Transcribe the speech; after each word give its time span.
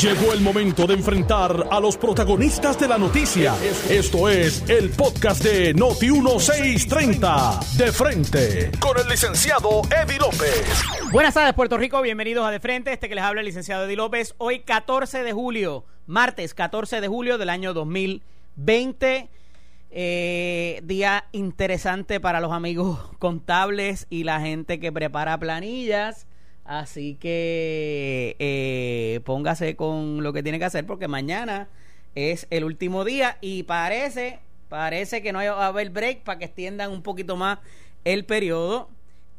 Llegó 0.00 0.32
el 0.34 0.40
momento 0.40 0.86
de 0.86 0.94
enfrentar 0.94 1.68
a 1.70 1.80
los 1.80 1.96
protagonistas 1.96 2.78
de 2.78 2.88
la 2.88 2.98
noticia. 2.98 3.54
Esto 3.88 4.28
es 4.28 4.68
el 4.68 4.90
podcast 4.90 5.42
de 5.42 5.72
Noti 5.72 6.10
1630. 6.10 7.60
De 7.76 7.92
frente 7.92 8.70
con 8.78 8.98
el 8.98 9.08
licenciado 9.08 9.82
Eddie 9.90 10.18
López. 10.18 10.82
Buenas 11.10 11.32
tardes, 11.32 11.54
Puerto 11.54 11.78
Rico. 11.78 12.02
Bienvenidos 12.02 12.46
a 12.46 12.50
De 12.50 12.60
Frente. 12.60 12.92
Este 12.92 13.08
que 13.08 13.14
les 13.14 13.24
habla 13.24 13.40
el 13.40 13.46
licenciado 13.46 13.84
Eddie 13.84 13.96
López. 13.96 14.34
Hoy, 14.36 14.60
14 14.60 15.22
de 15.22 15.32
julio, 15.32 15.84
martes 16.06 16.52
14 16.52 17.00
de 17.00 17.08
julio 17.08 17.38
del 17.38 17.48
año 17.48 17.72
2020. 17.72 19.30
Eh, 19.96 20.80
día 20.82 21.24
interesante 21.32 22.20
para 22.20 22.40
los 22.40 22.52
amigos 22.52 22.98
contables 23.18 24.06
y 24.10 24.24
la 24.24 24.40
gente 24.40 24.78
que 24.78 24.92
prepara 24.92 25.38
planillas. 25.38 26.26
Así 26.64 27.16
que 27.16 28.36
eh, 28.38 29.20
póngase 29.24 29.76
con 29.76 30.22
lo 30.22 30.32
que 30.32 30.42
tiene 30.42 30.58
que 30.58 30.64
hacer 30.64 30.86
porque 30.86 31.08
mañana 31.08 31.68
es 32.14 32.46
el 32.50 32.64
último 32.64 33.04
día 33.04 33.36
y 33.40 33.64
parece, 33.64 34.38
parece 34.68 35.22
que 35.22 35.32
no 35.32 35.40
va 35.40 35.64
a 35.64 35.66
haber 35.66 35.90
break 35.90 36.22
para 36.22 36.38
que 36.38 36.46
extiendan 36.46 36.90
un 36.90 37.02
poquito 37.02 37.36
más 37.36 37.58
el 38.04 38.24
periodo 38.24 38.88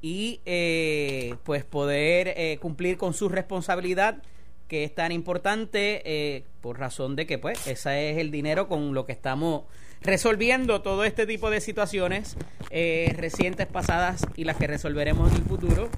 y 0.02 0.40
eh, 0.45 1.36
pues 1.44 1.64
poder 1.64 2.34
eh, 2.38 2.59
cumplir 2.62 2.98
con 2.98 3.14
su 3.16 3.28
responsabilidad 3.28 4.22
que 4.68 4.84
es 4.84 4.94
tan 4.94 5.12
importante 5.12 6.02
eh, 6.05 6.44
por 6.62 6.80
razón 6.80 7.16
de 7.16 7.26
que 7.26 7.38
pues 7.38 7.68
ese 7.68 8.12
es 8.12 8.18
el 8.18 8.32
dinero 8.32 8.68
con 8.68 8.94
lo 8.94 9.06
que 9.06 9.12
estamos 9.12 9.64
resolviendo 10.02 10.82
todo 10.82 11.04
este 11.04 11.26
tipo 11.26 11.50
de 11.50 11.62
situaciones 11.62 12.36
eh, 12.70 13.14
recientes, 13.18 13.68
pasadas 13.68 14.26
y 14.36 14.44
las 14.44 14.58
que 14.58 14.68
resolveremos 14.68 15.32
en 15.32 15.38
el 15.38 15.44
futuro 15.44 15.90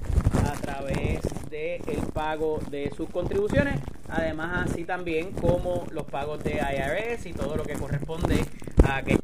a 0.44 0.52
través 0.52 1.20
del 1.50 1.82
el 1.88 2.12
pago 2.12 2.58
de 2.70 2.90
sus 2.96 3.08
contribuciones, 3.10 3.80
además 4.08 4.70
así 4.70 4.84
también 4.84 5.32
como 5.32 5.86
los 5.90 6.04
pagos 6.04 6.42
de 6.42 6.54
IRS 6.54 7.26
y 7.26 7.32
todo 7.32 7.56
lo 7.56 7.64
que 7.64 7.74
corresponde 7.74 8.44
a 8.84 9.02
que 9.02 9.18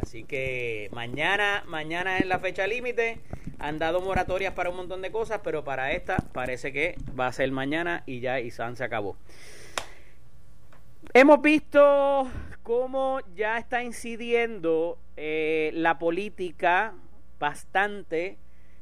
Así 0.00 0.24
que 0.24 0.88
mañana, 0.92 1.64
mañana 1.66 2.18
es 2.18 2.26
la 2.26 2.38
fecha 2.38 2.66
límite. 2.66 3.20
Han 3.58 3.78
dado 3.78 4.00
moratorias 4.00 4.52
para 4.54 4.70
un 4.70 4.76
montón 4.76 5.02
de 5.02 5.10
cosas, 5.10 5.40
pero 5.42 5.64
para 5.64 5.92
esta 5.92 6.16
parece 6.32 6.72
que 6.72 6.96
va 7.18 7.26
a 7.28 7.32
ser 7.32 7.50
mañana 7.52 8.02
y 8.06 8.20
ya 8.20 8.40
Isan 8.40 8.76
se 8.76 8.84
acabó. 8.84 9.16
Hemos 11.12 11.40
visto 11.42 12.28
cómo 12.62 13.20
ya 13.34 13.58
está 13.58 13.82
incidiendo 13.82 14.98
eh, 15.16 15.70
la 15.74 15.98
política 15.98 16.94
bastante 17.38 18.38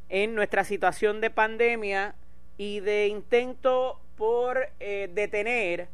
en 0.09 0.35
nuestra 0.35 0.65
situación 0.65 1.21
de 1.21 1.31
pandemia 1.31 2.15
y 2.57 2.81
de 2.81 3.09
intento 3.09 4.01
por 4.17 4.69
eh, 4.79 5.11
detener 5.13 5.89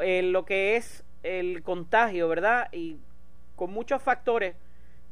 eh, 0.00 0.22
lo 0.22 0.44
que 0.44 0.76
es 0.76 1.04
el 1.22 1.62
contagio, 1.62 2.28
¿verdad? 2.28 2.68
Y 2.72 2.98
con 3.58 3.72
muchos 3.72 4.00
factores 4.00 4.54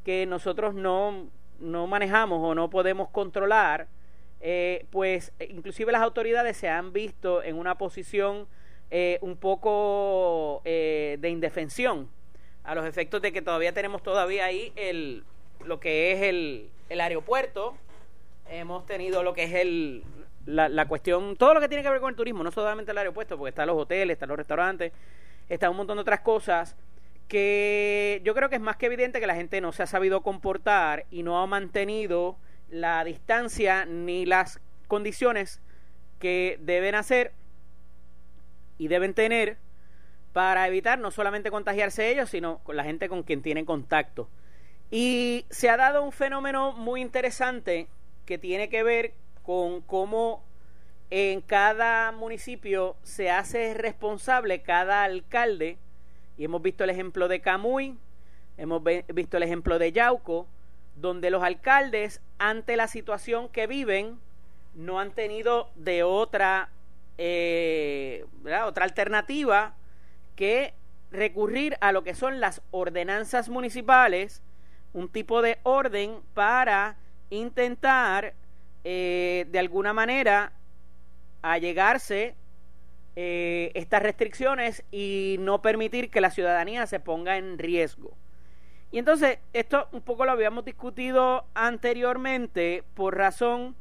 que 0.04 0.24
nosotros 0.24 0.72
no, 0.72 1.26
no 1.58 1.86
manejamos 1.88 2.40
o 2.40 2.54
no 2.54 2.70
podemos 2.70 3.08
controlar, 3.10 3.88
eh, 4.40 4.86
pues 4.90 5.32
inclusive 5.50 5.90
las 5.90 6.02
autoridades 6.02 6.56
se 6.56 6.68
han 6.68 6.92
visto 6.92 7.42
en 7.42 7.56
una 7.58 7.76
posición 7.76 8.46
eh, 8.90 9.18
un 9.20 9.36
poco 9.36 10.62
eh, 10.64 11.18
de 11.20 11.28
indefensión 11.28 12.08
a 12.62 12.76
los 12.76 12.86
efectos 12.86 13.20
de 13.20 13.32
que 13.32 13.42
todavía 13.42 13.72
tenemos 13.72 14.02
todavía 14.02 14.44
ahí 14.44 14.72
el, 14.76 15.24
lo 15.64 15.80
que 15.80 16.12
es 16.12 16.22
el, 16.22 16.70
el 16.88 17.00
aeropuerto, 17.00 17.76
hemos 18.48 18.86
tenido 18.86 19.24
lo 19.24 19.34
que 19.34 19.44
es 19.44 19.54
el, 19.54 20.04
la, 20.46 20.68
la 20.68 20.86
cuestión, 20.86 21.34
todo 21.36 21.54
lo 21.54 21.60
que 21.60 21.68
tiene 21.68 21.82
que 21.82 21.90
ver 21.90 22.00
con 22.00 22.10
el 22.10 22.16
turismo, 22.16 22.44
no 22.44 22.52
solamente 22.52 22.92
el 22.92 22.98
aeropuerto, 22.98 23.36
porque 23.36 23.48
están 23.48 23.66
los 23.66 23.76
hoteles, 23.76 24.14
están 24.14 24.28
los 24.28 24.38
restaurantes, 24.38 24.92
está 25.48 25.68
un 25.68 25.76
montón 25.78 25.96
de 25.96 26.02
otras 26.02 26.20
cosas 26.20 26.76
que 27.28 28.20
yo 28.24 28.34
creo 28.34 28.48
que 28.48 28.56
es 28.56 28.60
más 28.60 28.76
que 28.76 28.86
evidente 28.86 29.20
que 29.20 29.26
la 29.26 29.34
gente 29.34 29.60
no 29.60 29.72
se 29.72 29.82
ha 29.82 29.86
sabido 29.86 30.22
comportar 30.22 31.06
y 31.10 31.22
no 31.22 31.40
ha 31.40 31.46
mantenido 31.46 32.36
la 32.70 33.02
distancia 33.04 33.84
ni 33.84 34.26
las 34.26 34.60
condiciones 34.86 35.60
que 36.18 36.58
deben 36.60 36.94
hacer 36.94 37.32
y 38.78 38.88
deben 38.88 39.14
tener 39.14 39.58
para 40.32 40.68
evitar 40.68 40.98
no 40.98 41.10
solamente 41.10 41.50
contagiarse 41.50 42.10
ellos, 42.10 42.30
sino 42.30 42.58
con 42.58 42.76
la 42.76 42.84
gente 42.84 43.08
con 43.08 43.22
quien 43.22 43.42
tienen 43.42 43.64
contacto. 43.64 44.28
Y 44.90 45.46
se 45.50 45.68
ha 45.68 45.76
dado 45.76 46.02
un 46.02 46.12
fenómeno 46.12 46.72
muy 46.72 47.00
interesante 47.00 47.88
que 48.24 48.38
tiene 48.38 48.68
que 48.68 48.82
ver 48.82 49.14
con 49.42 49.80
cómo 49.80 50.44
en 51.10 51.40
cada 51.40 52.12
municipio 52.12 52.96
se 53.02 53.30
hace 53.30 53.74
responsable 53.74 54.62
cada 54.62 55.04
alcalde 55.04 55.78
y 56.36 56.44
hemos 56.44 56.62
visto 56.62 56.84
el 56.84 56.90
ejemplo 56.90 57.28
de 57.28 57.40
Camuy, 57.40 57.96
hemos 58.56 58.82
visto 59.12 59.36
el 59.36 59.42
ejemplo 59.42 59.78
de 59.78 59.92
Yauco, 59.92 60.46
donde 60.96 61.30
los 61.30 61.42
alcaldes, 61.42 62.20
ante 62.38 62.76
la 62.76 62.88
situación 62.88 63.48
que 63.48 63.66
viven, 63.66 64.18
no 64.74 65.00
han 65.00 65.12
tenido 65.12 65.70
de 65.74 66.02
otra, 66.02 66.70
eh, 67.18 68.24
otra 68.64 68.84
alternativa 68.84 69.74
que 70.34 70.74
recurrir 71.10 71.76
a 71.80 71.92
lo 71.92 72.04
que 72.04 72.14
son 72.14 72.40
las 72.40 72.62
ordenanzas 72.70 73.48
municipales, 73.48 74.42
un 74.92 75.08
tipo 75.08 75.42
de 75.42 75.58
orden 75.62 76.20
para 76.34 76.96
intentar 77.30 78.34
eh, 78.84 79.46
de 79.50 79.58
alguna 79.58 79.92
manera 79.92 80.52
allegarse 81.42 82.34
eh, 83.16 83.72
estas 83.74 84.02
restricciones 84.02 84.84
y 84.92 85.36
no 85.40 85.62
permitir 85.62 86.10
que 86.10 86.20
la 86.20 86.30
ciudadanía 86.30 86.86
se 86.86 87.00
ponga 87.00 87.38
en 87.38 87.58
riesgo. 87.58 88.12
Y 88.92 88.98
entonces, 88.98 89.38
esto 89.52 89.88
un 89.92 90.02
poco 90.02 90.26
lo 90.26 90.32
habíamos 90.32 90.64
discutido 90.64 91.46
anteriormente 91.54 92.84
por 92.94 93.16
razón 93.16 93.74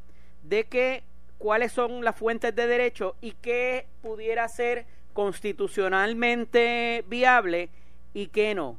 de 0.43 0.63
que 0.65 1.03
cuáles 1.37 1.73
son 1.73 2.03
las 2.03 2.15
fuentes 2.15 2.55
de 2.55 2.65
derecho 2.67 3.15
y 3.21 3.33
qué 3.33 3.87
pudiera 4.01 4.47
ser 4.47 4.85
constitucionalmente 5.13 7.03
viable 7.07 7.69
y 8.13 8.27
qué 8.27 8.55
no. 8.55 8.77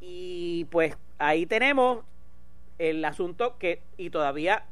Y 0.00 0.66
pues 0.66 0.96
ahí 1.18 1.46
tenemos 1.46 2.04
el 2.78 3.04
asunto 3.04 3.56
que, 3.58 3.80
y 3.96 4.10
todavía, 4.10 4.64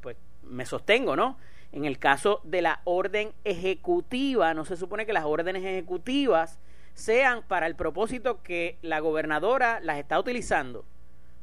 pues 0.00 0.16
me 0.42 0.64
sostengo, 0.64 1.14
¿no? 1.14 1.36
En 1.72 1.84
el 1.84 1.98
caso 1.98 2.40
de 2.44 2.62
la 2.62 2.80
orden 2.84 3.32
ejecutiva, 3.44 4.54
no 4.54 4.64
se 4.64 4.76
supone 4.76 5.06
que 5.06 5.12
las 5.12 5.24
órdenes 5.24 5.64
ejecutivas 5.64 6.58
sean 6.94 7.42
para 7.42 7.66
el 7.66 7.76
propósito 7.76 8.42
que 8.42 8.78
la 8.82 9.00
gobernadora 9.00 9.78
las 9.80 9.98
está 9.98 10.18
utilizando. 10.18 10.84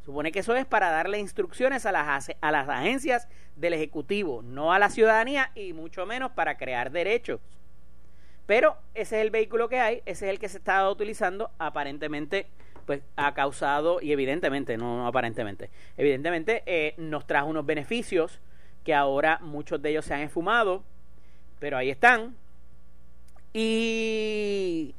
Supone 0.04 0.32
que 0.32 0.40
eso 0.40 0.56
es 0.56 0.66
para 0.66 0.92
darle 0.92 1.20
instrucciones 1.20 1.86
a 1.86 1.92
las, 1.92 2.30
agencias 2.42 3.28
del 3.56 3.74
Ejecutivo, 3.74 4.42
no 4.44 4.74
a 4.74 4.80
la 4.80 4.90
ciudadanía 4.90 5.52
y 5.56 5.74
mucho 5.74 6.06
menos 6.06 6.32
para 6.32 6.58
crear 6.58 6.92
derechos. 6.92 7.40
Pero 8.46 8.78
ese 8.94 9.18
es 9.18 9.22
el 9.24 9.32
vehículo 9.32 9.70
que 9.70 9.80
hay, 9.80 10.04
ese 10.06 10.26
es 10.26 10.32
el 10.32 10.40
que 10.40 10.50
se 10.50 10.58
está 10.58 10.88
utilizando, 10.90 11.50
aparentemente 11.58 12.48
pues 12.86 13.02
ha 13.16 13.34
causado, 13.34 14.00
y 14.00 14.12
evidentemente, 14.12 14.78
no, 14.78 14.98
no 14.98 15.08
aparentemente, 15.08 15.72
evidentemente 15.98 16.62
eh, 16.68 16.94
nos 16.98 17.26
trajo 17.26 17.48
unos 17.48 17.66
beneficios 17.66 18.40
que 18.86 18.94
ahora 18.94 19.40
muchos 19.42 19.82
de 19.82 19.90
ellos 19.90 20.06
se 20.06 20.14
han 20.14 20.22
esfumado, 20.22 20.84
pero 21.60 21.76
ahí 21.76 21.90
están. 21.90 22.38
Y 23.52 24.94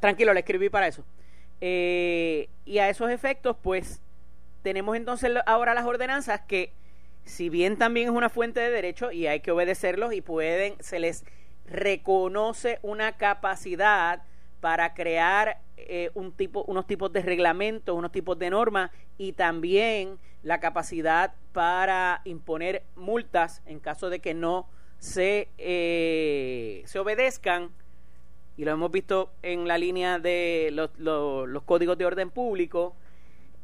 tranquilo, 0.00 0.32
le 0.32 0.40
escribí 0.40 0.70
para 0.70 0.88
eso. 0.88 1.04
Eh, 1.60 2.48
y 2.64 2.78
a 2.78 2.88
esos 2.88 3.10
efectos, 3.10 3.56
pues 3.62 4.00
tenemos 4.62 4.96
entonces 4.96 5.30
ahora 5.46 5.74
las 5.74 5.84
ordenanzas 5.84 6.40
que, 6.40 6.72
si 7.24 7.50
bien 7.50 7.76
también 7.76 8.08
es 8.08 8.14
una 8.14 8.30
fuente 8.30 8.60
de 8.60 8.70
derecho 8.70 9.12
y 9.12 9.26
hay 9.26 9.40
que 9.40 9.50
obedecerlos 9.50 10.14
y 10.14 10.22
pueden, 10.22 10.74
se 10.80 10.98
les 10.98 11.24
reconoce 11.66 12.78
una 12.82 13.12
capacidad 13.12 14.22
para 14.64 14.94
crear 14.94 15.60
eh, 15.76 16.10
un 16.14 16.32
tipo, 16.32 16.64
unos 16.66 16.86
tipos 16.86 17.12
de 17.12 17.20
reglamentos, 17.20 17.94
unos 17.94 18.10
tipos 18.10 18.38
de 18.38 18.48
normas 18.48 18.90
y 19.18 19.32
también 19.32 20.18
la 20.42 20.58
capacidad 20.58 21.34
para 21.52 22.22
imponer 22.24 22.82
multas 22.96 23.60
en 23.66 23.78
caso 23.78 24.08
de 24.08 24.20
que 24.20 24.32
no 24.32 24.66
se, 24.96 25.50
eh, 25.58 26.82
obedezcan. 26.98 27.72
Y 28.56 28.64
lo 28.64 28.70
hemos 28.70 28.90
visto 28.90 29.34
en 29.42 29.68
la 29.68 29.76
línea 29.76 30.18
de 30.18 30.70
los, 30.72 30.98
los, 30.98 31.62
códigos 31.64 31.98
de 31.98 32.06
orden 32.06 32.30
público. 32.30 32.96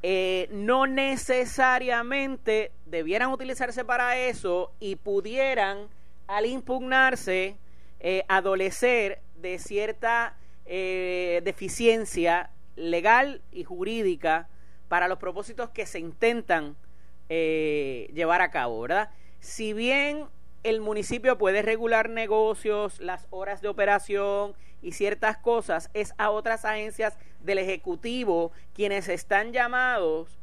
Eh, 0.02 0.50
no 0.52 0.86
necesariamente 0.86 2.72
debieran 2.84 3.32
utilizarse 3.32 3.86
para 3.86 4.18
eso 4.18 4.74
y 4.80 4.96
pudieran, 4.96 5.88
al 6.26 6.44
impugnarse, 6.44 7.56
adolecer 8.28 9.22
de 9.36 9.58
cierta 9.58 10.36
eh, 10.66 11.40
deficiencia 11.44 12.50
legal 12.76 13.42
y 13.50 13.64
jurídica 13.64 14.48
para 14.88 15.08
los 15.08 15.18
propósitos 15.18 15.70
que 15.70 15.86
se 15.86 15.98
intentan 15.98 16.76
eh, 17.28 18.10
llevar 18.12 18.42
a 18.42 18.50
cabo, 18.50 18.80
¿verdad? 18.80 19.10
Si 19.40 19.72
bien 19.72 20.26
el 20.62 20.80
municipio 20.80 21.38
puede 21.38 21.62
regular 21.62 22.10
negocios, 22.10 23.00
las 23.00 23.26
horas 23.30 23.62
de 23.62 23.68
operación 23.68 24.54
y 24.82 24.92
ciertas 24.92 25.38
cosas, 25.38 25.90
es 25.94 26.12
a 26.18 26.30
otras 26.30 26.64
agencias 26.64 27.16
del 27.40 27.58
Ejecutivo 27.58 28.52
quienes 28.74 29.08
están 29.08 29.52
llamados 29.52 30.38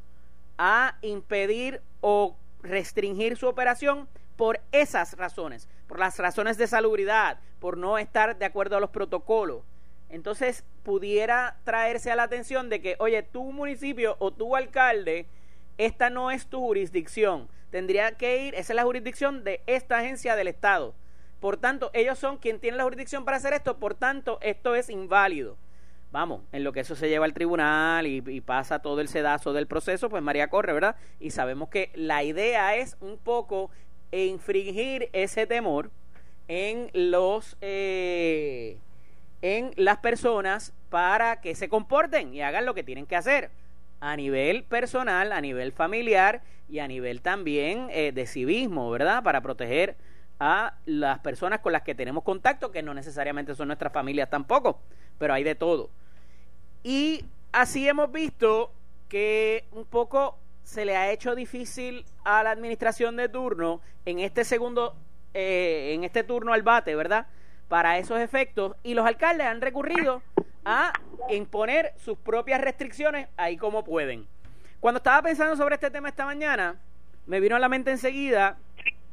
a 0.58 0.98
impedir 1.02 1.82
o 2.02 2.36
restringir 2.62 3.38
su 3.38 3.48
operación 3.48 4.08
por 4.36 4.60
esas 4.72 5.18
razones, 5.18 5.68
por 5.88 6.00
las 6.00 6.18
razones 6.18 6.58
de 6.58 6.68
salubridad, 6.68 7.40
por 7.60 7.78
no 7.78 7.98
estar 7.98 8.38
de 8.38 8.46
acuerdo 8.46 8.78
a 8.78 8.80
los 8.80 8.92
protocolos. 8.92 9.64
Entonces 10.10 10.64
pudiera 10.84 11.58
traerse 11.64 12.12
a 12.12 12.16
la 12.16 12.24
atención 12.24 12.70
de 12.70 12.82
que, 12.82 12.96
oye, 13.00 13.24
tu 13.24 13.52
municipio 13.52 14.16
o 14.20 14.32
tu 14.32 14.56
alcalde, 14.56 15.28
esta 15.78 16.10
no 16.10 16.32
es 16.32 16.48
tu 16.48 16.60
jurisdicción. 16.60 17.50
Tendría 17.72 18.14
que 18.14 18.46
ir, 18.46 18.56
esa 18.56 18.74
es 18.74 18.76
la 18.76 18.84
jurisdicción 18.84 19.44
de 19.44 19.62
esta 19.68 20.00
agencia 20.00 20.36
del 20.36 20.48
Estado. 20.48 20.96
Por 21.40 21.58
tanto, 21.58 21.92
ellos 21.94 22.18
son 22.18 22.38
quien 22.38 22.60
tiene 22.60 22.78
la 22.78 22.84
jurisdicción 22.84 23.26
para 23.26 23.38
hacer 23.38 23.54
esto, 23.54 23.78
por 23.78 23.94
tanto, 23.94 24.40
esto 24.42 24.76
es 24.76 24.90
inválido. 24.90 25.58
Vamos, 26.12 26.42
en 26.54 26.64
lo 26.64 26.72
que 26.72 26.80
eso 26.80 26.96
se 26.96 27.10
lleva 27.10 27.26
al 27.26 27.34
tribunal 27.34 28.08
y, 28.08 28.24
y, 28.26 28.42
pasa 28.42 28.80
todo 28.80 29.02
el 29.02 29.10
sedazo 29.10 29.52
del 29.52 29.68
proceso, 29.68 30.10
pues 30.10 30.24
María 30.24 30.50
corre, 30.50 30.72
¿verdad? 30.72 30.96
Y 31.20 31.32
sabemos 31.32 31.68
que 31.68 31.92
la 31.96 32.24
idea 32.24 32.76
es 32.78 32.96
un 33.02 33.18
poco 33.18 33.70
infringir 34.12 35.10
ese 35.12 35.46
temor 35.48 35.92
en 36.48 36.90
los 36.94 37.58
eh, 37.62 38.78
en 39.42 39.72
las 39.76 39.98
personas 39.98 40.74
para 40.90 41.42
que 41.42 41.56
se 41.56 41.70
comporten 41.70 42.34
y 42.34 42.42
hagan 42.42 42.66
lo 42.66 42.74
que 42.74 42.84
tienen 42.84 43.06
que 43.06 43.16
hacer 43.16 43.52
a 44.00 44.16
nivel 44.16 44.64
personal, 44.64 45.32
a 45.32 45.42
nivel 45.42 45.72
familiar 45.72 46.42
y 46.70 46.80
a 46.80 46.88
nivel 46.88 47.22
también 47.22 47.88
eh, 47.92 48.12
de 48.12 48.28
civismo, 48.28 48.90
¿verdad? 48.90 49.24
Para 49.24 49.42
proteger 49.42 49.96
a 50.40 50.76
las 50.86 51.20
personas 51.20 51.60
con 51.62 51.72
las 51.72 51.82
que 51.82 51.96
tenemos 51.96 52.24
contacto, 52.24 52.72
que 52.72 52.84
no 52.84 52.94
necesariamente 52.94 53.56
son 53.56 53.68
nuestras 53.68 53.92
familias 53.92 54.30
tampoco, 54.30 54.80
pero 55.18 55.34
hay 55.34 55.44
de 55.44 55.56
todo. 55.56 55.90
Y 56.84 57.26
así 57.52 57.88
hemos 57.88 58.12
visto 58.12 58.72
que 59.10 59.66
un 59.72 59.86
poco 59.86 60.38
se 60.64 60.86
le 60.86 60.96
ha 60.96 61.12
hecho 61.12 61.34
difícil 61.34 62.06
a 62.24 62.44
la 62.44 62.52
administración 62.52 63.16
de 63.16 63.30
turno 63.30 63.82
en 64.06 64.20
este 64.20 64.44
segundo, 64.44 64.96
eh, 65.34 65.94
en 65.96 66.04
este 66.04 66.24
turno 66.24 66.54
al 66.54 66.62
bate, 66.62 66.96
¿verdad? 66.96 67.28
Para 67.68 67.98
esos 67.98 68.20
efectos 68.20 68.76
y 68.84 68.94
los 68.94 69.06
alcaldes 69.06 69.48
han 69.48 69.62
recurrido 69.62 70.22
a 70.64 70.94
imponer 71.30 71.94
sus 71.98 72.18
propias 72.18 72.62
restricciones 72.62 73.28
ahí 73.36 73.58
como 73.58 73.84
pueden. 73.84 74.28
Cuando 74.80 75.00
estaba 75.00 75.22
pensando 75.22 75.56
sobre 75.56 75.76
este 75.76 75.92
tema 75.92 76.10
esta 76.10 76.26
mañana, 76.26 76.76
me 77.26 77.40
vino 77.40 77.56
a 77.56 77.60
la 77.60 77.68
mente 77.68 77.92
enseguida 77.92 78.58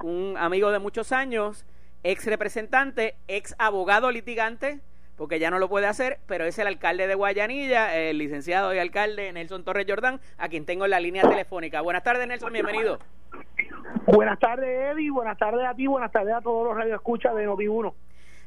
un 0.03 0.37
amigo 0.39 0.71
de 0.71 0.79
muchos 0.79 1.11
años, 1.11 1.65
ex 2.05 2.27
representante, 2.27 3.17
ex 3.27 3.57
abogado 3.59 4.11
litigante, 4.11 4.81
porque 5.17 5.39
ya 5.39 5.51
no 5.51 5.59
lo 5.59 5.69
puede 5.69 5.87
hacer, 5.87 6.19
pero 6.27 6.45
es 6.45 6.59
el 6.59 6.67
alcalde 6.67 7.07
de 7.07 7.15
Guayanilla, 7.15 7.97
el 7.97 8.19
licenciado 8.19 8.75
y 8.75 8.79
alcalde 8.79 9.33
Nelson 9.33 9.65
Torres 9.65 9.87
Jordán, 9.89 10.21
a 10.39 10.49
quien 10.49 10.67
tengo 10.67 10.85
en 10.85 10.91
la 10.93 11.01
línea 11.01 11.23
telefónica. 11.23 11.81
Buenas 11.81 12.03
tardes, 12.03 12.27
Nelson, 12.29 12.53
bienvenido. 12.53 12.99
Buenas 14.07 14.39
tardes, 14.39 14.93
Eddie, 14.93 15.11
buenas 15.11 15.39
tardes 15.39 15.67
a 15.67 15.75
ti, 15.75 15.87
buenas 15.87 16.13
tardes 16.13 16.35
a 16.35 16.41
todos 16.41 16.67
los 16.67 16.77
radioescuchas 16.77 17.35
de 17.35 17.49
Noti1. 17.49 17.95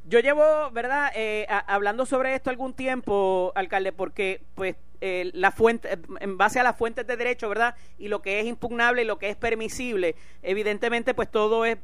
Yo 0.10 0.22
llevo, 0.22 0.72
¿verdad?, 0.72 1.12
eh, 1.16 1.46
hablando 1.50 2.06
sobre 2.06 2.34
esto 2.34 2.50
algún 2.50 2.74
tiempo, 2.74 3.52
alcalde, 3.56 3.92
porque 3.92 4.42
pues 4.56 4.78
eh, 5.02 5.32
la 5.34 5.52
fuente, 5.52 6.00
en 6.22 6.38
base 6.38 6.62
a 6.62 6.64
las 6.64 6.78
fuentes 6.78 7.06
de 7.06 7.18
derecho, 7.18 7.50
¿verdad? 7.50 7.76
Y 7.98 8.08
lo 8.08 8.22
que 8.22 8.40
es 8.40 8.46
impugnable 8.46 9.02
y 9.02 9.06
lo 9.06 9.20
que 9.20 9.30
es 9.30 9.36
permisible, 9.36 10.16
evidentemente, 10.44 11.14
pues 11.14 11.30
todo 11.30 11.66
es, 11.66 11.78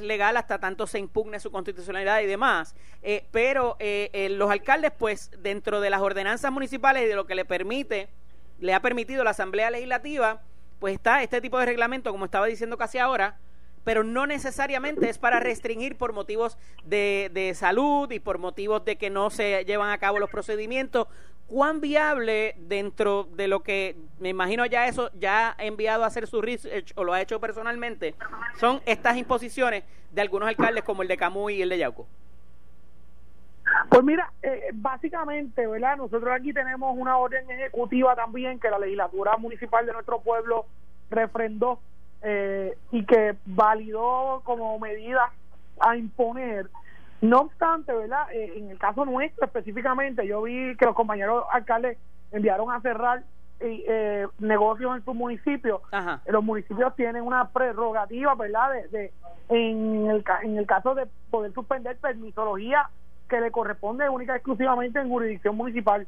legal 0.00 0.38
hasta 0.38 0.58
tanto 0.58 0.86
se 0.86 0.98
impugne 0.98 1.38
su 1.38 1.50
constitucionalidad 1.50 2.20
y 2.20 2.26
demás. 2.26 2.74
Eh, 3.02 3.26
pero 3.30 3.76
los 4.30 4.50
alcaldes, 4.50 4.92
pues, 4.96 5.30
dentro 5.42 5.82
de 5.82 5.90
las 5.90 6.00
ordenanzas 6.00 6.50
municipales 6.50 7.02
y 7.02 7.06
de 7.08 7.14
lo 7.14 7.26
que 7.26 7.34
le 7.34 7.44
permite, 7.44 8.08
le 8.58 8.72
ha 8.72 8.80
permitido 8.80 9.22
la 9.22 9.32
Asamblea 9.32 9.70
Legislativa, 9.70 10.40
pues 10.80 10.94
está 10.94 11.22
este 11.22 11.42
tipo 11.42 11.58
de 11.58 11.66
reglamento, 11.66 12.10
como 12.10 12.24
estaba 12.24 12.46
diciendo 12.46 12.78
casi 12.78 12.96
ahora, 12.96 13.38
pero 13.86 14.02
no 14.02 14.26
necesariamente 14.26 15.08
es 15.08 15.16
para 15.16 15.38
restringir 15.38 15.96
por 15.96 16.12
motivos 16.12 16.58
de, 16.84 17.30
de 17.32 17.54
salud 17.54 18.10
y 18.10 18.18
por 18.18 18.38
motivos 18.38 18.84
de 18.84 18.96
que 18.96 19.10
no 19.10 19.30
se 19.30 19.64
llevan 19.64 19.90
a 19.90 19.98
cabo 19.98 20.18
los 20.18 20.28
procedimientos. 20.28 21.06
¿Cuán 21.46 21.80
viable 21.80 22.56
dentro 22.58 23.28
de 23.36 23.46
lo 23.46 23.60
que 23.60 23.94
me 24.18 24.30
imagino 24.30 24.66
ya 24.66 24.88
eso 24.88 25.12
ya 25.20 25.54
ha 25.56 25.64
enviado 25.64 26.02
a 26.02 26.08
hacer 26.08 26.26
su 26.26 26.42
research 26.42 26.94
o 26.96 27.04
lo 27.04 27.12
ha 27.12 27.20
hecho 27.20 27.38
personalmente 27.38 28.16
son 28.58 28.80
estas 28.86 29.16
imposiciones 29.18 29.84
de 30.10 30.20
algunos 30.20 30.48
alcaldes 30.48 30.82
como 30.82 31.02
el 31.02 31.08
de 31.08 31.16
Camuy 31.16 31.54
y 31.54 31.62
el 31.62 31.68
de 31.68 31.78
Yauco? 31.78 32.08
Pues 33.88 34.02
mira, 34.02 34.32
eh, 34.42 34.70
básicamente, 34.74 35.64
¿verdad? 35.64 35.96
Nosotros 35.96 36.28
aquí 36.34 36.52
tenemos 36.52 36.92
una 36.98 37.18
orden 37.18 37.48
ejecutiva 37.48 38.16
también 38.16 38.58
que 38.58 38.68
la 38.68 38.80
legislatura 38.80 39.36
municipal 39.36 39.86
de 39.86 39.92
nuestro 39.92 40.18
pueblo 40.18 40.66
refrendó 41.08 41.78
eh, 42.22 42.76
y 42.90 43.04
que 43.04 43.36
validó 43.44 44.42
como 44.44 44.78
medida 44.78 45.30
a 45.80 45.96
imponer. 45.96 46.68
No 47.20 47.42
obstante, 47.42 47.92
¿verdad? 47.92 48.30
Eh, 48.32 48.54
en 48.56 48.70
el 48.70 48.78
caso 48.78 49.04
nuestro 49.04 49.46
específicamente, 49.46 50.26
yo 50.26 50.42
vi 50.42 50.76
que 50.76 50.84
los 50.84 50.94
compañeros 50.94 51.44
alcaldes 51.50 51.98
enviaron 52.32 52.70
a 52.70 52.80
cerrar 52.80 53.22
eh, 53.60 54.26
negocios 54.38 54.96
en 54.96 55.04
su 55.04 55.14
municipio. 55.14 55.80
Los 56.26 56.44
municipios 56.44 56.94
tienen 56.94 57.22
una 57.22 57.48
prerrogativa, 57.48 58.34
¿verdad? 58.34 58.70
De, 58.90 59.12
en, 59.48 60.10
el, 60.10 60.24
en 60.42 60.58
el 60.58 60.66
caso 60.66 60.94
de 60.94 61.06
poder 61.30 61.52
suspender 61.54 61.96
permisología 61.96 62.90
que 63.28 63.40
le 63.40 63.50
corresponde 63.50 64.08
única 64.08 64.34
y 64.34 64.36
exclusivamente 64.36 65.00
en 65.00 65.08
jurisdicción 65.08 65.56
municipal. 65.56 66.06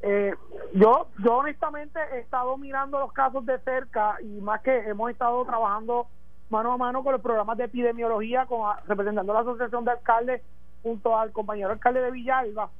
Eh, 0.00 0.34
yo, 0.74 1.08
yo 1.24 1.36
honestamente 1.36 1.98
he 2.12 2.18
estado 2.18 2.56
mirando 2.58 2.98
los 2.98 3.12
casos 3.12 3.44
de 3.46 3.58
cerca 3.60 4.16
y 4.20 4.40
más 4.40 4.60
que 4.60 4.76
hemos 4.88 5.10
estado 5.10 5.44
trabajando 5.44 6.06
mano 6.50 6.72
a 6.72 6.76
mano 6.76 7.02
con 7.02 7.12
los 7.12 7.22
programas 7.22 7.56
de 7.58 7.64
epidemiología, 7.64 8.46
con, 8.46 8.76
representando 8.86 9.32
la 9.32 9.40
Asociación 9.40 9.84
de 9.84 9.92
Alcaldes 9.92 10.42
junto 10.82 11.18
al 11.18 11.32
compañero 11.32 11.70
alcalde 11.70 12.00
de 12.00 12.10
Villalba. 12.10 12.70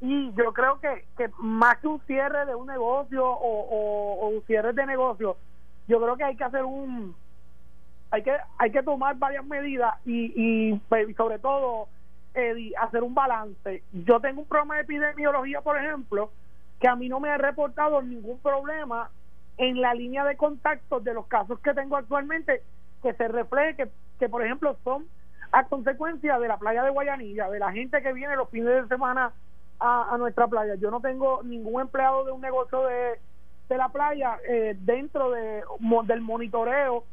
Y 0.00 0.32
yo 0.32 0.52
creo 0.52 0.80
que, 0.80 1.04
que 1.16 1.30
más 1.38 1.78
que 1.78 1.88
un 1.88 2.00
cierre 2.06 2.46
de 2.46 2.54
un 2.54 2.66
negocio 2.66 3.24
o, 3.24 4.28
un 4.28 4.42
cierre 4.46 4.72
de 4.72 4.86
negocio, 4.86 5.36
yo 5.86 6.00
creo 6.00 6.16
que 6.16 6.24
hay 6.24 6.36
que 6.36 6.44
hacer 6.44 6.64
un 6.64 7.14
hay 8.10 8.22
que 8.22 8.36
hay 8.58 8.70
que 8.70 8.82
tomar 8.82 9.16
varias 9.16 9.44
medidas 9.44 9.94
y, 10.04 10.32
y 10.34 10.74
pues, 10.88 11.14
sobre 11.16 11.38
todo 11.38 11.88
hacer 12.80 13.02
un 13.02 13.14
balance. 13.14 13.82
Yo 13.92 14.20
tengo 14.20 14.40
un 14.40 14.46
programa 14.46 14.76
de 14.76 14.82
epidemiología, 14.82 15.60
por 15.60 15.76
ejemplo, 15.76 16.30
que 16.82 16.88
a 16.88 16.96
mí 16.96 17.08
no 17.08 17.20
me 17.20 17.30
ha 17.30 17.38
reportado 17.38 18.02
ningún 18.02 18.40
problema 18.40 19.08
en 19.56 19.80
la 19.80 19.94
línea 19.94 20.24
de 20.24 20.36
contactos 20.36 21.04
de 21.04 21.14
los 21.14 21.28
casos 21.28 21.60
que 21.60 21.72
tengo 21.74 21.96
actualmente 21.96 22.60
que 23.00 23.12
se 23.12 23.28
refleje 23.28 23.88
que, 24.18 24.28
por 24.28 24.44
ejemplo 24.44 24.76
son 24.82 25.06
a 25.52 25.64
consecuencia 25.66 26.40
de 26.40 26.48
la 26.48 26.56
playa 26.56 26.82
de 26.82 26.90
Guayanilla, 26.90 27.48
de 27.50 27.60
la 27.60 27.70
gente 27.70 28.02
que 28.02 28.12
viene 28.12 28.34
los 28.34 28.50
fines 28.50 28.82
de 28.82 28.88
semana 28.88 29.32
a, 29.78 30.16
nuestra 30.18 30.48
playa. 30.48 30.74
Yo 30.74 30.90
no 30.90 31.00
tengo 31.00 31.42
ningún 31.44 31.82
empleado 31.82 32.24
de 32.24 32.32
un 32.32 32.40
negocio 32.40 32.84
de, 32.84 33.20
de 33.68 33.76
la 33.76 33.88
playa 33.90 34.38
eh, 34.48 34.76
dentro 34.80 35.30
de, 35.30 35.62
del 36.04 36.20
monitoreo 36.20 37.04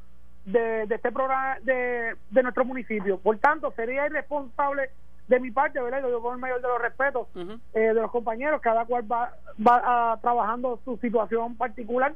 de, 0.46 0.88
de 0.88 0.96
este 0.96 1.12
programa 1.12 1.60
de, 1.62 2.16
de 2.32 2.44
nuestro 2.44 2.66
municipio. 2.66 3.20
Por 3.20 3.38
tanto, 3.38 3.72
sería 3.76 4.08
irresponsable 4.08 4.90
de 5.30 5.40
mi 5.40 5.52
parte, 5.52 5.80
¿verdad? 5.80 6.02
Yo 6.02 6.22
con 6.22 6.34
el 6.34 6.42
mayor 6.42 6.60
de 6.60 6.68
los 6.68 6.82
respetos 6.82 7.28
eh, 7.36 7.80
de 7.80 7.94
los 7.94 8.10
compañeros, 8.10 8.60
cada 8.62 8.86
cual 8.86 9.10
va, 9.10 9.32
va 9.66 9.82
ah, 9.86 10.18
trabajando 10.22 10.80
su 10.84 10.98
situación 10.98 11.56
particular. 11.56 12.16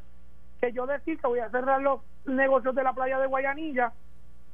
Que 0.60 0.72
yo 0.72 0.88
decir 0.88 1.20
que 1.20 1.28
voy 1.28 1.40
a 1.40 1.50
cerrar 1.52 1.80
los 1.82 2.02
negocios 2.26 2.74
de 2.74 2.84
la 2.84 2.94
playa 2.94 3.20
de 3.20 3.28
Guayanilla 3.28 3.94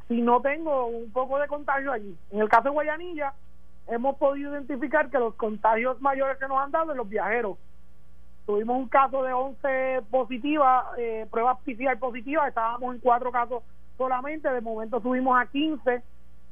si 0.09 0.21
no 0.21 0.41
tengo 0.41 0.87
un 0.87 1.09
poco 1.11 1.39
de 1.39 1.47
contagio 1.47 1.93
allí. 1.93 2.17
En 2.31 2.41
el 2.41 2.49
caso 2.49 2.63
de 2.63 2.69
Guayanilla, 2.71 3.33
hemos 3.87 4.17
podido 4.17 4.51
identificar 4.51 5.09
que 5.09 5.19
los 5.19 5.35
contagios 5.35 6.01
mayores 6.01 6.37
que 6.37 6.47
nos 6.47 6.57
han 6.57 6.71
dado 6.71 6.91
en 6.91 6.97
los 6.97 7.07
viajeros. 7.07 7.57
Tuvimos 8.45 8.77
un 8.77 8.89
caso 8.89 9.23
de 9.23 9.31
11 9.31 10.01
positivas, 10.11 10.85
eh, 10.97 11.27
pruebas 11.31 11.59
PCR 11.63 11.97
positivas, 11.97 12.49
estábamos 12.49 12.95
en 12.95 12.99
cuatro 12.99 13.31
casos 13.31 13.63
solamente, 13.97 14.49
de 14.49 14.61
momento 14.61 14.99
subimos 14.99 15.39
a 15.39 15.45
15 15.45 16.03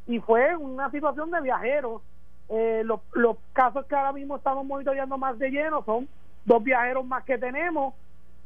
y 0.08 0.20
fue 0.20 0.56
una 0.56 0.90
situación 0.90 1.30
de 1.32 1.42
viajeros. 1.42 2.02
Eh, 2.50 2.82
los, 2.86 3.02
los 3.14 3.38
casos 3.52 3.86
que 3.86 3.96
ahora 3.96 4.14
mismo 4.14 4.38
estamos 4.38 4.66
monitoreando 4.66 5.18
más 5.18 5.38
de 5.38 5.50
lleno 5.50 5.84
son 5.84 6.08
dos 6.46 6.64
viajeros 6.64 7.06
más 7.06 7.26
que 7.26 7.38
tenemos, 7.38 7.94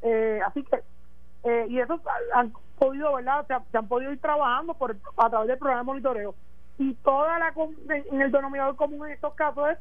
eh, 0.01 0.39
así 0.46 0.63
que, 0.63 0.82
eh, 1.44 1.68
y 1.70 1.80
esos 1.80 2.01
han 2.34 2.51
podido, 2.80 3.13
¿verdad? 3.13 3.46
Se, 3.46 3.77
han 3.77 3.88
podido 3.88 4.12
ir 4.12 4.20
trabajando 4.20 4.74
por 4.74 4.96
a 5.18 5.30
través 5.30 5.48
del 5.50 5.60
programa 5.60 5.82
de 5.82 5.86
monitoreo. 5.86 6.36
Y 6.80 6.96
toda 6.96 7.38
la, 7.38 7.53
en 8.10 8.22
el 8.22 8.32
denominador 8.32 8.75
común 8.75 9.06
en 9.06 9.13
estos 9.13 9.36
casos 9.36 9.70
es 9.70 9.77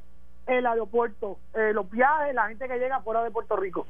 el 0.46 0.66
aeropuerto, 0.66 1.38
los 1.54 1.90
viajes, 1.90 2.34
la 2.34 2.48
gente 2.48 2.68
que 2.68 2.78
llega 2.78 3.00
fuera 3.00 3.22
de 3.22 3.30
Puerto 3.30 3.56
Rico. 3.56 3.86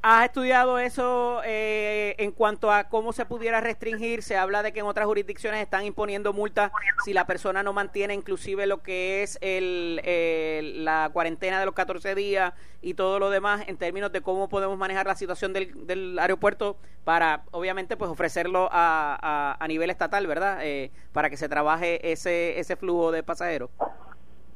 ¿Has 0.00 0.26
estudiado 0.26 0.78
eso 0.78 1.40
eh, 1.44 2.14
en 2.18 2.30
cuanto 2.30 2.70
a 2.70 2.84
cómo 2.84 3.12
se 3.12 3.26
pudiera 3.26 3.60
restringir? 3.60 4.22
Se 4.22 4.36
habla 4.36 4.62
de 4.62 4.72
que 4.72 4.78
en 4.78 4.86
otras 4.86 5.06
jurisdicciones 5.06 5.60
están 5.60 5.84
imponiendo 5.84 6.32
multas 6.32 6.70
si 7.04 7.12
la 7.12 7.26
persona 7.26 7.64
no 7.64 7.72
mantiene 7.72 8.14
inclusive 8.14 8.66
lo 8.66 8.80
que 8.80 9.24
es 9.24 9.38
el, 9.40 10.84
la 10.84 11.10
cuarentena 11.12 11.58
de 11.58 11.66
los 11.66 11.74
14 11.74 12.14
días 12.14 12.54
y 12.80 12.94
todo 12.94 13.18
lo 13.18 13.28
demás 13.28 13.64
en 13.66 13.76
términos 13.76 14.12
de 14.12 14.20
cómo 14.20 14.48
podemos 14.48 14.78
manejar 14.78 15.06
la 15.06 15.16
situación 15.16 15.52
del, 15.52 15.86
del 15.86 16.16
aeropuerto 16.20 16.76
para, 17.02 17.42
obviamente, 17.50 17.96
pues 17.96 18.10
ofrecerlo 18.10 18.68
a, 18.70 19.56
a, 19.58 19.66
nivel 19.66 19.90
estatal, 19.90 20.26
¿verdad? 20.26 20.58
Eh, 20.62 20.92
para 21.12 21.28
que 21.28 21.36
se 21.36 21.48
trabaje 21.48 22.12
ese, 22.12 22.60
ese 22.60 22.76
flujo 22.76 23.10
de 23.10 23.22
pasajeros. 23.22 23.70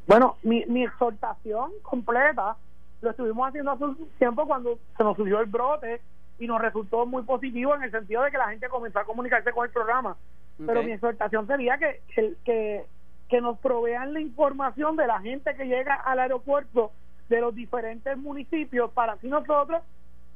Bueno, 0.07 0.37
mi, 0.43 0.65
mi 0.67 0.85
exhortación 0.85 1.73
completa 1.83 2.57
lo 3.03 3.11
estuvimos 3.11 3.49
haciendo 3.49 3.73
hace 3.73 3.85
un 3.85 4.09
tiempo 4.19 4.47
cuando 4.47 4.79
se 4.97 5.03
nos 5.03 5.17
subió 5.17 5.41
el 5.41 5.47
brote 5.47 6.01
y 6.39 6.47
nos 6.47 6.61
resultó 6.61 7.05
muy 7.05 7.23
positivo 7.25 7.75
en 7.75 7.83
el 7.83 7.91
sentido 7.91 8.23
de 8.23 8.31
que 8.31 8.39
la 8.39 8.49
gente 8.49 8.69
comenzó 8.69 9.01
a 9.01 9.05
comunicarse 9.05 9.53
con 9.53 9.67
el 9.67 9.73
programa. 9.73 10.17
Pero 10.65 10.83
mi 10.83 10.93
exhortación 10.93 11.47
sería 11.47 11.77
que, 11.79 12.01
que, 12.45 12.85
que, 13.29 13.41
nos 13.41 13.59
provean 13.59 14.13
la 14.13 14.21
información 14.21 14.97
de 14.97 15.07
la 15.07 15.21
gente 15.21 15.55
que 15.57 15.65
llega 15.65 15.95
al 15.95 16.21
aeropuerto 16.21 16.93
de 17.29 17.41
los 17.41 17.55
diferentes 17.55 18.17
municipios 18.17 18.91
para 18.93 19.15
así 19.15 19.29
nosotros 19.29 19.83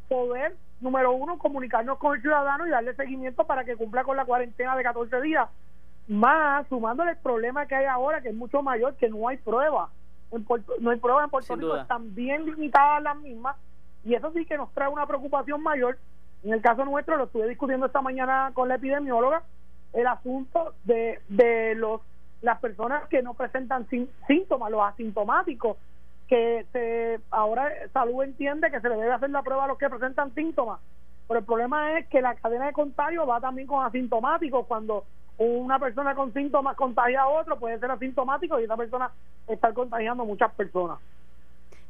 poder, 0.08 0.56
número 0.80 1.12
uno, 1.12 1.38
comunicarnos 1.38 1.98
con 1.98 2.16
el 2.16 2.22
ciudadano 2.22 2.66
y 2.66 2.70
darle 2.70 2.94
seguimiento 2.94 3.46
para 3.46 3.64
que 3.64 3.76
cumpla 3.76 4.02
con 4.02 4.16
la 4.16 4.24
cuarentena 4.24 4.74
de 4.74 4.82
14 4.82 5.20
días. 5.20 5.48
Más, 6.08 6.66
sumándole 6.68 7.12
el 7.12 7.18
problema 7.18 7.66
que 7.66 7.74
hay 7.76 7.84
ahora, 7.84 8.20
que 8.20 8.30
es 8.30 8.34
mucho 8.34 8.62
mayor, 8.62 8.96
que 8.96 9.08
no 9.08 9.28
hay 9.28 9.36
pruebas 9.36 9.90
no 10.80 10.90
hay 10.90 10.98
pruebas 10.98 11.24
en 11.24 11.30
Puerto 11.30 11.56
Rico, 11.56 11.76
están 11.76 12.14
bien 12.14 12.44
limitadas 12.46 13.02
las 13.02 13.16
mismas 13.18 13.56
y 14.04 14.14
eso 14.14 14.32
sí 14.32 14.44
que 14.44 14.56
nos 14.56 14.72
trae 14.72 14.88
una 14.88 15.06
preocupación 15.06 15.62
mayor. 15.62 15.98
En 16.44 16.52
el 16.52 16.62
caso 16.62 16.84
nuestro, 16.84 17.16
lo 17.16 17.24
estuve 17.24 17.48
discutiendo 17.48 17.86
esta 17.86 18.02
mañana 18.02 18.50
con 18.54 18.68
la 18.68 18.76
epidemióloga, 18.76 19.42
el 19.92 20.06
asunto 20.06 20.74
de, 20.84 21.20
de 21.28 21.74
los 21.74 22.00
las 22.42 22.60
personas 22.60 23.08
que 23.08 23.22
no 23.22 23.34
presentan 23.34 23.88
síntomas, 24.26 24.70
los 24.70 24.82
asintomáticos, 24.82 25.76
que 26.28 26.66
se 26.72 27.20
ahora 27.30 27.70
salud 27.92 28.22
entiende 28.22 28.70
que 28.70 28.80
se 28.80 28.88
le 28.88 28.96
debe 28.96 29.12
hacer 29.12 29.30
la 29.30 29.42
prueba 29.42 29.64
a 29.64 29.68
los 29.68 29.78
que 29.78 29.88
presentan 29.88 30.34
síntomas, 30.34 30.80
pero 31.26 31.40
el 31.40 31.46
problema 31.46 31.98
es 31.98 32.06
que 32.08 32.20
la 32.20 32.34
cadena 32.34 32.66
de 32.66 32.72
contagio 32.72 33.26
va 33.26 33.40
también 33.40 33.66
con 33.66 33.84
asintomáticos 33.84 34.66
cuando 34.66 35.04
una 35.38 35.78
persona 35.78 36.14
con 36.14 36.32
síntomas 36.32 36.76
contagia 36.76 37.22
a 37.22 37.28
otro, 37.28 37.58
puede 37.58 37.78
ser 37.78 37.90
asintomático 37.90 38.58
y 38.58 38.64
esa 38.64 38.76
persona 38.76 39.10
está 39.46 39.72
contagiando 39.72 40.22
a 40.22 40.26
muchas 40.26 40.52
personas. 40.54 40.98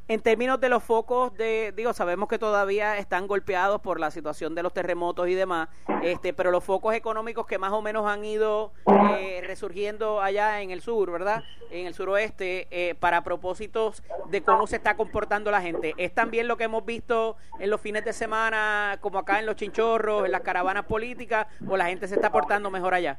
En 0.09 0.21
términos 0.21 0.61
de 0.61 0.69
los 0.69 0.85
focos 0.85 1.37
de, 1.37 1.73
digo, 1.77 1.93
sabemos 1.93 2.29
que 2.29 2.39
todavía 2.39 2.97
están 2.97 3.27
golpeados 3.27 3.81
por 3.81 3.99
la 3.99 4.13
situación 4.13 4.55
de 4.55 4.63
los 4.63 4.73
terremotos 4.73 5.29
y 5.29 5.35
demás, 5.35 5.69
este, 6.01 6.33
pero 6.33 6.53
los 6.53 6.63
focos 6.63 6.95
económicos 6.95 7.45
que 7.45 7.59
más 7.59 7.73
o 7.73 7.83
menos 7.83 8.07
han 8.07 8.25
ido 8.25 8.73
eh, 9.19 9.43
resurgiendo 9.45 10.23
allá 10.23 10.61
en 10.61 10.71
el 10.71 10.81
sur, 10.81 11.11
¿verdad? 11.11 11.43
En 11.73 11.89
el 11.89 11.95
suroeste, 11.95 12.69
eh, 12.71 12.95
para 12.95 13.25
propósitos 13.25 14.05
de 14.31 14.43
cómo 14.43 14.69
se 14.69 14.77
está 14.77 14.97
comportando 14.97 15.51
la 15.51 15.61
gente. 15.61 15.93
¿Es 15.97 16.15
también 16.15 16.47
lo 16.47 16.57
que 16.57 16.65
hemos 16.65 16.87
visto 16.87 17.37
en 17.59 17.69
los 17.69 17.81
fines 17.81 18.05
de 18.05 18.13
semana, 18.13 18.99
como 19.01 19.19
acá 19.19 19.41
en 19.41 19.47
los 19.47 19.57
chinchorros, 19.57 20.25
en 20.25 20.31
las 20.31 20.43
caravanas 20.43 20.85
políticas, 20.85 21.49
o 21.69 21.77
la 21.77 21.87
gente 21.87 22.07
se 22.07 22.15
está 22.15 22.31
portando 22.31 22.71
mejor 22.71 22.95
allá? 22.95 23.19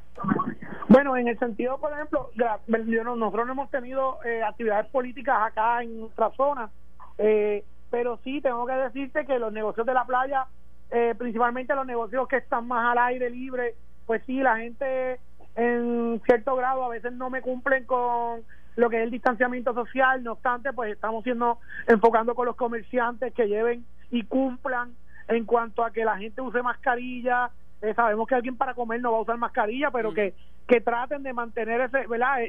Bueno, 0.90 1.18
en 1.18 1.28
el 1.28 1.38
sentido, 1.38 1.78
por 1.80 1.92
ejemplo, 1.92 2.30
nosotros 2.36 3.46
no 3.46 3.52
hemos 3.52 3.70
tenido 3.70 4.20
eh, 4.24 4.42
actividades 4.42 4.88
políticas 4.88 5.38
acá 5.42 5.84
en 5.84 6.00
nuestra 6.00 6.32
zona, 6.32 6.70
eh, 7.18 7.66
pero 7.90 8.20
sí 8.24 8.40
tengo 8.42 8.66
que 8.66 8.74
decirte 8.74 9.26
que 9.26 9.38
los 9.38 9.52
negocios 9.52 9.86
de 9.86 9.94
la 9.94 10.06
playa, 10.06 10.46
eh, 10.92 11.14
principalmente 11.18 11.76
los 11.76 11.86
negocios 11.86 12.28
que 12.30 12.38
están 12.38 12.68
más 12.68 12.92
al 12.92 12.98
aire 13.00 13.30
libre, 13.30 13.76
pues 14.06 14.24
sí, 14.26 14.42
la 14.42 14.58
gente 14.58 15.20
en 15.56 16.22
cierto 16.26 16.56
grado 16.56 16.86
a 16.86 16.90
veces 16.90 17.12
no 17.14 17.30
me 17.30 17.42
cumplen 17.42 17.86
con 17.86 18.44
lo 18.78 18.90
que 18.90 18.98
es 18.98 19.04
el 19.04 19.12
distanciamiento 19.12 19.74
social, 19.74 20.24
no 20.24 20.34
obstante, 20.34 20.72
pues 20.72 20.94
estamos 20.94 21.24
siendo 21.24 21.60
enfocando 21.88 22.34
con 22.34 22.46
los 22.46 22.56
comerciantes 22.56 23.34
que 23.34 23.48
lleven 23.48 23.86
y 24.12 24.24
cumplan 24.24 24.96
en 25.28 25.46
cuanto 25.46 25.84
a 25.84 25.92
que 25.92 26.06
la 26.06 26.18
gente 26.18 26.42
use 26.42 26.62
mascarilla, 26.62 27.50
eh, 27.82 27.94
sabemos 27.94 28.28
que 28.28 28.36
alguien 28.36 28.56
para 28.56 28.74
comer 28.74 29.02
no 29.02 29.12
va 29.12 29.18
a 29.18 29.22
usar 29.22 29.38
mascarilla, 29.38 29.92
pero 29.92 30.12
mm. 30.12 30.16
que, 30.16 30.34
que 30.68 30.82
traten 30.82 31.24
de 31.24 31.34
mantener 31.34 31.82
ese, 31.82 32.08
¿verdad? 32.08 32.40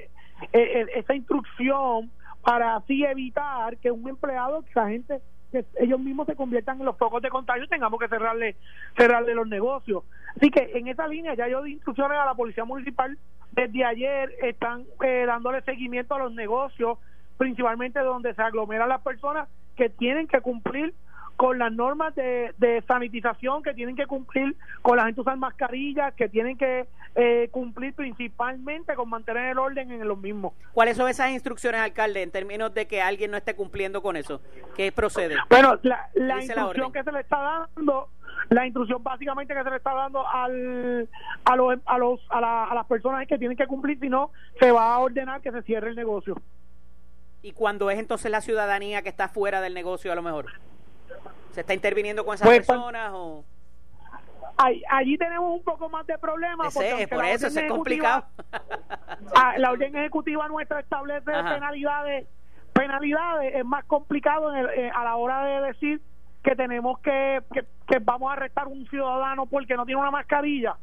esa 0.52 1.14
instrucción 1.14 2.10
para 2.42 2.76
así 2.76 3.04
evitar 3.04 3.76
que 3.78 3.90
un 3.90 4.08
empleado, 4.08 4.62
que 4.62 4.70
la 4.74 4.88
gente, 4.88 5.20
que 5.50 5.64
ellos 5.78 6.00
mismos 6.00 6.26
se 6.26 6.36
conviertan 6.36 6.78
en 6.78 6.86
los 6.86 6.96
focos 6.96 7.22
de 7.22 7.30
contagio 7.30 7.66
tengamos 7.68 7.98
que 8.00 8.08
cerrarle, 8.08 8.56
cerrarle 8.96 9.34
los 9.34 9.48
negocios. 9.48 10.04
Así 10.36 10.50
que 10.50 10.70
en 10.74 10.88
esa 10.88 11.08
línea 11.08 11.34
ya 11.34 11.48
yo 11.48 11.62
di 11.62 11.72
instrucciones 11.72 12.18
a 12.18 12.26
la 12.26 12.34
Policía 12.34 12.64
Municipal 12.64 13.18
desde 13.52 13.84
ayer, 13.84 14.32
están 14.42 14.84
eh, 15.04 15.24
dándole 15.26 15.62
seguimiento 15.62 16.14
a 16.14 16.18
los 16.20 16.32
negocios, 16.32 16.98
principalmente 17.38 18.00
donde 18.00 18.34
se 18.34 18.42
aglomeran 18.42 18.88
las 18.88 19.02
personas 19.02 19.48
que 19.76 19.88
tienen 19.88 20.26
que 20.26 20.40
cumplir 20.40 20.94
con 21.38 21.56
las 21.56 21.72
normas 21.72 22.16
de, 22.16 22.82
sanitización 22.88 23.62
que 23.62 23.72
tienen 23.72 23.94
que 23.94 24.08
cumplir, 24.08 24.56
con 24.82 24.96
la 24.96 25.04
gente 25.04 25.20
usar 25.20 25.36
mascarillas, 25.36 26.12
que 26.14 26.28
tienen 26.28 26.58
que 26.58 26.88
eh, 27.14 27.48
cumplir 27.52 27.94
principalmente 27.94 28.96
con 28.96 29.08
mantener 29.08 29.50
el 29.50 29.58
orden 29.58 29.92
en 29.92 30.08
los 30.08 30.18
mismos. 30.18 30.52
¿Cuáles 30.72 30.96
son 30.96 31.08
esas 31.08 31.30
instrucciones, 31.30 31.80
alcalde, 31.80 32.22
en 32.22 32.32
términos 32.32 32.74
de 32.74 32.88
que 32.88 33.00
alguien 33.00 33.30
no 33.30 33.36
esté 33.36 33.54
cumpliendo 33.54 34.02
con 34.02 34.16
eso? 34.16 34.40
¿Qué 34.74 34.90
procede? 34.90 35.36
Bueno, 35.48 35.78
la, 35.82 36.10
la 36.14 36.42
instrucción 36.42 36.92
que 36.92 37.04
se 37.04 37.12
le 37.12 37.20
está 37.20 37.68
dando 37.76 38.08
la 38.48 38.66
instrucción 38.66 39.00
básicamente 39.00 39.54
que 39.54 39.62
se 39.62 39.70
le 39.70 39.76
está 39.76 39.94
dando 39.94 40.26
al, 40.26 41.08
a, 41.44 41.54
los, 41.56 41.78
a, 41.86 41.98
los, 41.98 42.20
a, 42.30 42.64
a 42.64 42.74
las 42.74 42.86
personas 42.86 43.22
es 43.22 43.28
que 43.28 43.38
tienen 43.38 43.56
que 43.56 43.68
cumplir, 43.68 44.00
si 44.00 44.08
no, 44.08 44.32
se 44.58 44.72
va 44.72 44.92
a 44.92 44.98
ordenar 44.98 45.40
que 45.40 45.52
se 45.52 45.62
cierre 45.62 45.90
el 45.90 45.94
negocio. 45.94 46.34
¿Y 47.42 47.52
cuando 47.52 47.90
es 47.92 47.98
entonces 48.00 48.28
la 48.28 48.40
ciudadanía 48.40 49.02
que 49.02 49.08
está 49.08 49.28
fuera 49.28 49.60
del 49.60 49.74
negocio 49.74 50.10
a 50.10 50.16
lo 50.16 50.22
mejor? 50.22 50.46
¿Se 51.52 51.60
está 51.60 51.74
interviniendo 51.74 52.24
con 52.24 52.34
esas 52.34 52.46
pues, 52.46 52.58
pues, 52.58 52.66
personas 52.66 53.10
o...? 53.14 53.44
allí 54.90 55.16
tenemos 55.16 55.54
un 55.54 55.62
poco 55.62 55.88
más 55.88 56.06
de 56.06 56.18
problemas. 56.18 56.74
Porque 56.74 57.06
por 57.08 57.24
eso 57.24 57.46
es 57.46 57.70
complicado. 57.70 58.24
Ah, 59.34 59.54
la 59.56 59.72
orden 59.72 59.94
ejecutiva 59.94 60.46
nuestra 60.48 60.80
establece 60.80 61.24
penalidades. 61.24 62.26
Penalidades 62.72 63.54
es 63.54 63.64
más 63.64 63.84
complicado 63.84 64.54
eh, 64.54 64.90
a 64.94 65.04
la 65.04 65.16
hora 65.16 65.44
de 65.44 65.66
decir 65.68 66.00
que 66.42 66.54
tenemos 66.54 66.98
que, 67.00 67.42
que, 67.52 67.64
que 67.86 67.98
vamos 67.98 68.30
a 68.30 68.34
arrestar 68.34 68.68
un 68.68 68.86
ciudadano 68.88 69.46
porque 69.46 69.74
no 69.74 69.84
tiene 69.84 70.00
una 70.00 70.10
mascarilla. 70.10 70.76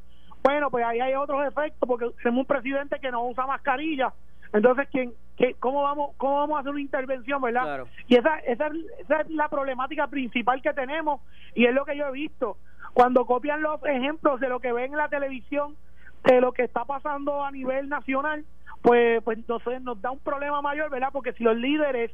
Bueno, 0.44 0.70
pues 0.70 0.86
ahí 0.86 1.00
hay 1.00 1.15
otros 1.15 1.46
efectos 1.48 1.88
porque 1.88 2.10
tenemos 2.22 2.41
un 2.41 2.46
presidente 2.46 3.00
que 3.00 3.12
no 3.12 3.25
usa 3.25 3.48
mascarilla 3.48 4.13
entonces, 4.55 4.88
¿quién, 4.89 5.13
qué, 5.35 5.55
cómo, 5.59 5.83
vamos, 5.83 6.12
¿cómo 6.17 6.38
vamos 6.38 6.57
a 6.57 6.59
hacer 6.62 6.71
una 6.71 6.81
intervención, 6.81 7.41
verdad? 7.41 7.85
Y 8.07 8.15
esa, 8.15 8.39
esa, 8.39 8.69
esa 9.00 9.21
es 9.21 9.29
la 9.29 9.50
problemática 9.50 10.07
principal 10.07 10.62
que 10.62 10.74
tenemos 10.74 11.21
y 11.53 11.65
es 11.65 11.74
lo 11.74 11.83
que 11.85 11.97
yo 11.97 12.07
he 12.07 12.12
visto. 12.12 12.57
Cuando 12.93 13.25
copian 13.25 13.62
los 13.62 13.83
ejemplos 13.85 14.39
de 14.39 14.47
lo 14.47 14.62
que 14.62 14.71
ven 14.71 14.93
en 14.93 14.97
la 14.97 15.09
televisión, 15.09 15.75
de 16.24 16.39
lo 16.39 16.53
que 16.53 16.63
está 16.63 16.85
pasando 16.85 17.43
a 17.43 17.51
nivel 17.51 17.89
nacional, 17.89 18.45
pues, 18.81 19.21
pues 19.24 19.38
entonces 19.38 19.81
nos 19.81 20.01
da 20.01 20.12
un 20.12 20.19
problema 20.19 20.62
mayor, 20.62 20.89
¿verdad? 20.89 21.09
Porque 21.12 21.33
si 21.33 21.43
los 21.43 21.57
líderes 21.57 22.12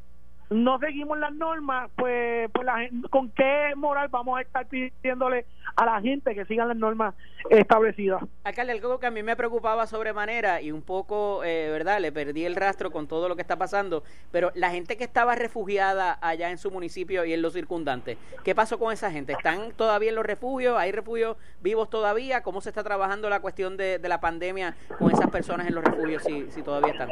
no 0.51 0.79
seguimos 0.79 1.17
las 1.17 1.33
normas, 1.33 1.89
pues, 1.95 2.49
pues 2.53 2.65
la, 2.65 2.85
¿con 3.09 3.29
qué 3.31 3.73
moral 3.77 4.09
vamos 4.09 4.37
a 4.37 4.41
estar 4.41 4.67
pidiéndole 4.67 5.45
a 5.77 5.85
la 5.85 6.01
gente 6.01 6.35
que 6.35 6.43
sigan 6.43 6.67
las 6.67 6.75
normas 6.75 7.15
establecidas? 7.49 8.21
Alcalde, 8.43 8.73
algo 8.73 8.99
que 8.99 9.07
a 9.07 9.11
mí 9.11 9.23
me 9.23 9.37
preocupaba 9.37 9.87
sobremanera 9.87 10.61
y 10.61 10.73
un 10.73 10.81
poco, 10.81 11.41
eh, 11.45 11.69
¿verdad? 11.71 12.01
Le 12.01 12.11
perdí 12.11 12.43
el 12.43 12.57
rastro 12.57 12.91
con 12.91 13.07
todo 13.07 13.29
lo 13.29 13.37
que 13.37 13.41
está 13.41 13.57
pasando, 13.57 14.03
pero 14.31 14.51
la 14.53 14.71
gente 14.71 14.97
que 14.97 15.05
estaba 15.05 15.35
refugiada 15.35 16.19
allá 16.21 16.51
en 16.51 16.57
su 16.57 16.69
municipio 16.69 17.23
y 17.23 17.31
en 17.31 17.41
los 17.41 17.53
circundantes, 17.53 18.17
¿qué 18.43 18.53
pasó 18.53 18.77
con 18.77 18.91
esa 18.91 19.09
gente? 19.09 19.31
¿Están 19.31 19.71
todavía 19.71 20.09
en 20.09 20.15
los 20.15 20.25
refugios? 20.25 20.77
¿Hay 20.77 20.91
refugios 20.91 21.37
vivos 21.61 21.89
todavía? 21.89 22.43
¿Cómo 22.43 22.59
se 22.59 22.69
está 22.69 22.83
trabajando 22.83 23.29
la 23.29 23.39
cuestión 23.39 23.77
de, 23.77 24.01
la 24.01 24.19
pandemia 24.19 24.75
con 24.99 25.11
esas 25.11 25.29
personas 25.29 25.67
en 25.67 25.75
los 25.75 25.83
refugios 25.85 26.23
si 26.23 26.61
todavía 26.61 26.91
están? 26.91 27.09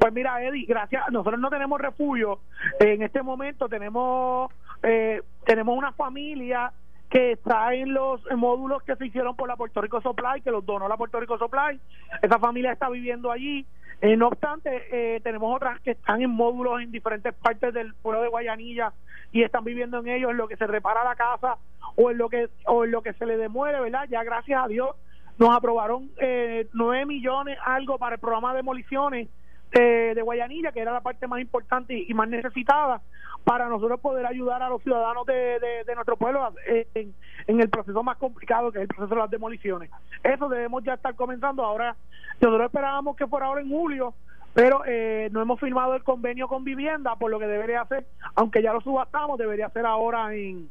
Pues 0.00 0.14
mira, 0.14 0.42
Eddie, 0.42 0.64
gracias. 0.64 1.04
Nosotros 1.12 1.38
no 1.38 1.50
tenemos 1.50 1.78
refugio. 1.78 2.40
En 2.78 3.02
este 3.02 3.22
momento 3.22 3.68
tenemos 3.68 4.50
eh, 4.82 5.20
tenemos 5.44 5.76
una 5.76 5.92
familia 5.92 6.72
que 7.10 7.32
está 7.32 7.74
en 7.74 7.92
los 7.92 8.22
módulos 8.34 8.82
que 8.82 8.96
se 8.96 9.04
hicieron 9.04 9.36
por 9.36 9.46
la 9.46 9.56
Puerto 9.56 9.82
Rico 9.82 10.00
Supply, 10.00 10.40
que 10.40 10.50
los 10.50 10.64
donó 10.64 10.88
la 10.88 10.96
Puerto 10.96 11.20
Rico 11.20 11.36
Supply. 11.36 11.78
Esa 12.22 12.38
familia 12.38 12.72
está 12.72 12.88
viviendo 12.88 13.30
allí. 13.30 13.66
Eh, 14.00 14.16
no 14.16 14.28
obstante, 14.28 14.84
eh, 14.90 15.20
tenemos 15.20 15.54
otras 15.54 15.78
que 15.82 15.90
están 15.90 16.22
en 16.22 16.30
módulos 16.30 16.80
en 16.80 16.90
diferentes 16.90 17.34
partes 17.34 17.74
del 17.74 17.92
pueblo 17.92 18.22
de 18.22 18.28
Guayanilla 18.28 18.94
y 19.32 19.42
están 19.42 19.64
viviendo 19.64 19.98
en 19.98 20.08
ellos 20.08 20.30
en 20.30 20.38
lo 20.38 20.48
que 20.48 20.56
se 20.56 20.66
repara 20.66 21.04
la 21.04 21.14
casa 21.14 21.58
o 21.96 22.10
en 22.10 22.16
lo 22.16 22.30
que 22.30 22.48
o 22.64 22.84
en 22.84 22.90
lo 22.90 23.02
que 23.02 23.12
se 23.12 23.26
le 23.26 23.36
demuele, 23.36 23.80
¿verdad? 23.80 24.06
Ya 24.08 24.24
gracias 24.24 24.64
a 24.64 24.66
Dios 24.66 24.96
nos 25.40 25.54
aprobaron 25.54 26.10
eh, 26.18 26.68
9 26.72 27.06
millones 27.06 27.58
algo 27.64 27.98
para 27.98 28.14
el 28.14 28.20
programa 28.20 28.52
de 28.52 28.58
demoliciones 28.58 29.28
de, 29.72 30.22
Guayanilla, 30.22 30.72
que 30.72 30.80
era 30.80 30.92
la 30.92 31.00
parte 31.00 31.26
más 31.26 31.40
importante 31.40 32.04
y, 32.06 32.12
más 32.14 32.28
necesitada, 32.28 33.00
para 33.44 33.68
nosotros 33.68 34.00
poder 34.00 34.26
ayudar 34.26 34.62
a 34.62 34.68
los 34.68 34.82
ciudadanos 34.82 35.24
de, 35.26 35.58
de, 35.86 35.94
nuestro 35.94 36.16
pueblo 36.16 36.52
en, 36.66 37.14
en, 37.46 37.60
el 37.60 37.70
proceso 37.70 38.02
más 38.02 38.16
complicado, 38.18 38.70
que 38.70 38.78
es 38.78 38.82
el 38.82 38.88
proceso 38.88 39.14
de 39.14 39.20
las 39.20 39.30
demoliciones. 39.30 39.90
Eso 40.22 40.48
debemos 40.48 40.84
ya 40.84 40.94
estar 40.94 41.14
comenzando. 41.14 41.64
Ahora, 41.64 41.96
nosotros 42.40 42.66
esperábamos 42.66 43.16
que 43.16 43.26
fuera 43.26 43.46
ahora 43.46 43.62
en 43.62 43.70
julio, 43.70 44.14
pero 44.52 44.82
eh, 44.86 45.28
no 45.32 45.40
hemos 45.40 45.60
firmado 45.60 45.94
el 45.94 46.02
convenio 46.02 46.48
con 46.48 46.64
vivienda, 46.64 47.14
por 47.16 47.30
lo 47.30 47.38
que 47.38 47.46
debería 47.46 47.82
hacer, 47.82 48.06
aunque 48.34 48.62
ya 48.62 48.72
lo 48.72 48.80
subastamos, 48.80 49.38
debería 49.38 49.70
ser 49.70 49.86
ahora 49.86 50.34
en, 50.34 50.68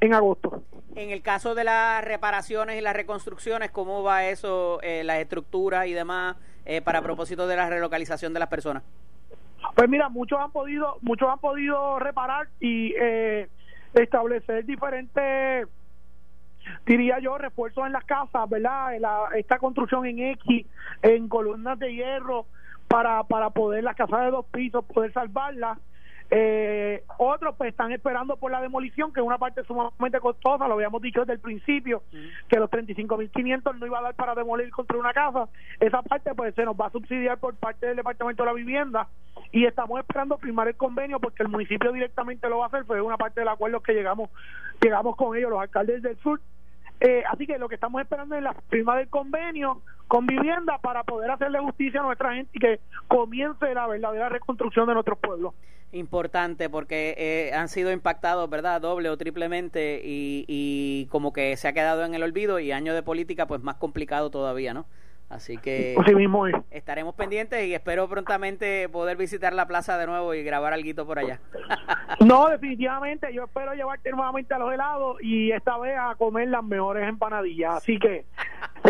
en 0.00 0.14
agosto. 0.14 0.62
En 0.94 1.10
el 1.10 1.22
caso 1.22 1.54
de 1.54 1.64
las 1.64 2.02
reparaciones 2.04 2.78
y 2.78 2.80
las 2.80 2.96
reconstrucciones, 2.96 3.70
¿cómo 3.70 4.02
va 4.02 4.24
eso, 4.24 4.80
eh, 4.82 5.04
las 5.04 5.18
estructuras 5.18 5.86
y 5.86 5.92
demás, 5.92 6.36
eh, 6.64 6.80
para 6.80 7.02
propósito 7.02 7.46
de 7.46 7.56
la 7.56 7.68
relocalización 7.68 8.32
de 8.32 8.40
las 8.40 8.48
personas? 8.48 8.82
Pues 9.74 9.88
mira, 9.88 10.08
muchos 10.08 10.38
han 10.40 10.52
podido, 10.52 10.98
muchos 11.02 11.28
han 11.28 11.38
podido 11.38 11.98
reparar 11.98 12.48
y 12.60 12.94
eh, 12.98 13.48
establecer 13.94 14.64
diferentes, 14.64 15.68
diría 16.86 17.18
yo, 17.18 17.36
refuerzos 17.36 17.86
en 17.86 17.92
las 17.92 18.04
casas, 18.04 18.48
¿verdad? 18.48 18.94
esta 19.34 19.58
construcción 19.58 20.06
en 20.06 20.18
X, 20.20 20.66
en 21.02 21.28
columnas 21.28 21.78
de 21.78 21.94
hierro, 21.94 22.46
para, 22.88 23.24
para 23.24 23.50
poder 23.50 23.84
las 23.84 23.96
casas 23.96 24.20
de 24.20 24.30
dos 24.30 24.46
pisos, 24.46 24.84
poder 24.84 25.12
salvarlas 25.12 25.78
eh, 26.30 27.04
otros 27.18 27.54
pues 27.56 27.70
están 27.70 27.92
esperando 27.92 28.36
por 28.36 28.50
la 28.50 28.60
demolición, 28.60 29.12
que 29.12 29.20
es 29.20 29.26
una 29.26 29.38
parte 29.38 29.62
sumamente 29.64 30.18
costosa, 30.20 30.66
lo 30.66 30.74
habíamos 30.74 31.00
dicho 31.00 31.20
desde 31.20 31.34
el 31.34 31.40
principio, 31.40 32.02
que 32.48 32.58
los 32.58 32.70
35.500 32.70 33.78
no 33.78 33.86
iba 33.86 33.98
a 33.98 34.02
dar 34.02 34.14
para 34.14 34.34
demolir 34.34 34.70
contra 34.70 34.98
una 34.98 35.12
casa. 35.12 35.48
Esa 35.78 36.02
parte 36.02 36.34
pues 36.34 36.54
se 36.54 36.64
nos 36.64 36.76
va 36.76 36.86
a 36.86 36.90
subsidiar 36.90 37.38
por 37.38 37.54
parte 37.54 37.86
del 37.86 37.96
Departamento 37.96 38.42
de 38.42 38.46
la 38.46 38.54
Vivienda 38.54 39.08
y 39.52 39.66
estamos 39.66 40.00
esperando 40.00 40.38
firmar 40.38 40.68
el 40.68 40.76
convenio 40.76 41.20
porque 41.20 41.42
el 41.42 41.48
municipio 41.48 41.92
directamente 41.92 42.48
lo 42.48 42.58
va 42.58 42.64
a 42.64 42.68
hacer, 42.68 42.84
fue 42.84 43.00
una 43.00 43.16
parte 43.16 43.40
del 43.40 43.48
acuerdo 43.48 43.80
que 43.80 43.92
llegamos, 43.92 44.30
llegamos 44.80 45.16
con 45.16 45.36
ellos, 45.36 45.50
los 45.50 45.60
alcaldes 45.60 46.02
del 46.02 46.16
sur. 46.18 46.40
Eh, 47.00 47.22
así 47.30 47.46
que 47.46 47.58
lo 47.58 47.68
que 47.68 47.74
estamos 47.74 48.00
esperando 48.00 48.34
es 48.36 48.42
la 48.42 48.54
firma 48.70 48.96
del 48.96 49.08
convenio 49.08 49.82
con 50.08 50.26
vivienda 50.26 50.78
para 50.78 51.04
poder 51.04 51.30
hacerle 51.30 51.58
justicia 51.58 52.00
a 52.00 52.04
nuestra 52.04 52.34
gente 52.34 52.50
y 52.54 52.58
que 52.58 52.80
comience 53.08 53.74
la 53.74 53.86
verdadera 53.86 54.28
reconstrucción 54.28 54.86
de 54.86 54.94
nuestros 54.94 55.18
pueblos 55.18 55.54
importante 55.92 56.68
porque 56.68 57.14
eh, 57.16 57.54
han 57.54 57.68
sido 57.68 57.90
impactados, 57.92 58.50
¿verdad? 58.50 58.80
Doble 58.80 59.08
o 59.08 59.16
triplemente 59.16 60.02
y, 60.04 60.44
y 60.48 61.06
como 61.06 61.32
que 61.32 61.56
se 61.56 61.68
ha 61.68 61.72
quedado 61.72 62.04
en 62.04 62.14
el 62.14 62.22
olvido 62.22 62.58
y 62.58 62.72
año 62.72 62.92
de 62.92 63.02
política 63.02 63.46
pues 63.46 63.62
más 63.62 63.76
complicado 63.76 64.30
todavía, 64.30 64.74
¿no? 64.74 64.86
Así 65.28 65.58
que 65.58 65.96
estaremos 66.70 67.14
pendientes 67.16 67.66
y 67.66 67.74
espero 67.74 68.08
prontamente 68.08 68.88
poder 68.88 69.16
visitar 69.16 69.52
la 69.52 69.66
plaza 69.66 69.98
de 69.98 70.06
nuevo 70.06 70.34
y 70.34 70.44
grabar 70.44 70.72
algo 70.72 71.04
por 71.04 71.18
allá. 71.18 71.40
no, 72.24 72.48
definitivamente, 72.48 73.32
yo 73.34 73.44
espero 73.44 73.74
llevarte 73.74 74.10
nuevamente 74.12 74.54
a 74.54 74.58
los 74.58 74.72
helados 74.72 75.20
y 75.20 75.50
esta 75.50 75.78
vez 75.78 75.96
a 75.98 76.14
comer 76.14 76.48
las 76.48 76.62
mejores 76.62 77.08
empanadillas. 77.08 77.76
Así 77.76 77.98
que 77.98 78.24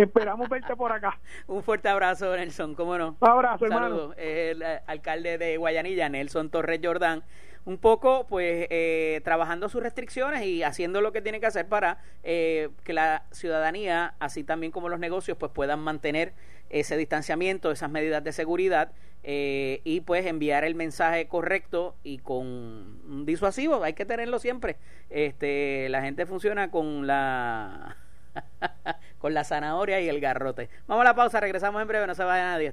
esperamos 0.03 0.49
verte 0.49 0.77
por 0.77 0.93
acá. 0.93 1.19
Un 1.47 1.63
fuerte 1.63 1.89
abrazo, 1.89 2.37
Nelson, 2.37 2.75
¿cómo 2.75 2.97
no? 2.99 3.17
Un 3.21 3.29
abrazo, 3.29 3.67
hermano. 3.67 4.13
El 4.17 4.63
eh, 4.63 4.81
alcalde 4.87 5.39
de 5.39 5.57
Guayanilla, 5.57 6.09
Nelson 6.09 6.51
Torres 6.51 6.81
Jordán 6.83 7.23
un 7.67 7.79
poco 7.79 8.27
pues 8.29 8.69
eh, 8.71 9.21
trabajando 9.25 9.69
sus 9.69 9.83
restricciones 9.83 10.45
y 10.45 10.63
haciendo 10.63 11.01
lo 11.01 11.13
que 11.13 11.21
tiene 11.21 11.41
que 11.41 11.47
hacer 11.47 11.67
para 11.67 11.99
eh, 12.23 12.71
que 12.85 12.93
la 12.93 13.25
ciudadanía, 13.33 14.15
así 14.21 14.45
también 14.45 14.71
como 14.73 14.89
los 14.89 15.01
negocios, 15.01 15.37
pues 15.37 15.51
puedan 15.53 15.81
mantener 15.81 16.33
ese 16.71 16.97
distanciamiento, 16.97 17.73
esas 17.73 17.91
medidas 17.91 18.23
de 18.23 18.33
seguridad 18.33 18.93
eh, 19.25 19.81
y 19.83 20.01
pues 20.01 20.27
enviar 20.27 20.65
el 20.65 20.77
mensaje 20.77 21.27
correcto 21.27 21.97
y 22.05 22.19
con 22.19 22.47
un 22.47 23.25
disuasivo, 23.27 23.83
hay 23.83 23.95
que 23.95 24.05
tenerlo 24.05 24.39
siempre. 24.39 24.77
Este, 25.11 25.89
la 25.89 26.03
gente 26.03 26.25
funciona 26.25 26.71
con 26.71 27.09
la 27.09 27.97
con 29.19 29.35
la 29.35 29.45
zanahoria 29.45 30.01
y 30.01 30.09
el 30.09 30.21
garrote. 30.21 30.69
Vamos 30.87 31.03
a 31.03 31.09
la 31.09 31.15
pausa, 31.15 31.41
regresamos 31.41 31.81
en 31.83 31.89
breve, 31.89 32.07
no 32.07 32.15
se 32.15 32.25
vaya 32.25 32.45
nadie. 32.45 32.73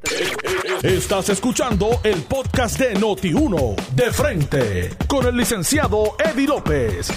Estás 0.84 1.30
escuchando 1.30 1.90
el 2.04 2.22
podcast 2.24 2.80
de 2.80 2.96
Noti1, 2.96 3.76
de 3.96 4.12
frente, 4.12 4.90
con 5.08 5.26
el 5.26 5.36
licenciado 5.36 6.16
Eddie 6.24 6.48
López. 6.48 7.10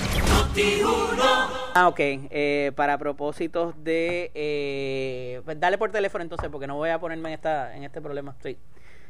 Ah, 1.75 1.89
ok, 1.89 1.99
eh, 2.01 2.73
para 2.75 2.97
propósitos 2.97 3.75
de... 3.85 4.31
Eh, 4.35 5.43
pues 5.45 5.61
dale 5.61 5.77
por 5.77 5.91
teléfono 5.91 6.23
entonces, 6.23 6.49
porque 6.51 6.67
no 6.67 6.77
voy 6.77 6.91
a 6.91 6.99
ponerme 6.99 7.29
en, 7.29 7.35
esta, 7.35 7.77
en 7.77 7.85
este 7.85 8.01
problema. 8.01 8.37
Sí. 8.43 8.57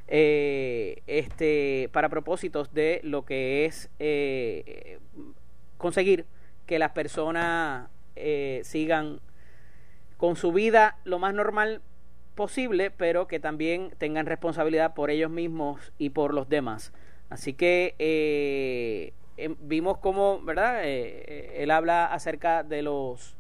Eh, 0.09 1.03
este, 1.07 1.89
para 1.93 2.09
propósitos 2.09 2.73
de 2.73 3.01
lo 3.05 3.25
que 3.25 3.67
es 3.67 3.91
conseguir 5.77 6.27
que 6.67 6.79
las 6.81 6.91
personas 6.91 7.89
sigan 8.63 9.21
con 10.17 10.37
su 10.37 10.53
vida 10.53 10.99
lo 11.05 11.19
más 11.19 11.35
normal 11.35 11.83
posible, 12.35 12.91
pero 12.91 13.27
que 13.27 13.41
también 13.41 13.93
tengan 13.99 14.27
responsabilidad 14.27 14.95
por 14.95 15.11
ellos 15.11 15.31
mismos 15.31 15.93
y 15.99 16.11
por 16.11 16.35
los 16.35 16.49
demás. 16.49 16.93
Así 17.29 17.55
que 17.55 17.97
eh, 17.99 19.13
em, 19.37 19.57
vimos 19.61 19.99
cómo, 19.99 20.41
¿verdad? 20.43 20.85
Eh, 20.85 21.25
eh, 21.27 21.55
él 21.59 21.71
habla 21.73 22.07
acerca 22.07 22.63
de 22.63 22.83
los 22.83 23.35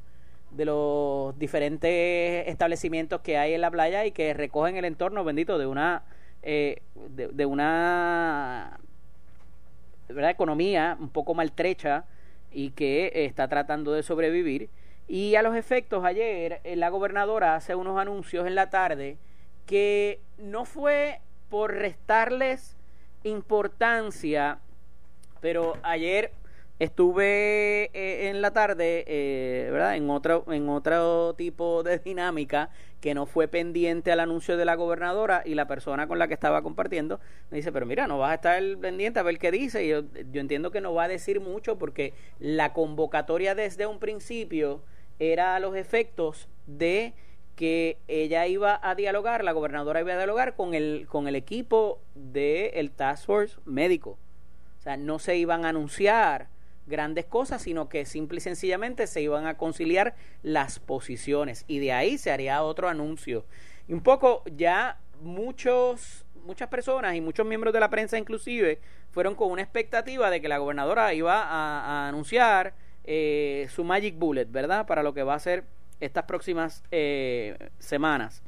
de 0.51 0.65
los 0.65 1.39
diferentes 1.39 2.49
establecimientos 2.49 3.21
que 3.21 3.37
hay 3.37 3.53
en 3.53 3.61
la 3.61 3.71
playa 3.71 4.07
y 4.07 4.12
que 4.12 4.33
recogen 4.33 4.77
el 4.77 4.85
entorno 4.87 5.25
bendito 5.25 5.59
de 5.59 5.67
una 5.67 6.05
de, 6.43 6.81
de, 7.33 7.47
una 7.47 8.79
¿verdad? 10.09 10.31
economía 10.31 10.97
un 11.01 11.11
poco 11.11 11.35
maltrecha 11.35 12.05
y 12.53 12.71
que 12.71 13.11
está 13.12 13.49
tratando 13.49 13.93
de 13.93 14.05
sobrevivir 14.05 14.71
y 15.09 15.37
a 15.37 15.42
los 15.42 15.55
efectos, 15.55 16.05
ayer 16.05 16.61
eh, 16.64 16.77
la 16.77 16.88
gobernadora 16.88 17.55
hace 17.55 17.75
unos 17.75 17.99
anuncios 17.99 18.47
en 18.47 18.55
la 18.55 18.71
tarde 18.71 19.19
que 19.66 20.21
no 20.38 20.64
fue 20.64 21.21
por 21.49 21.73
restarles 21.75 22.77
importancia, 23.23 24.59
pero 25.40 25.75
ayer 25.83 26.33
estuve 26.79 27.90
eh, 27.95 28.29
en 28.29 28.42
la 28.42 28.53
tarde, 28.53 29.05
eh, 29.07 29.69
¿verdad? 29.71 29.97
En 29.97 30.11
otro, 30.11 30.45
en 30.49 30.69
otro 30.69 31.35
tipo 31.35 31.83
de 31.83 31.99
dinámica 31.99 32.71
que 33.01 33.14
no 33.14 33.27
fue 33.27 33.47
pendiente 33.47 34.11
al 34.11 34.21
anuncio 34.21 34.57
de 34.57 34.64
la 34.64 34.75
gobernadora 34.75 35.42
y 35.45 35.55
la 35.55 35.69
persona 35.69 36.09
con 36.09 36.19
la 36.19 36.27
que 36.27 36.35
estaba 36.35 36.62
compartiendo 36.62 37.21
me 37.51 37.59
dice, 37.59 37.71
pero 37.71 37.87
mira, 37.87 38.09
no 38.09 38.19
vas 38.19 38.33
a 38.33 38.35
estar 38.35 38.62
pendiente 38.79 39.21
a 39.21 39.23
ver 39.23 39.38
qué 39.38 39.53
dice. 39.53 39.85
Y 39.85 39.88
yo, 39.88 40.03
yo 40.33 40.40
entiendo 40.40 40.73
que 40.73 40.81
no 40.81 40.92
va 40.95 41.05
a 41.05 41.09
decir 41.09 41.40
mucho 41.40 41.79
porque 41.79 42.12
la 42.40 42.73
convocatoria 42.73 43.55
desde 43.55 43.87
un 43.87 44.01
principio 44.01 44.83
era 45.18 45.57
a 45.57 45.61
los 45.61 45.76
efectos 45.76 46.48
de 46.66 47.14
que 47.57 47.96
ella 48.07 48.46
iba 48.46 48.79
a 48.83 48.94
dialogar, 48.94 49.42
la 49.42 49.52
gobernadora 49.52 50.00
iba 50.00 50.12
a 50.12 50.16
dialogar 50.16 50.55
con 50.55 50.74
el, 50.74 51.07
con 51.09 51.26
el 51.26 51.35
equipo 51.35 52.00
del 52.14 52.70
el 52.74 52.90
Task 52.90 53.24
Force 53.24 53.57
médico. 53.64 54.18
O 54.79 54.83
sea, 54.83 54.96
no 54.96 55.18
se 55.18 55.37
iban 55.37 55.64
a 55.64 55.70
anunciar 55.70 56.48
grandes 56.87 57.24
cosas, 57.24 57.62
sino 57.62 57.88
que 57.88 58.05
simple 58.05 58.38
y 58.38 58.40
sencillamente 58.40 59.07
se 59.07 59.22
iban 59.22 59.46
a 59.46 59.57
conciliar 59.57 60.14
las 60.42 60.79
posiciones 60.79 61.64
y 61.66 61.79
de 61.79 61.92
ahí 61.92 62.18
se 62.18 62.31
haría 62.31 62.62
otro 62.62 62.88
anuncio. 62.88 63.44
Y 63.88 63.94
un 63.94 64.02
poco 64.02 64.42
ya 64.55 65.00
muchos 65.20 66.24
muchas 66.44 66.68
personas 66.68 67.16
y 67.16 67.20
muchos 67.20 67.44
miembros 67.44 67.74
de 67.74 67.81
la 67.81 67.90
prensa 67.90 68.18
inclusive 68.18 68.79
fueron 69.11 69.35
con 69.35 69.50
una 69.50 69.62
expectativa 69.62 70.31
de 70.31 70.40
que 70.40 70.46
la 70.46 70.59
gobernadora 70.59 71.12
iba 71.12 71.42
a 71.42 72.07
anunciar 72.07 72.74
eh, 73.07 73.69
su 73.71 73.85
Magic 73.85 74.19
Bullet, 74.19 74.47
¿verdad? 74.47 74.87
Para 74.87 75.03
lo 75.03 75.14
que 75.14 75.23
va 75.23 75.35
a 75.35 75.38
ser 75.38 75.64
estas 76.01 76.25
próximas 76.25 76.83
eh, 76.90 77.57
semanas. 77.79 78.42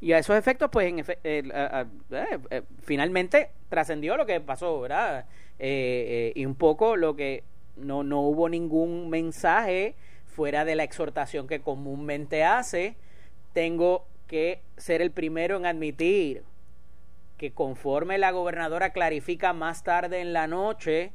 Y 0.00 0.12
a 0.12 0.18
esos 0.18 0.36
efectos, 0.36 0.70
pues, 0.72 0.88
en 0.88 1.04
eh, 1.22 2.62
finalmente 2.82 3.50
trascendió 3.68 4.16
lo 4.16 4.26
que 4.26 4.40
pasó, 4.40 4.80
¿verdad? 4.80 5.26
y 5.56 6.44
un 6.44 6.56
poco 6.56 6.96
lo 6.96 7.14
que 7.14 7.44
no, 7.76 8.02
no 8.02 8.22
hubo 8.22 8.48
ningún 8.48 9.08
mensaje 9.08 9.94
fuera 10.26 10.64
de 10.64 10.74
la 10.74 10.82
exhortación 10.82 11.46
que 11.46 11.60
comúnmente 11.60 12.42
hace. 12.42 12.96
Tengo 13.52 14.04
que 14.26 14.60
ser 14.76 15.00
el 15.00 15.10
primero 15.10 15.56
en 15.56 15.64
admitir 15.64 16.42
que 17.38 17.52
conforme 17.52 18.18
la 18.18 18.30
gobernadora 18.30 18.90
clarifica 18.90 19.52
más 19.52 19.84
tarde 19.84 20.20
en 20.20 20.32
la 20.32 20.46
noche, 20.46 21.12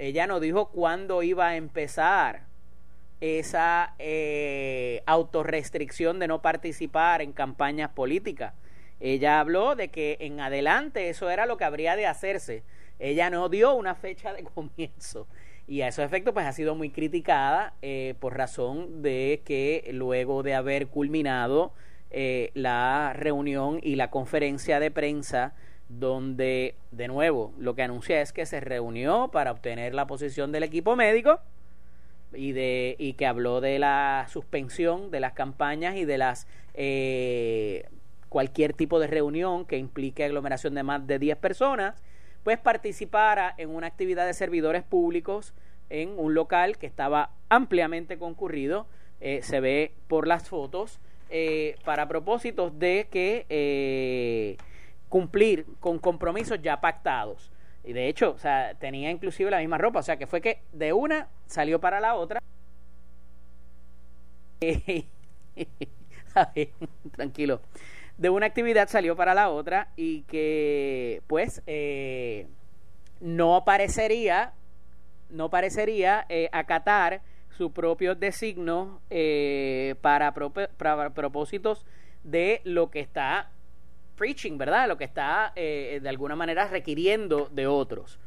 ella 0.00 0.26
no 0.26 0.40
dijo 0.40 0.70
cuándo 0.70 1.22
iba 1.22 1.48
a 1.48 1.56
empezar 1.56 2.44
esa 3.20 3.94
eh, 3.98 5.02
autorrestricción 5.04 6.18
de 6.18 6.26
no 6.26 6.40
participar 6.40 7.20
en 7.20 7.32
campañas 7.32 7.90
políticas. 7.90 8.54
Ella 8.98 9.40
habló 9.40 9.76
de 9.76 9.88
que 9.88 10.16
en 10.20 10.40
adelante 10.40 11.10
eso 11.10 11.28
era 11.28 11.44
lo 11.44 11.58
que 11.58 11.64
habría 11.64 11.96
de 11.96 12.06
hacerse. 12.06 12.62
Ella 12.98 13.28
no 13.28 13.50
dio 13.50 13.74
una 13.74 13.94
fecha 13.94 14.32
de 14.32 14.42
comienzo. 14.54 15.26
Y 15.68 15.82
a 15.82 15.88
esos 15.88 16.02
efectos 16.02 16.32
pues 16.32 16.46
ha 16.46 16.52
sido 16.52 16.74
muy 16.74 16.88
criticada 16.88 17.74
eh, 17.82 18.14
por 18.20 18.38
razón 18.38 19.02
de 19.02 19.42
que 19.44 19.90
luego 19.92 20.42
de 20.42 20.54
haber 20.54 20.86
culminado 20.86 21.74
eh, 22.10 22.52
la 22.54 23.12
reunión 23.14 23.80
y 23.82 23.96
la 23.96 24.10
conferencia 24.10 24.80
de 24.80 24.90
prensa 24.90 25.52
donde 25.90 26.76
de 26.92 27.08
nuevo 27.08 27.52
lo 27.58 27.74
que 27.74 27.82
anuncia 27.82 28.20
es 28.20 28.32
que 28.32 28.46
se 28.46 28.60
reunió 28.60 29.28
para 29.32 29.50
obtener 29.50 29.92
la 29.92 30.06
posición 30.06 30.52
del 30.52 30.62
equipo 30.62 30.94
médico 30.94 31.40
y 32.32 32.52
de 32.52 32.94
y 32.98 33.14
que 33.14 33.26
habló 33.26 33.60
de 33.60 33.80
la 33.80 34.26
suspensión 34.30 35.10
de 35.10 35.18
las 35.18 35.32
campañas 35.32 35.96
y 35.96 36.04
de 36.04 36.16
las 36.16 36.46
eh, 36.74 37.88
cualquier 38.28 38.72
tipo 38.72 39.00
de 39.00 39.08
reunión 39.08 39.66
que 39.66 39.78
implique 39.78 40.24
aglomeración 40.24 40.76
de 40.76 40.84
más 40.84 41.04
de 41.08 41.18
10 41.18 41.36
personas 41.38 42.00
pues 42.44 42.58
participara 42.58 43.52
en 43.58 43.70
una 43.70 43.88
actividad 43.88 44.26
de 44.26 44.34
servidores 44.34 44.84
públicos 44.84 45.54
en 45.88 46.16
un 46.16 46.34
local 46.34 46.78
que 46.78 46.86
estaba 46.86 47.32
ampliamente 47.48 48.16
concurrido 48.16 48.86
eh, 49.20 49.40
se 49.42 49.58
ve 49.58 49.92
por 50.06 50.28
las 50.28 50.48
fotos 50.48 51.00
eh, 51.30 51.74
para 51.84 52.06
propósitos 52.06 52.78
de 52.78 53.08
que 53.10 54.56
cumplir 55.10 55.66
con 55.80 55.98
compromisos 55.98 56.62
ya 56.62 56.80
pactados. 56.80 57.52
Y 57.84 57.92
de 57.92 58.08
hecho, 58.08 58.30
o 58.30 58.38
sea, 58.38 58.74
tenía 58.78 59.10
inclusive 59.10 59.50
la 59.50 59.58
misma 59.58 59.76
ropa, 59.76 59.98
o 59.98 60.02
sea, 60.02 60.16
que 60.16 60.26
fue 60.26 60.40
que 60.40 60.62
de 60.72 60.94
una 60.94 61.28
salió 61.46 61.78
para 61.80 62.00
la 62.00 62.14
otra. 62.14 62.40
tranquilo. 67.16 67.60
De 68.16 68.30
una 68.30 68.46
actividad 68.46 68.88
salió 68.88 69.16
para 69.16 69.34
la 69.34 69.50
otra 69.50 69.88
y 69.96 70.22
que, 70.22 71.22
pues, 71.26 71.62
eh, 71.66 72.46
no 73.20 73.64
parecería, 73.64 74.52
no 75.30 75.50
parecería 75.50 76.26
eh, 76.28 76.48
acatar 76.52 77.22
su 77.56 77.72
propio 77.72 78.14
designo 78.14 79.00
eh, 79.10 79.94
para, 80.02 80.32
para 80.34 81.10
propósitos 81.10 81.86
de 82.22 82.60
lo 82.64 82.90
que 82.90 83.00
está 83.00 83.50
preaching, 84.20 84.58
¿verdad? 84.58 84.86
Lo 84.86 84.98
que 84.98 85.04
está 85.04 85.52
eh, 85.56 85.98
de 86.02 86.08
alguna 86.10 86.36
manera 86.36 86.68
requiriendo 86.68 87.48
de 87.50 87.66
otros. 87.66 88.18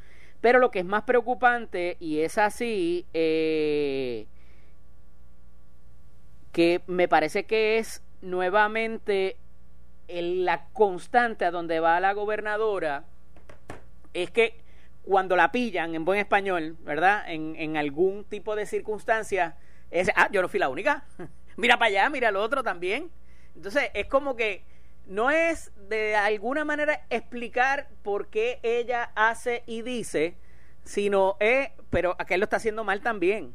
Pero 0.42 0.58
lo 0.58 0.72
que 0.72 0.80
es 0.80 0.86
más 0.86 1.04
preocupante, 1.04 1.98
y 2.00 2.22
es 2.22 2.40
así, 2.40 3.06
eh, 3.14 4.26
que 6.52 6.82
me 6.88 7.08
parece 7.08 7.46
que 7.46 7.78
es 7.78 8.02
nuevamente 8.22 9.38
la 10.10 10.66
constante 10.74 11.46
a 11.46 11.52
donde 11.52 11.80
va 11.80 12.00
la 12.00 12.14
gobernadora, 12.14 13.06
es 14.16 14.32
que 14.32 14.56
cuando 15.04 15.36
la 15.36 15.52
pillan 15.52 15.94
en 15.94 16.06
buen 16.06 16.18
español, 16.18 16.76
¿verdad? 16.80 17.24
En, 17.28 17.78
algún 17.78 18.24
tipo 18.24 18.56
de 18.56 18.66
circunstancia, 18.66 19.58
es, 19.92 20.10
ah, 20.16 20.28
yo 20.32 20.42
no 20.42 20.50
fui 20.50 20.60
la 20.60 20.70
única. 20.70 21.06
mira 21.56 21.78
para 21.78 21.90
allá, 21.90 22.10
mira 22.10 22.30
al 22.30 22.36
otro 22.36 22.64
también. 22.64 23.12
Entonces, 23.56 23.92
es 23.94 24.08
como 24.08 24.36
que 24.36 24.73
no 25.06 25.32
es 25.32 25.72
de 25.90 26.16
alguna 26.16 26.66
manera 26.66 27.06
explicar 27.10 27.90
por 28.04 28.28
qué 28.28 28.60
ella 28.64 29.12
hace 29.16 29.64
y 29.66 29.82
dice, 29.82 30.38
sino 30.84 31.36
es, 31.40 31.70
pero 31.90 32.16
aquel 32.20 32.40
lo 32.40 32.46
está 32.46 32.58
haciendo 32.58 32.84
mal 32.84 33.02
también. 33.02 33.54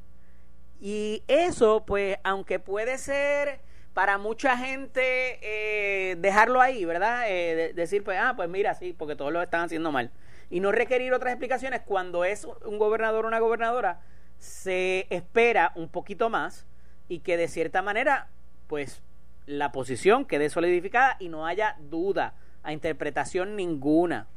Y 0.81 1.25
eso, 1.27 1.85
pues, 1.87 2.19
aunque 2.23 2.59
puede 2.59 2.99
ser 2.99 3.61
para 3.95 4.19
mucha 4.19 4.57
gente 4.57 5.41
eh, 5.43 6.17
dejarlo 6.17 6.61
ahí, 6.61 6.85
¿verdad? 6.85 7.25
Eh, 7.27 7.73
decir, 7.75 8.05
pues, 8.05 8.19
ah, 8.21 8.35
pues 8.37 8.49
mira, 8.49 8.75
sí, 8.75 8.93
porque 8.93 9.17
todos 9.17 9.33
lo 9.33 9.43
están 9.43 9.63
haciendo 9.63 9.91
mal. 9.91 10.13
Y 10.51 10.61
no 10.61 10.71
requerir 10.71 11.13
otras 11.13 11.33
explicaciones 11.33 11.81
cuando 11.85 12.25
es 12.25 12.47
un 12.65 12.79
gobernador 12.79 13.25
o 13.25 13.29
una 13.29 13.41
gobernadora, 13.41 14.01
se 14.39 15.07
espera 15.11 15.73
un 15.75 15.89
poquito 15.89 16.31
más 16.31 16.67
y 17.09 17.21
que 17.21 17.37
de 17.37 17.49
cierta 17.49 17.83
manera, 17.83 18.29
pues 18.69 19.03
la 19.49 19.73
posición 19.73 20.27
quede 20.27 20.51
solidificada 20.51 21.17
y 21.19 21.31
no 21.31 21.47
haya 21.47 21.77
duda 21.81 22.35
a 22.63 22.73
interpretación 22.75 23.57
ninguna. 23.57 24.29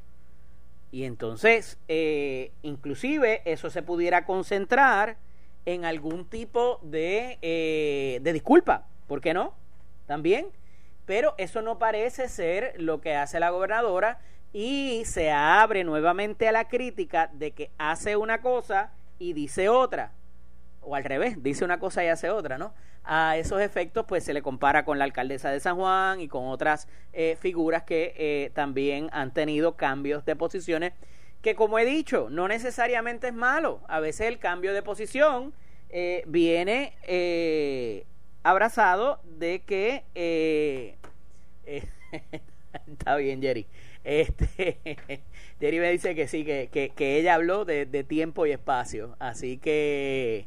Y 0.90 1.04
entonces, 1.04 1.78
eh, 1.90 2.54
inclusive, 2.62 3.42
eso 3.44 3.70
se 3.70 3.84
pudiera 3.84 4.26
concentrar 4.26 5.18
en 5.66 5.84
algún 5.84 6.26
tipo 6.26 6.80
de, 6.82 7.38
eh, 7.42 8.20
de 8.22 8.34
disculpa. 8.34 8.88
¿Por 9.08 9.20
qué 9.20 9.34
no? 9.34 9.54
También. 10.08 10.48
Pero 11.06 11.36
eso 11.38 11.62
no 11.62 11.78
parece 11.78 12.30
ser 12.30 12.74
lo 12.78 13.02
que 13.02 13.16
hace 13.16 13.40
la 13.42 13.50
gobernadora 13.50 14.20
y 14.54 15.04
se 15.06 15.30
abre 15.30 15.84
nuevamente 15.84 16.48
a 16.48 16.54
la 16.54 16.70
crítica 16.70 17.30
de 17.34 17.52
que 17.52 17.72
hace 17.78 18.16
una 18.16 18.42
cosa 18.42 18.94
y 19.20 19.34
dice 19.34 19.68
otra. 19.68 20.14
O 20.82 20.96
al 20.96 21.04
revés, 21.04 21.42
dice 21.42 21.64
una 21.64 21.80
cosa 21.80 22.04
y 22.04 22.08
hace 22.08 22.30
otra, 22.30 22.58
¿no? 22.58 22.74
a 23.04 23.38
esos 23.38 23.62
efectos 23.62 24.06
pues 24.08 24.24
se 24.24 24.34
le 24.34 24.42
compara 24.42 24.86
con 24.86 25.00
la 25.00 25.06
alcaldesa 25.06 25.50
de 25.52 25.60
San 25.60 25.76
Juan 25.76 26.22
y 26.22 26.28
con 26.28 26.46
otras 26.48 26.88
eh, 27.14 27.36
figuras 27.40 27.84
que 27.84 28.14
eh, 28.16 28.52
también 28.54 29.10
han 29.12 29.34
tenido 29.34 29.76
cambios 29.76 30.24
de 30.26 30.36
posiciones 30.36 30.94
que 31.42 31.56
como 31.56 31.80
he 31.80 31.86
dicho 31.86 32.28
no 32.30 32.48
necesariamente 32.48 33.28
es 33.28 33.34
malo. 33.34 33.82
A 33.88 34.00
veces 34.00 34.28
el 34.28 34.38
cambio 34.38 34.74
de 34.74 34.84
posición 34.84 35.54
eh, 35.90 36.24
viene 36.28 36.94
abrazado 38.44 39.20
de 39.24 39.62
que 39.62 40.04
está 42.88 43.16
bien 43.16 43.42
Jerry. 43.42 43.66
Este 44.04 44.78
Jerry 45.60 45.80
me 45.80 45.92
dice 45.92 46.14
que 46.14 46.28
sí 46.28 46.46
que, 46.46 46.70
que, 46.96 47.18
ella 47.18 47.36
habló 47.36 47.66
de 47.66 48.04
tiempo 48.04 48.46
y 48.46 48.52
espacio. 48.52 49.16
Así 49.20 49.58
que 49.58 50.46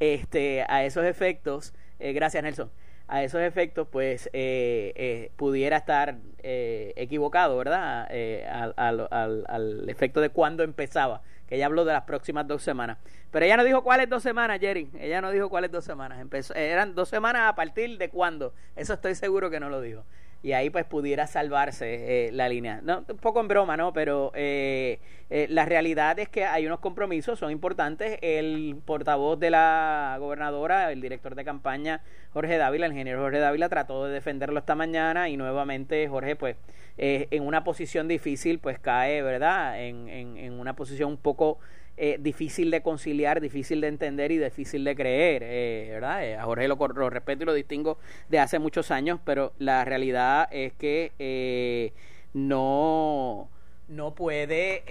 este 0.00 0.64
a 0.68 0.84
esos 0.84 1.04
efectos 1.04 1.72
eh, 1.98 2.12
gracias, 2.12 2.42
Nelson. 2.42 2.70
A 3.08 3.22
esos 3.22 3.40
efectos, 3.40 3.86
pues 3.90 4.28
eh, 4.32 4.92
eh, 4.96 5.30
pudiera 5.36 5.76
estar 5.76 6.18
equivocado, 6.42 7.56
¿verdad? 7.56 8.08
Al, 8.50 8.74
al, 8.76 9.44
al, 9.48 9.88
efecto 9.88 10.20
de 10.20 10.30
cuándo 10.30 10.62
empezaba, 10.62 11.22
que 11.48 11.56
ella 11.56 11.66
habló 11.66 11.84
de 11.84 11.92
las 11.92 12.02
próximas 12.02 12.46
dos 12.46 12.62
semanas. 12.62 12.98
Pero 13.30 13.44
ella 13.44 13.56
no 13.56 13.64
dijo 13.64 13.82
cuáles 13.82 14.08
dos 14.08 14.22
semanas, 14.22 14.60
Jerry. 14.60 14.88
Ella 14.98 15.20
no 15.20 15.30
dijo 15.30 15.48
cuáles 15.48 15.70
dos 15.70 15.84
semanas. 15.84 16.20
Empezó, 16.20 16.54
eran 16.54 16.94
dos 16.94 17.08
semanas 17.08 17.48
a 17.48 17.54
partir 17.54 17.98
de 17.98 18.08
cuándo. 18.10 18.54
Eso 18.74 18.94
estoy 18.94 19.14
seguro 19.14 19.50
que 19.50 19.60
no 19.60 19.68
lo 19.68 19.80
dijo 19.80 20.04
y 20.46 20.52
ahí 20.52 20.70
pues 20.70 20.84
pudiera 20.84 21.26
salvarse 21.26 22.28
eh, 22.28 22.30
la 22.30 22.48
línea. 22.48 22.80
No, 22.80 23.04
un 23.08 23.16
poco 23.16 23.40
en 23.40 23.48
broma, 23.48 23.76
¿no? 23.76 23.92
Pero 23.92 24.30
eh, 24.36 25.00
eh, 25.28 25.48
la 25.50 25.64
realidad 25.64 26.16
es 26.20 26.28
que 26.28 26.44
hay 26.44 26.64
unos 26.68 26.78
compromisos, 26.78 27.40
son 27.40 27.50
importantes. 27.50 28.20
El 28.22 28.76
portavoz 28.84 29.40
de 29.40 29.50
la 29.50 30.16
gobernadora, 30.20 30.92
el 30.92 31.00
director 31.00 31.34
de 31.34 31.44
campaña, 31.44 32.00
Jorge 32.32 32.58
Dávila, 32.58 32.86
el 32.86 32.92
ingeniero 32.92 33.22
Jorge 33.22 33.40
Dávila, 33.40 33.68
trató 33.68 34.04
de 34.04 34.12
defenderlo 34.12 34.60
esta 34.60 34.76
mañana 34.76 35.28
y 35.28 35.36
nuevamente 35.36 36.06
Jorge 36.06 36.36
pues 36.36 36.54
en 36.96 37.42
una 37.42 37.64
posición 37.64 38.06
difícil 38.06 38.60
pues 38.60 38.78
cae, 38.78 39.22
¿verdad? 39.22 39.82
En, 39.82 40.08
en, 40.08 40.36
en 40.36 40.52
una 40.60 40.76
posición 40.76 41.10
un 41.10 41.16
poco 41.16 41.58
eh, 41.98 42.18
difícil 42.20 42.70
de 42.70 42.82
conciliar, 42.82 43.40
difícil 43.40 43.80
de 43.80 43.88
entender 43.88 44.30
y 44.30 44.36
difícil 44.36 44.84
de 44.84 44.94
creer, 44.94 45.42
eh, 45.42 45.88
¿verdad? 45.92 46.26
Eh, 46.26 46.36
a 46.36 46.44
Jorge 46.44 46.68
lo, 46.68 46.76
respeto 47.08 47.42
y 47.42 47.46
lo 47.46 47.54
distingo 47.54 47.96
de 48.28 48.38
hace 48.38 48.58
muchos 48.58 48.90
años, 48.90 49.18
pero 49.24 49.54
la 49.58 49.82
realidad 49.86 50.46
es 50.50 50.74
que 50.74 51.92
no 52.34 53.48
no 53.88 54.14
puede 54.14 54.82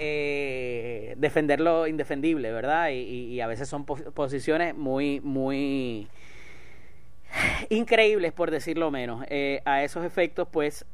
defender 1.18 1.60
lo 1.60 1.86
indefendible, 1.86 2.52
¿verdad? 2.52 2.89
Y, 2.91 3.39
a 3.39 3.46
veces 3.46 3.70
son 3.70 3.86
posiciones 3.86 4.74
muy, 4.74 5.20
muy 5.20 6.08
increíbles, 7.70 8.32
por 8.32 8.50
decirlo 8.50 8.89
menos. 8.89 9.24
a 9.65 9.84
esos 9.84 10.04
efectos, 10.06 10.48
pues, 10.52 10.86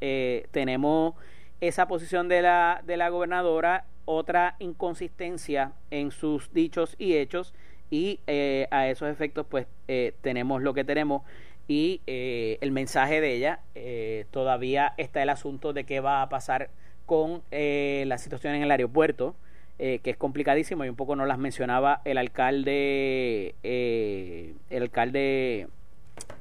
tenemos 0.50 1.14
esa 1.62 1.86
posición 1.86 2.28
de 2.28 2.42
la, 2.42 2.82
de 2.84 2.98
la 2.98 3.08
gobernadora 3.08 3.86
otra 4.04 4.56
inconsistencia 4.58 5.72
en 5.90 6.10
sus 6.10 6.52
dichos 6.52 6.96
y 6.98 7.14
hechos 7.14 7.54
y 7.92 8.20
eh, 8.26 8.68
a 8.70 8.88
esos 8.88 9.10
efectos 9.10 9.46
pues 9.48 9.66
eh, 9.86 10.14
tenemos 10.22 10.62
lo 10.62 10.72
que 10.72 10.82
tenemos 10.82 11.22
y 11.68 12.00
eh, 12.06 12.56
el 12.62 12.72
mensaje 12.72 13.20
de 13.20 13.34
ella 13.34 13.60
todavía 14.30 14.94
está 14.96 15.22
el 15.22 15.28
asunto 15.28 15.74
de 15.74 15.84
qué 15.84 16.00
va 16.00 16.22
a 16.22 16.28
pasar 16.28 16.70
con 17.06 17.42
la 17.50 18.18
situación 18.18 18.54
en 18.54 18.62
el 18.62 18.70
aeropuerto 18.70 19.34
que 19.78 20.00
es 20.04 20.16
complicadísimo. 20.16 20.84
Y 20.84 20.88
un 20.88 20.96
poco 20.96 21.16
nos 21.16 21.26
las 21.26 21.38
mencionaba 21.38 22.02
el 22.04 22.18
alcalde 22.18 23.54
el 23.62 24.82
alcalde 24.82 25.68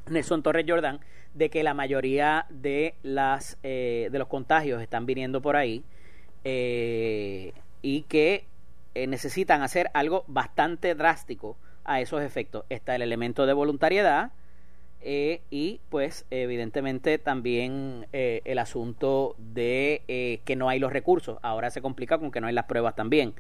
Nelson 0.10 0.44
Torres 0.44 0.66
Jordán 0.68 1.00
de 1.34 1.50
que 1.50 1.64
la 1.64 1.74
mayoría 1.74 2.46
de 2.50 2.96
las 3.04 3.58
de 3.62 4.10
los 4.14 4.28
contagios 4.28 4.82
están 4.82 5.06
viniendo 5.06 5.42
por 5.42 5.56
ahí 5.56 5.84
eh, 6.44 7.54
y 7.82 8.04
que 8.04 8.46
eh, 8.96 9.08
necesitan 9.08 9.62
hacer 9.62 9.90
algo 9.94 10.24
bastante 10.28 10.96
drástico 10.96 11.58
a 11.84 12.02
esos 12.02 12.22
efectos. 12.22 12.66
Está 12.70 12.96
el 12.96 13.02
elemento 13.02 13.46
de 13.46 13.54
voluntariedad 13.54 14.32
eh, 15.02 15.42
y 15.50 15.82
pues 15.90 16.26
evidentemente 16.30 17.18
también 17.18 18.08
el 18.12 18.60
asunto 18.60 19.36
de 19.38 20.42
que 20.46 20.56
no 20.56 20.70
hay 20.70 20.80
los 20.80 20.94
recursos. 20.94 21.40
Ahora 21.42 21.72
se 21.72 21.82
complica 21.82 22.18
con 22.18 22.32
que 22.32 22.42
no 22.42 22.48
hay 22.48 22.54
las 22.54 22.66
pruebas 22.66 22.96
también. 22.96 23.34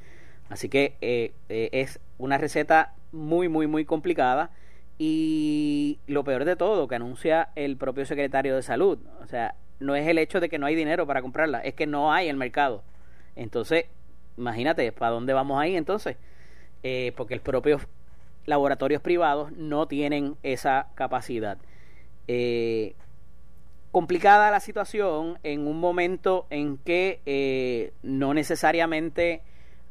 Así 0.49 0.69
que 0.69 1.33
es 1.47 1.99
una 2.17 2.37
receta 2.37 2.93
muy, 3.11 3.47
muy, 3.47 3.67
muy 3.67 3.85
complicada. 3.85 4.49
Y 4.97 5.99
lo 6.05 6.23
peor 6.23 6.45
de 6.45 6.55
todo, 6.55 6.87
que 6.87 6.95
anuncia 6.95 7.49
el 7.55 7.75
propio 7.77 8.05
secretario 8.05 8.55
de 8.55 8.61
salud. 8.61 8.99
O 9.23 9.27
sea, 9.27 9.55
no 9.81 9.95
es 9.95 10.07
el 10.07 10.17
hecho 10.17 10.39
de 10.39 10.47
que 10.47 10.59
no 10.59 10.67
hay 10.67 10.75
dinero 10.75 11.07
para 11.07 11.21
comprarla, 11.21 11.59
es 11.59 11.73
que 11.73 11.87
no 11.87 12.13
hay 12.13 12.29
el 12.29 12.37
mercado. 12.37 12.83
Entonces, 13.35 13.85
imagínate, 14.37 14.91
¿para 14.91 15.11
dónde 15.11 15.33
vamos 15.33 15.59
ahí 15.61 15.75
entonces? 15.75 16.17
Eh, 16.83 17.13
porque 17.15 17.35
los 17.35 17.43
propios 17.43 17.81
laboratorios 18.45 19.01
privados 19.01 19.51
no 19.51 19.87
tienen 19.87 20.35
esa 20.43 20.87
capacidad. 20.95 21.57
Eh, 22.27 22.95
complicada 23.91 24.51
la 24.51 24.59
situación 24.59 25.37
en 25.43 25.67
un 25.67 25.79
momento 25.79 26.47
en 26.49 26.77
que 26.77 27.21
eh, 27.25 27.93
no 28.03 28.33
necesariamente 28.33 29.41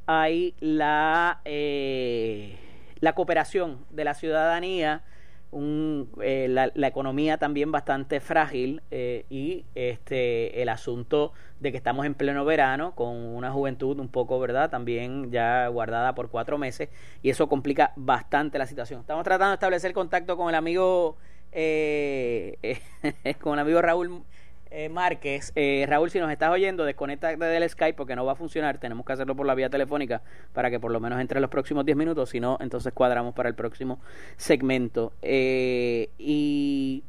hay 0.06 0.54
la, 0.58 1.40
eh, 1.44 2.56
la 3.00 3.14
cooperación 3.14 3.84
de 3.90 4.04
la 4.04 4.14
ciudadanía, 4.14 5.04
un, 5.50 6.10
eh, 6.22 6.46
la, 6.48 6.70
la, 6.74 6.86
economía 6.86 7.38
también 7.38 7.72
bastante 7.72 8.20
frágil 8.20 8.82
eh, 8.90 9.26
y 9.30 9.64
este 9.74 10.62
el 10.62 10.68
asunto 10.68 11.32
de 11.58 11.72
que 11.72 11.76
estamos 11.76 12.06
en 12.06 12.14
pleno 12.14 12.44
verano 12.44 12.94
con 12.94 13.16
una 13.16 13.50
juventud 13.50 13.98
un 13.98 14.08
poco, 14.08 14.38
¿verdad? 14.38 14.70
También 14.70 15.30
ya 15.30 15.66
guardada 15.68 16.14
por 16.14 16.30
cuatro 16.30 16.56
meses 16.56 16.88
y 17.22 17.30
eso 17.30 17.48
complica 17.48 17.92
bastante 17.96 18.58
la 18.58 18.66
situación. 18.66 19.00
Estamos 19.00 19.24
tratando 19.24 19.50
de 19.50 19.54
establecer 19.54 19.92
contacto 19.92 20.36
con 20.36 20.48
el 20.48 20.54
amigo 20.54 21.16
eh, 21.52 22.80
con 23.40 23.54
el 23.54 23.58
amigo 23.60 23.82
Raúl 23.82 24.22
eh, 24.70 24.88
Márquez. 24.88 25.52
Eh, 25.54 25.84
Raúl, 25.88 26.10
si 26.10 26.18
nos 26.18 26.30
estás 26.30 26.50
oyendo, 26.50 26.84
desconecta 26.84 27.36
del 27.36 27.68
Skype 27.68 27.94
porque 27.94 28.16
no 28.16 28.24
va 28.24 28.32
a 28.32 28.36
funcionar. 28.36 28.78
Tenemos 28.78 29.04
que 29.04 29.12
hacerlo 29.12 29.36
por 29.36 29.46
la 29.46 29.54
vía 29.54 29.70
telefónica 29.70 30.22
para 30.52 30.70
que 30.70 30.80
por 30.80 30.90
lo 30.90 31.00
menos 31.00 31.20
entre 31.20 31.40
los 31.40 31.50
próximos 31.50 31.84
10 31.84 31.96
minutos. 31.96 32.30
Si 32.30 32.40
no, 32.40 32.58
entonces 32.60 32.92
cuadramos 32.92 33.34
para 33.34 33.48
el 33.48 33.54
próximo 33.54 34.00
segmento. 34.36 35.12
Eh, 35.22 36.10
y, 36.18 37.02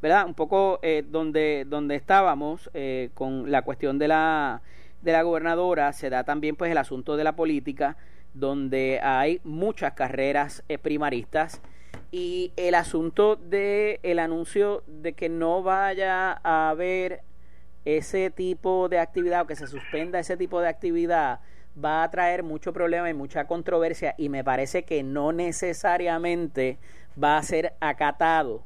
¿verdad? 0.00 0.26
Un 0.26 0.34
poco 0.34 0.78
eh, 0.82 1.04
donde, 1.08 1.64
donde 1.66 1.96
estábamos 1.96 2.70
eh, 2.74 3.10
con 3.14 3.50
la 3.50 3.62
cuestión 3.62 3.98
de 3.98 4.08
la, 4.08 4.62
de 5.02 5.12
la 5.12 5.22
gobernadora, 5.22 5.92
se 5.92 6.10
da 6.10 6.24
también 6.24 6.56
pues 6.56 6.70
el 6.70 6.78
asunto 6.78 7.16
de 7.16 7.24
la 7.24 7.34
política, 7.34 7.96
donde 8.34 9.00
hay 9.02 9.40
muchas 9.44 9.94
carreras 9.94 10.62
eh, 10.68 10.78
primaristas 10.78 11.60
y 12.10 12.52
el 12.56 12.74
asunto 12.74 13.36
de 13.36 14.00
el 14.02 14.18
anuncio 14.18 14.82
de 14.86 15.12
que 15.12 15.28
no 15.28 15.62
vaya 15.62 16.40
a 16.42 16.70
haber 16.70 17.22
ese 17.84 18.30
tipo 18.30 18.88
de 18.88 18.98
actividad 18.98 19.42
o 19.42 19.46
que 19.46 19.56
se 19.56 19.66
suspenda 19.66 20.18
ese 20.18 20.36
tipo 20.36 20.60
de 20.60 20.68
actividad 20.68 21.40
va 21.82 22.02
a 22.02 22.10
traer 22.10 22.42
mucho 22.42 22.72
problema 22.72 23.08
y 23.08 23.14
mucha 23.14 23.46
controversia 23.46 24.14
y 24.18 24.28
me 24.28 24.42
parece 24.42 24.84
que 24.84 25.02
no 25.02 25.32
necesariamente 25.32 26.78
va 27.22 27.36
a 27.36 27.42
ser 27.42 27.74
acatado 27.80 28.64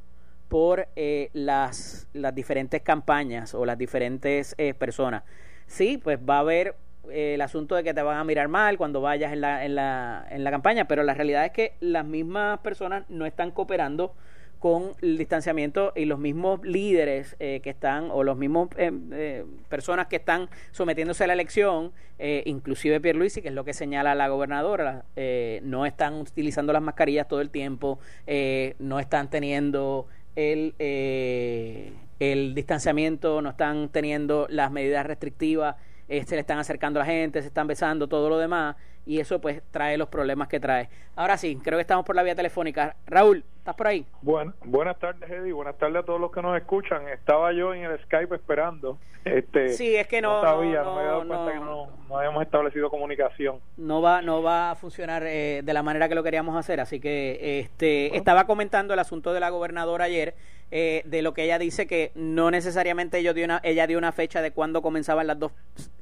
por 0.48 0.88
eh, 0.96 1.30
las, 1.32 2.08
las 2.12 2.34
diferentes 2.34 2.82
campañas 2.82 3.54
o 3.54 3.64
las 3.64 3.78
diferentes 3.78 4.54
eh, 4.58 4.74
personas. 4.74 5.22
Sí, 5.66 5.98
pues 5.98 6.18
va 6.18 6.36
a 6.36 6.40
haber 6.40 6.76
el 7.10 7.40
asunto 7.40 7.74
de 7.74 7.84
que 7.84 7.94
te 7.94 8.02
van 8.02 8.18
a 8.18 8.24
mirar 8.24 8.48
mal 8.48 8.78
cuando 8.78 9.00
vayas 9.00 9.32
en 9.32 9.40
la, 9.40 9.64
en 9.64 9.74
la, 9.74 10.26
en 10.30 10.44
la 10.44 10.50
campaña, 10.50 10.86
pero 10.86 11.02
la 11.02 11.14
realidad 11.14 11.44
es 11.44 11.52
que 11.52 11.74
las 11.80 12.04
mismas 12.04 12.60
personas 12.60 13.04
no 13.08 13.26
están 13.26 13.50
cooperando 13.50 14.14
con 14.58 14.92
el 15.02 15.18
distanciamiento 15.18 15.92
y 15.96 16.04
los 16.04 16.20
mismos 16.20 16.60
líderes 16.62 17.34
eh, 17.40 17.58
que 17.64 17.70
están 17.70 18.10
o 18.12 18.22
los 18.22 18.36
mismos 18.36 18.68
eh, 18.76 18.92
eh, 19.10 19.44
personas 19.68 20.06
que 20.06 20.14
están 20.16 20.48
sometiéndose 20.70 21.24
a 21.24 21.26
la 21.26 21.32
elección, 21.32 21.90
eh, 22.20 22.44
inclusive 22.46 23.00
Pierluisi, 23.00 23.42
que 23.42 23.48
es 23.48 23.54
lo 23.54 23.64
que 23.64 23.72
señala 23.72 24.14
la 24.14 24.28
gobernadora, 24.28 25.04
eh, 25.16 25.58
no 25.64 25.84
están 25.84 26.14
utilizando 26.14 26.72
las 26.72 26.80
mascarillas 26.80 27.26
todo 27.26 27.40
el 27.40 27.50
tiempo, 27.50 27.98
eh, 28.28 28.76
no 28.78 29.00
están 29.00 29.30
teniendo 29.30 30.06
el, 30.36 30.76
eh, 30.78 31.92
el 32.20 32.54
distanciamiento, 32.54 33.42
no 33.42 33.50
están 33.50 33.88
teniendo 33.88 34.46
las 34.48 34.70
medidas 34.70 35.04
restrictivas 35.04 35.74
eh, 36.12 36.26
se 36.26 36.34
le 36.34 36.42
están 36.42 36.58
acercando 36.58 37.00
a 37.00 37.04
la 37.04 37.06
gente, 37.06 37.40
se 37.40 37.48
están 37.48 37.66
besando, 37.66 38.06
todo 38.06 38.28
lo 38.28 38.36
demás, 38.36 38.76
y 39.06 39.18
eso 39.18 39.40
pues 39.40 39.62
trae 39.70 39.96
los 39.96 40.08
problemas 40.08 40.46
que 40.46 40.60
trae. 40.60 40.90
Ahora 41.16 41.38
sí, 41.38 41.58
creo 41.64 41.78
que 41.78 41.80
estamos 41.80 42.04
por 42.04 42.14
la 42.14 42.22
vía 42.22 42.34
telefónica. 42.34 42.96
Raúl, 43.06 43.44
¿estás 43.62 43.76
por 43.76 43.86
ahí? 43.86 44.04
Bueno, 44.22 44.52
buenas 44.64 44.98
tardes, 44.98 45.30
Eddie, 45.30 45.52
buenas 45.52 45.78
tardes 45.78 46.02
a 46.02 46.02
todos 46.02 46.20
los 46.20 46.32
que 46.32 46.42
nos 46.42 46.56
escuchan. 46.56 47.06
Estaba 47.06 47.52
yo 47.52 47.72
en 47.72 47.84
el 47.84 47.96
Skype 48.00 48.34
esperando. 48.34 48.98
Este, 49.24 49.68
sí, 49.68 49.94
es 49.94 50.08
que 50.08 50.20
no, 50.20 50.42
no 50.42 50.42
sabía, 50.42 50.82
no, 50.82 50.86
no, 50.86 50.94
me 50.94 51.00
había 51.00 51.12
dado 51.12 51.26
cuenta 51.28 51.44
no, 51.44 51.52
que 51.52 51.58
no, 51.60 51.88
no 52.08 52.18
habíamos 52.18 52.42
establecido 52.42 52.90
comunicación. 52.90 53.60
no 53.76 54.02
va 54.02 54.20
no 54.20 54.42
va 54.42 54.72
a 54.72 54.74
funcionar 54.74 55.22
eh, 55.24 55.62
de 55.62 55.72
la 55.72 55.84
manera 55.84 56.08
que 56.08 56.16
lo 56.16 56.24
queríamos 56.24 56.56
hacer 56.56 56.80
así 56.80 56.98
que 56.98 57.60
este 57.60 58.16
estaba 58.16 58.48
comentando 58.48 58.94
el 58.94 58.98
asunto 58.98 59.32
de 59.32 59.38
la 59.38 59.50
gobernadora 59.50 60.06
ayer 60.06 60.34
eh, 60.72 61.02
de 61.04 61.22
lo 61.22 61.34
que 61.34 61.44
ella 61.44 61.60
dice 61.60 61.86
que 61.86 62.10
no 62.16 62.50
necesariamente 62.50 63.18
ella 63.18 63.32
dio 63.32 63.44
una 63.44 63.60
ella 63.62 63.86
dio 63.86 63.96
una 63.96 64.10
fecha 64.10 64.42
de 64.42 64.50
cuándo 64.50 64.82
comenzaban 64.82 65.28
las 65.28 65.38
dos 65.38 65.52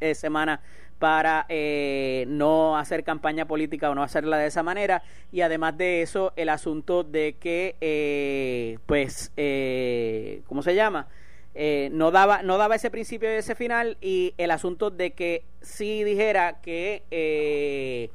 eh, 0.01 0.15
semanas 0.15 0.61
para 1.01 1.47
eh, 1.49 2.27
no 2.29 2.77
hacer 2.77 3.03
campaña 3.05 3.47
política 3.47 3.91
o 3.91 3.95
no 3.95 4.03
hacerla 4.03 4.37
de 4.37 4.47
esa 4.47 4.63
manera 4.63 5.03
y 5.33 5.41
además 5.41 5.77
de 5.79 6.03
eso 6.03 6.35
el 6.37 6.51
asunto 6.51 7.05
de 7.05 7.37
que 7.41 7.50
eh, 7.81 8.79
pues 8.87 9.33
eh, 9.37 10.43
cómo 10.47 10.63
se 10.63 10.75
llama 10.75 11.09
eh, 11.55 11.89
no 11.93 12.11
daba 12.11 12.43
no 12.43 12.59
daba 12.59 12.77
ese 12.77 12.91
principio 12.91 13.29
y 13.33 13.37
ese 13.37 13.55
final 13.55 13.97
y 14.01 14.35
el 14.39 14.51
asunto 14.51 14.91
de 14.91 15.13
que 15.13 15.43
si 15.61 16.05
dijera 16.05 16.61
que 16.61 17.03
eh, 17.11 18.11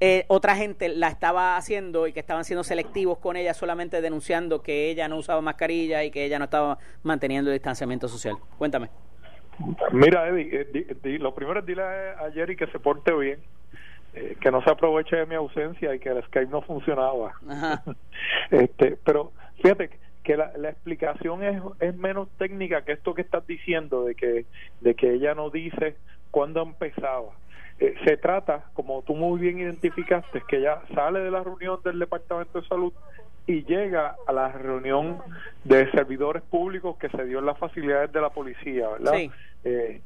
eh, 0.00 0.24
otra 0.28 0.54
gente 0.56 0.88
la 0.88 1.08
estaba 1.08 1.56
haciendo 1.56 2.06
y 2.06 2.12
que 2.12 2.20
estaban 2.20 2.44
siendo 2.44 2.62
selectivos 2.64 3.18
con 3.18 3.36
ella 3.36 3.54
solamente 3.54 4.00
denunciando 4.00 4.62
que 4.62 4.90
ella 4.90 5.08
no 5.08 5.16
usaba 5.16 5.40
mascarilla 5.40 6.04
y 6.04 6.10
que 6.10 6.24
ella 6.24 6.38
no 6.38 6.44
estaba 6.46 6.78
manteniendo 7.02 7.50
el 7.50 7.54
distanciamiento 7.56 8.08
social. 8.08 8.36
Cuéntame. 8.58 8.90
Mira, 9.92 10.28
Eddie, 10.28 10.60
eh, 10.60 10.96
di- 11.02 11.18
lo 11.18 11.32
primero 11.34 11.60
es 11.60 11.66
dile 11.66 11.82
a 11.82 12.28
Jerry 12.34 12.56
que 12.56 12.66
se 12.66 12.78
porte 12.80 13.12
bien, 13.14 13.38
eh, 14.14 14.36
que 14.40 14.50
no 14.50 14.62
se 14.62 14.70
aproveche 14.70 15.16
de 15.16 15.26
mi 15.26 15.34
ausencia 15.34 15.94
y 15.94 15.98
que 15.98 16.10
el 16.10 16.22
Skype 16.24 16.50
no 16.50 16.62
funcionaba. 16.62 17.32
Ajá. 17.48 17.82
este, 18.50 18.96
pero 19.04 19.32
fíjate 19.56 19.90
que 20.22 20.36
la, 20.36 20.52
la 20.56 20.70
explicación 20.70 21.42
es, 21.42 21.62
es 21.80 21.96
menos 21.96 22.28
técnica 22.38 22.82
que 22.82 22.92
esto 22.92 23.14
que 23.14 23.22
estás 23.22 23.46
diciendo 23.46 24.04
de 24.04 24.14
que 24.14 24.46
de 24.80 24.94
que 24.94 25.12
ella 25.12 25.34
no 25.34 25.50
dice 25.50 25.96
cuándo 26.30 26.62
empezaba. 26.62 27.30
Eh, 27.80 27.94
se 28.04 28.16
trata, 28.16 28.66
como 28.74 29.02
tú 29.02 29.14
muy 29.14 29.40
bien 29.40 29.58
identificaste, 29.58 30.42
que 30.46 30.58
ella 30.58 30.80
sale 30.94 31.20
de 31.20 31.30
la 31.30 31.42
reunión 31.42 31.80
del 31.84 31.98
Departamento 31.98 32.60
de 32.60 32.68
Salud 32.68 32.92
y 33.46 33.64
llega 33.64 34.16
a 34.26 34.32
la 34.32 34.52
reunión 34.52 35.18
de 35.64 35.90
servidores 35.90 36.42
públicos 36.42 36.96
que 36.98 37.08
se 37.08 37.24
dio 37.24 37.40
en 37.40 37.46
las 37.46 37.58
facilidades 37.58 38.12
de 38.12 38.20
la 38.20 38.30
policía, 38.30 38.88
¿verdad? 38.88 39.14
Sí. 39.14 39.30
Eh, 39.64 40.00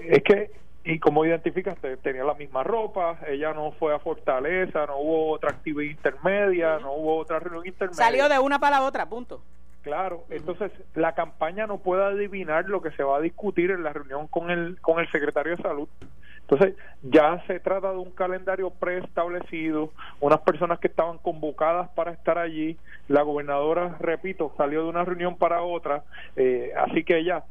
es 0.00 0.22
que, 0.22 0.50
y 0.84 0.98
como 0.98 1.24
identificaste, 1.24 1.96
tenía 1.98 2.24
la 2.24 2.34
misma 2.34 2.62
ropa, 2.62 3.18
ella 3.26 3.52
no 3.52 3.72
fue 3.72 3.94
a 3.94 3.98
Fortaleza, 3.98 4.86
no 4.86 4.98
hubo 4.98 5.32
otra 5.32 5.50
actividad 5.50 5.90
intermedia, 5.90 6.78
no 6.78 6.92
hubo 6.92 7.18
otra 7.18 7.38
reunión 7.38 7.66
intermedia. 7.66 8.04
Salió 8.04 8.28
de 8.28 8.38
una 8.38 8.58
para 8.58 8.78
la 8.78 8.86
otra, 8.86 9.06
punto. 9.06 9.42
Claro, 9.82 10.24
entonces 10.28 10.70
la 10.94 11.14
campaña 11.14 11.66
no 11.66 11.78
puede 11.78 12.04
adivinar 12.04 12.66
lo 12.66 12.82
que 12.82 12.90
se 12.92 13.02
va 13.02 13.16
a 13.16 13.20
discutir 13.20 13.70
en 13.70 13.82
la 13.82 13.92
reunión 13.92 14.26
con 14.26 14.50
el 14.50 14.78
con 14.80 15.00
el 15.00 15.10
secretario 15.10 15.56
de 15.56 15.62
salud. 15.62 15.88
Entonces 16.40 16.74
ya 17.02 17.42
se 17.46 17.60
trata 17.60 17.92
de 17.92 17.98
un 17.98 18.10
calendario 18.10 18.70
preestablecido, 18.70 19.92
unas 20.18 20.40
personas 20.40 20.80
que 20.80 20.88
estaban 20.88 21.16
convocadas 21.18 21.88
para 21.90 22.10
estar 22.10 22.36
allí. 22.38 22.76
La 23.08 23.22
gobernadora, 23.22 23.96
repito, 24.00 24.52
salió 24.56 24.82
de 24.82 24.88
una 24.88 25.04
reunión 25.04 25.36
para 25.36 25.62
otra, 25.62 26.02
eh, 26.36 26.72
así 26.76 27.04
que 27.04 27.18
ella 27.18 27.44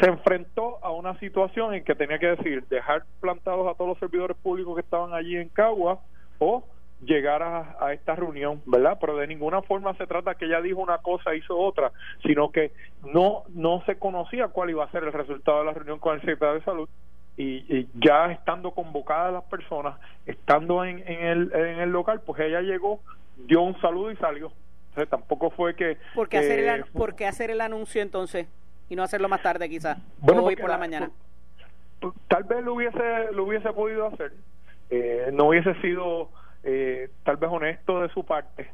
se 0.00 0.06
enfrentó 0.06 0.78
a 0.84 0.90
una 0.92 1.18
situación 1.18 1.74
en 1.74 1.84
que 1.84 1.94
tenía 1.94 2.18
que 2.18 2.28
decir 2.36 2.64
dejar 2.68 3.04
plantados 3.20 3.66
a 3.68 3.74
todos 3.74 3.88
los 3.90 3.98
servidores 3.98 4.36
públicos 4.36 4.74
que 4.74 4.82
estaban 4.82 5.14
allí 5.14 5.36
en 5.36 5.48
Cagua 5.48 6.00
o 6.38 6.62
llegar 7.00 7.42
a, 7.42 7.76
a 7.80 7.92
esta 7.92 8.16
reunión, 8.16 8.60
¿verdad? 8.66 8.98
Pero 9.00 9.16
de 9.16 9.26
ninguna 9.26 9.62
forma 9.62 9.94
se 9.94 10.06
trata 10.06 10.34
que 10.34 10.46
ella 10.46 10.60
dijo 10.60 10.80
una 10.80 10.98
cosa, 10.98 11.34
hizo 11.34 11.56
otra, 11.56 11.92
sino 12.26 12.50
que 12.50 12.72
no 13.04 13.44
no 13.48 13.82
se 13.86 13.98
conocía 13.98 14.48
cuál 14.48 14.70
iba 14.70 14.84
a 14.84 14.90
ser 14.90 15.04
el 15.04 15.12
resultado 15.12 15.60
de 15.60 15.64
la 15.66 15.72
reunión 15.72 16.00
con 16.00 16.14
el 16.14 16.20
secretario 16.20 16.54
de 16.54 16.64
salud 16.64 16.88
y, 17.36 17.64
y 17.72 17.88
ya 17.94 18.32
estando 18.32 18.72
convocadas 18.72 19.32
las 19.32 19.44
personas, 19.44 19.96
estando 20.26 20.84
en, 20.84 20.98
en, 21.06 21.24
el, 21.24 21.52
en 21.54 21.78
el 21.80 21.90
local, 21.90 22.20
pues 22.26 22.40
ella 22.40 22.62
llegó, 22.62 23.00
dio 23.36 23.62
un 23.62 23.80
saludo 23.80 24.10
y 24.10 24.16
salió. 24.16 24.50
Entonces 24.88 25.08
tampoco 25.08 25.50
fue 25.50 25.76
que... 25.76 25.96
¿Por 26.16 26.28
qué, 26.28 26.38
hacer, 26.38 26.58
el, 26.58 26.68
an- 26.68 26.84
por 26.92 27.14
qué 27.14 27.26
hacer 27.26 27.52
el 27.52 27.60
anuncio 27.60 28.02
entonces 28.02 28.48
y 28.88 28.96
no 28.96 29.02
hacerlo 29.02 29.28
más 29.28 29.42
tarde 29.42 29.68
quizás? 29.68 29.98
Bueno, 30.18 30.42
hoy 30.44 30.56
por 30.56 30.66
la 30.68 30.74
la- 30.76 30.78
mañana. 30.78 31.10
tal 32.28 32.44
vez 32.44 32.64
lo 32.64 32.74
hubiese 32.74 33.32
lo 33.32 33.44
hubiese 33.44 33.72
podido 33.72 34.06
hacer 34.06 34.32
eh, 34.90 35.30
no 35.32 35.46
hubiese 35.48 35.74
sido 35.80 36.30
eh, 36.64 37.10
tal 37.24 37.36
vez 37.36 37.50
honesto 37.50 38.00
de 38.02 38.08
su 38.10 38.24
parte 38.24 38.70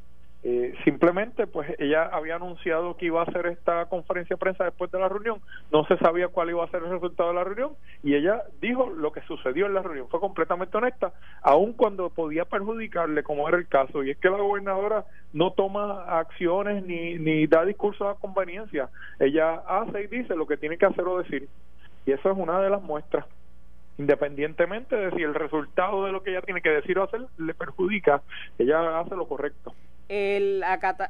Eh, 0.47 0.75
simplemente 0.85 1.47
pues 1.47 1.71
ella 1.79 2.05
había 2.05 2.37
anunciado 2.37 2.99
que 2.99 3.07
iba 3.07 3.21
a 3.21 3.25
hacer 3.25 3.47
esta 3.47 3.87
conferencia 3.87 4.35
de 4.35 4.39
prensa 4.39 4.65
después 4.65 4.91
de 4.91 4.99
la 4.99 5.09
reunión. 5.09 5.41
No 5.73 5.87
se 5.87 5.97
sabía 5.97 6.29
cuál 6.29 6.51
iba 6.51 6.63
a 6.63 6.71
ser 6.71 6.83
el 6.83 6.91
resultado 6.91 7.31
de 7.31 7.37
la 7.37 7.45
reunión 7.45 7.73
y 8.03 8.15
ella 8.15 8.43
dijo 8.61 8.91
lo 8.91 9.11
que 9.11 9.23
sucedió 9.23 9.65
en 9.65 9.73
la 9.73 9.81
reunión. 9.81 10.07
Fue 10.11 10.21
completamente 10.21 10.77
honesta 10.77 11.15
aun 11.41 11.73
cuando 11.73 12.11
podía 12.11 12.45
perjudicarle 12.45 13.23
como 13.23 13.49
era 13.49 13.57
el 13.57 13.67
caso. 13.69 14.05
Y 14.05 14.11
es 14.11 14.19
que 14.19 14.29
la 14.29 14.37
gobernadora 14.37 15.07
no 15.33 15.53
toma 15.53 16.19
acciones 16.19 16.85
ni, 16.85 17.15
ni 17.15 17.47
da 17.47 17.65
discursos 17.65 18.07
a 18.07 18.21
conveniencia. 18.21 18.91
Ella 19.19 19.63
hace 19.67 20.03
y 20.03 20.07
dice 20.09 20.37
lo 20.37 20.47
que 20.47 20.59
tiene 20.59 20.77
que 20.77 20.85
hacer 20.85 21.07
o 21.07 21.23
decir. 21.23 21.49
Y 22.05 22.13
eso 22.13 22.31
es 22.31 22.37
una 22.37 22.61
de 22.61 22.69
las 22.69 22.83
muestras. 22.83 23.25
Independientemente 23.97 24.95
de 24.95 25.11
si 25.13 25.23
el 25.23 25.35
resultado 25.35 26.05
de 26.05 26.13
lo 26.13 26.23
que 26.23 26.33
ella 26.33 26.43
tiene 26.43 26.61
que 26.61 26.69
decir 26.69 26.99
o 26.99 27.05
hacer 27.05 27.23
le 27.39 27.55
perjudica, 27.55 28.21
ella 28.59 29.01
hace 29.01 29.17
lo 29.17 29.27
correcto. 29.27 29.73
El, 30.09 30.63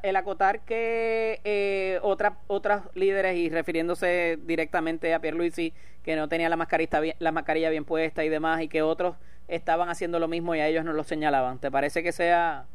el 0.03 0.17
acotar 0.17 0.61
que 0.61 1.41
eh, 1.45 1.99
otras 2.03 2.35
otras 2.47 2.83
líderes 2.95 3.37
y 3.37 3.51
refiriéndose 3.51 4.39
directamente 4.45 5.13
a 5.15 5.21
Pierluisi 5.21 5.73
que 6.05 6.15
no 6.15 6.29
tenía 6.29 6.49
la 6.49 6.57
mascarilla 6.57 7.01
la 7.19 7.33
mascarilla 7.33 7.71
bien 7.71 7.85
puesta 7.85 8.25
y 8.25 8.29
demás 8.29 8.63
y 8.63 8.69
que 8.69 8.83
otros 8.83 9.17
estaban 9.49 9.89
haciendo 9.89 10.19
lo 10.19 10.29
mismo 10.29 10.55
y 10.55 10.61
a 10.61 10.69
ellos 10.69 10.85
no 10.85 10.93
lo 10.93 11.05
señalaban. 11.05 11.59
¿Te 11.59 11.71
parece 11.71 12.03
que 12.03 12.13
sea 12.13 12.67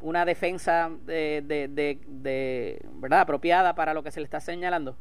una 0.00 0.24
defensa 0.24 0.90
de, 1.04 1.42
de, 1.46 1.68
de, 1.68 2.80
verdad 2.94 3.20
apropiada 3.20 3.74
para 3.74 3.94
lo 3.94 4.02
que 4.02 4.10
se 4.10 4.20
le 4.20 4.24
está 4.24 4.40
señalando? 4.40 4.96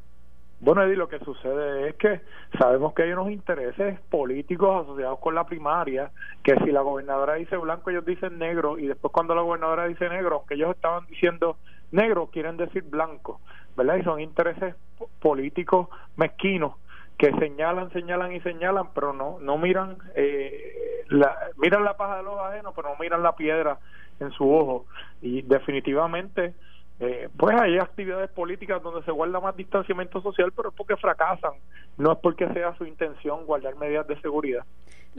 Bueno, 0.61 0.83
Eddie, 0.83 0.97
lo 0.97 1.07
que 1.07 1.19
sucede 1.19 1.89
es 1.89 1.95
que 1.95 2.21
sabemos 2.57 2.93
que 2.93 3.03
hay 3.03 3.13
unos 3.13 3.31
intereses 3.31 3.97
políticos 4.09 4.83
asociados 4.83 5.19
con 5.19 5.33
la 5.33 5.45
primaria, 5.45 6.11
que 6.43 6.55
si 6.57 6.71
la 6.71 6.81
gobernadora 6.81 7.35
dice 7.35 7.55
blanco, 7.55 7.89
ellos 7.89 8.05
dicen 8.05 8.37
negro, 8.37 8.77
y 8.77 8.87
después 8.87 9.13
cuando 9.13 9.35
la 9.35 9.41
gobernadora 9.41 9.87
dice 9.87 10.09
negro, 10.09 10.37
aunque 10.37 10.55
ellos 10.55 10.75
estaban 10.75 11.05
diciendo 11.07 11.57
negro, 11.91 12.27
quieren 12.27 12.57
decir 12.57 12.83
blanco, 12.83 13.39
¿verdad? 13.77 13.95
Y 13.95 14.03
son 14.03 14.19
intereses 14.19 14.75
políticos 15.21 15.87
mezquinos 16.17 16.73
que 17.17 17.31
señalan, 17.33 17.91
señalan 17.91 18.33
y 18.33 18.39
señalan, 18.41 18.93
pero 18.93 19.13
no 19.13 19.39
no 19.39 19.57
miran 19.57 19.97
eh, 20.15 21.03
la, 21.09 21.37
miran 21.57 21.83
la 21.83 21.95
paja 21.97 22.17
de 22.17 22.23
los 22.23 22.39
ajenos, 22.39 22.73
pero 22.75 22.89
no 22.89 22.95
miran 22.99 23.23
la 23.23 23.35
piedra 23.35 23.79
en 24.19 24.31
su 24.31 24.49
ojo. 24.53 24.85
Y 25.21 25.41
definitivamente 25.41 26.53
eh, 26.99 27.29
pues 27.37 27.55
hay 27.59 27.77
actividades 27.77 28.29
políticas 28.31 28.83
donde 28.83 29.03
se 29.03 29.11
guarda 29.11 29.39
más 29.39 29.55
distanciamiento 29.55 30.21
social, 30.21 30.51
pero 30.55 30.69
es 30.69 30.75
porque 30.75 30.97
fracasan, 30.97 31.53
no 31.97 32.11
es 32.11 32.17
porque 32.21 32.47
sea 32.49 32.75
su 32.77 32.85
intención 32.85 33.45
guardar 33.45 33.75
medidas 33.77 34.07
de 34.07 34.19
seguridad. 34.19 34.65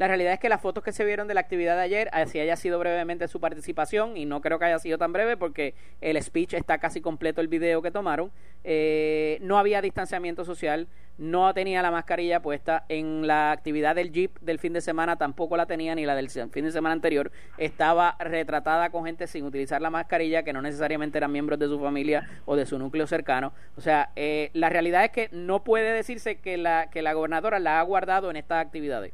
La 0.01 0.09
realidad 0.09 0.33
es 0.33 0.41
que 0.41 0.49
las 0.49 0.63
fotos 0.63 0.83
que 0.83 0.93
se 0.93 1.05
vieron 1.05 1.29
de 1.29 1.35
la 1.35 1.41
actividad 1.41 1.77
de 1.77 1.83
ayer, 1.83 2.09
así 2.13 2.41
haya 2.41 2.57
sido 2.57 2.79
brevemente 2.79 3.29
su 3.29 3.39
participación, 3.39 4.17
y 4.17 4.25
no 4.25 4.41
creo 4.41 4.59
que 4.59 4.65
haya 4.65 4.79
sido 4.79 4.97
tan 4.97 5.13
breve 5.13 5.37
porque 5.37 5.75
el 6.01 6.17
speech 6.23 6.55
está 6.55 6.79
casi 6.79 7.03
completo 7.03 7.43
el 7.43 7.49
video 7.49 7.83
que 7.83 7.91
tomaron, 7.91 8.33
eh, 8.65 9.37
no 9.43 9.59
había 9.59 9.83
distanciamiento 9.83 10.47
social, 10.47 10.89
no 11.19 11.53
tenía 11.53 11.83
la 11.83 11.91
mascarilla 11.91 12.41
puesta, 12.41 12.87
en 12.89 13.27
la 13.27 13.53
actividad 13.53 13.95
del 13.95 14.11
Jeep 14.11 14.39
del 14.41 14.59
fin 14.59 14.73
de 14.73 14.81
semana 14.81 15.17
tampoco 15.17 15.59
la 15.59 15.67
tenía, 15.67 15.95
ni 15.95 16.07
la 16.07 16.15
del 16.15 16.31
fin 16.31 16.65
de 16.65 16.73
semana 16.73 16.95
anterior, 16.95 17.31
estaba 17.59 18.17
retratada 18.21 18.89
con 18.89 19.05
gente 19.05 19.27
sin 19.27 19.45
utilizar 19.45 19.83
la 19.83 19.91
mascarilla, 19.91 20.45
que 20.45 20.55
no 20.55 20.63
necesariamente 20.63 21.19
eran 21.19 21.31
miembros 21.31 21.59
de 21.59 21.67
su 21.67 21.79
familia 21.79 22.27
o 22.47 22.57
de 22.57 22.65
su 22.65 22.79
núcleo 22.79 23.07
cercano. 23.07 23.53
O 23.77 23.83
sea, 23.83 24.13
eh, 24.17 24.49
la 24.55 24.71
realidad 24.71 25.05
es 25.05 25.11
que 25.11 25.29
no 25.31 25.63
puede 25.63 25.93
decirse 25.93 26.37
que 26.37 26.57
la, 26.57 26.89
que 26.89 27.03
la 27.03 27.13
gobernadora 27.13 27.59
la 27.59 27.81
ha 27.81 27.83
guardado 27.83 28.31
en 28.31 28.37
estas 28.37 28.65
actividades. 28.65 29.13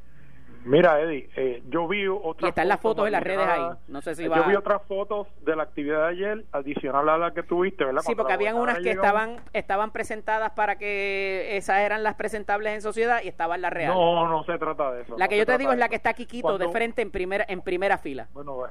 Mira, 0.66 1.00
Eddie, 1.00 1.30
eh, 1.36 1.62
yo 1.68 1.86
vi 1.86 2.08
otras 2.08 2.42
y 2.42 2.48
están 2.48 2.68
las 2.68 2.80
fotos 2.80 3.06
en 3.06 3.12
las 3.12 3.22
redes 3.22 3.46
ahí. 3.46 3.62
No 3.86 4.02
sé 4.02 4.16
si 4.16 4.26
va... 4.26 4.38
Yo 4.38 4.44
vi 4.48 4.56
otras 4.56 4.82
fotos 4.82 5.28
de 5.42 5.54
la 5.54 5.62
actividad 5.62 6.02
de 6.02 6.08
ayer, 6.08 6.44
adicional 6.50 7.08
a 7.08 7.16
la 7.16 7.30
que 7.32 7.44
tuviste, 7.44 7.84
¿verdad? 7.84 8.02
Sí, 8.02 8.16
porque 8.16 8.32
habían 8.32 8.56
unas 8.56 8.80
que 8.80 8.90
estaban 8.90 9.36
estaban 9.52 9.92
presentadas 9.92 10.50
para 10.52 10.76
que 10.76 11.56
esas 11.56 11.78
eran 11.78 12.02
las 12.02 12.16
presentables 12.16 12.72
en 12.74 12.82
sociedad 12.82 13.20
y 13.22 13.28
estaban 13.28 13.62
las 13.62 13.72
reales. 13.72 13.96
No, 13.96 14.28
no 14.28 14.44
se 14.44 14.58
trata 14.58 14.92
de 14.92 15.02
eso. 15.02 15.16
La 15.16 15.28
que 15.28 15.38
yo 15.38 15.46
te 15.46 15.56
digo 15.56 15.72
es 15.72 15.78
la 15.78 15.88
que 15.88 15.96
está 15.96 16.14
Quiquito 16.14 16.58
de 16.58 16.68
frente 16.68 17.02
en 17.02 17.10
primera 17.10 17.44
en 17.48 17.60
primera 17.60 17.98
fila. 17.98 18.28
Bueno, 18.32 18.64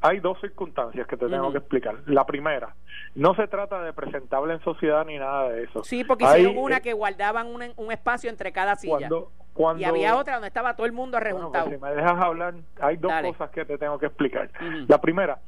hay 0.00 0.20
dos 0.20 0.40
circunstancias 0.40 1.06
que 1.06 1.16
te 1.16 1.26
tengo 1.26 1.50
que 1.50 1.58
explicar. 1.58 1.96
La 2.06 2.24
primera, 2.24 2.74
no 3.14 3.34
se 3.34 3.48
trata 3.48 3.82
de 3.82 3.92
presentable 3.92 4.54
en 4.54 4.60
sociedad 4.60 5.04
ni 5.04 5.18
nada 5.18 5.48
de 5.48 5.64
eso. 5.64 5.82
Sí, 5.82 6.04
porque 6.04 6.24
hicieron 6.24 6.56
una 6.56 6.80
que 6.80 6.92
guardaban 6.92 7.48
un, 7.48 7.62
un 7.76 7.92
espacio 7.92 8.30
entre 8.30 8.52
cada 8.52 8.76
silla. 8.76 9.08
Cuando, 9.08 9.32
y 9.78 9.84
había 9.84 10.16
otra 10.16 10.34
donde 10.34 10.48
estaba 10.48 10.74
todo 10.74 10.86
el 10.86 10.92
mundo 10.92 11.20
rejuntado. 11.20 11.70
Si 11.70 11.76
me 11.76 11.90
dejas 11.94 12.20
hablar, 12.20 12.54
hay 12.80 12.96
dos 12.96 13.12
cosas 13.22 13.50
que 13.50 13.64
te 13.64 13.78
tengo 13.78 13.98
que 13.98 14.06
explicar. 14.06 14.50
La 14.88 15.00
primera, 15.00 15.38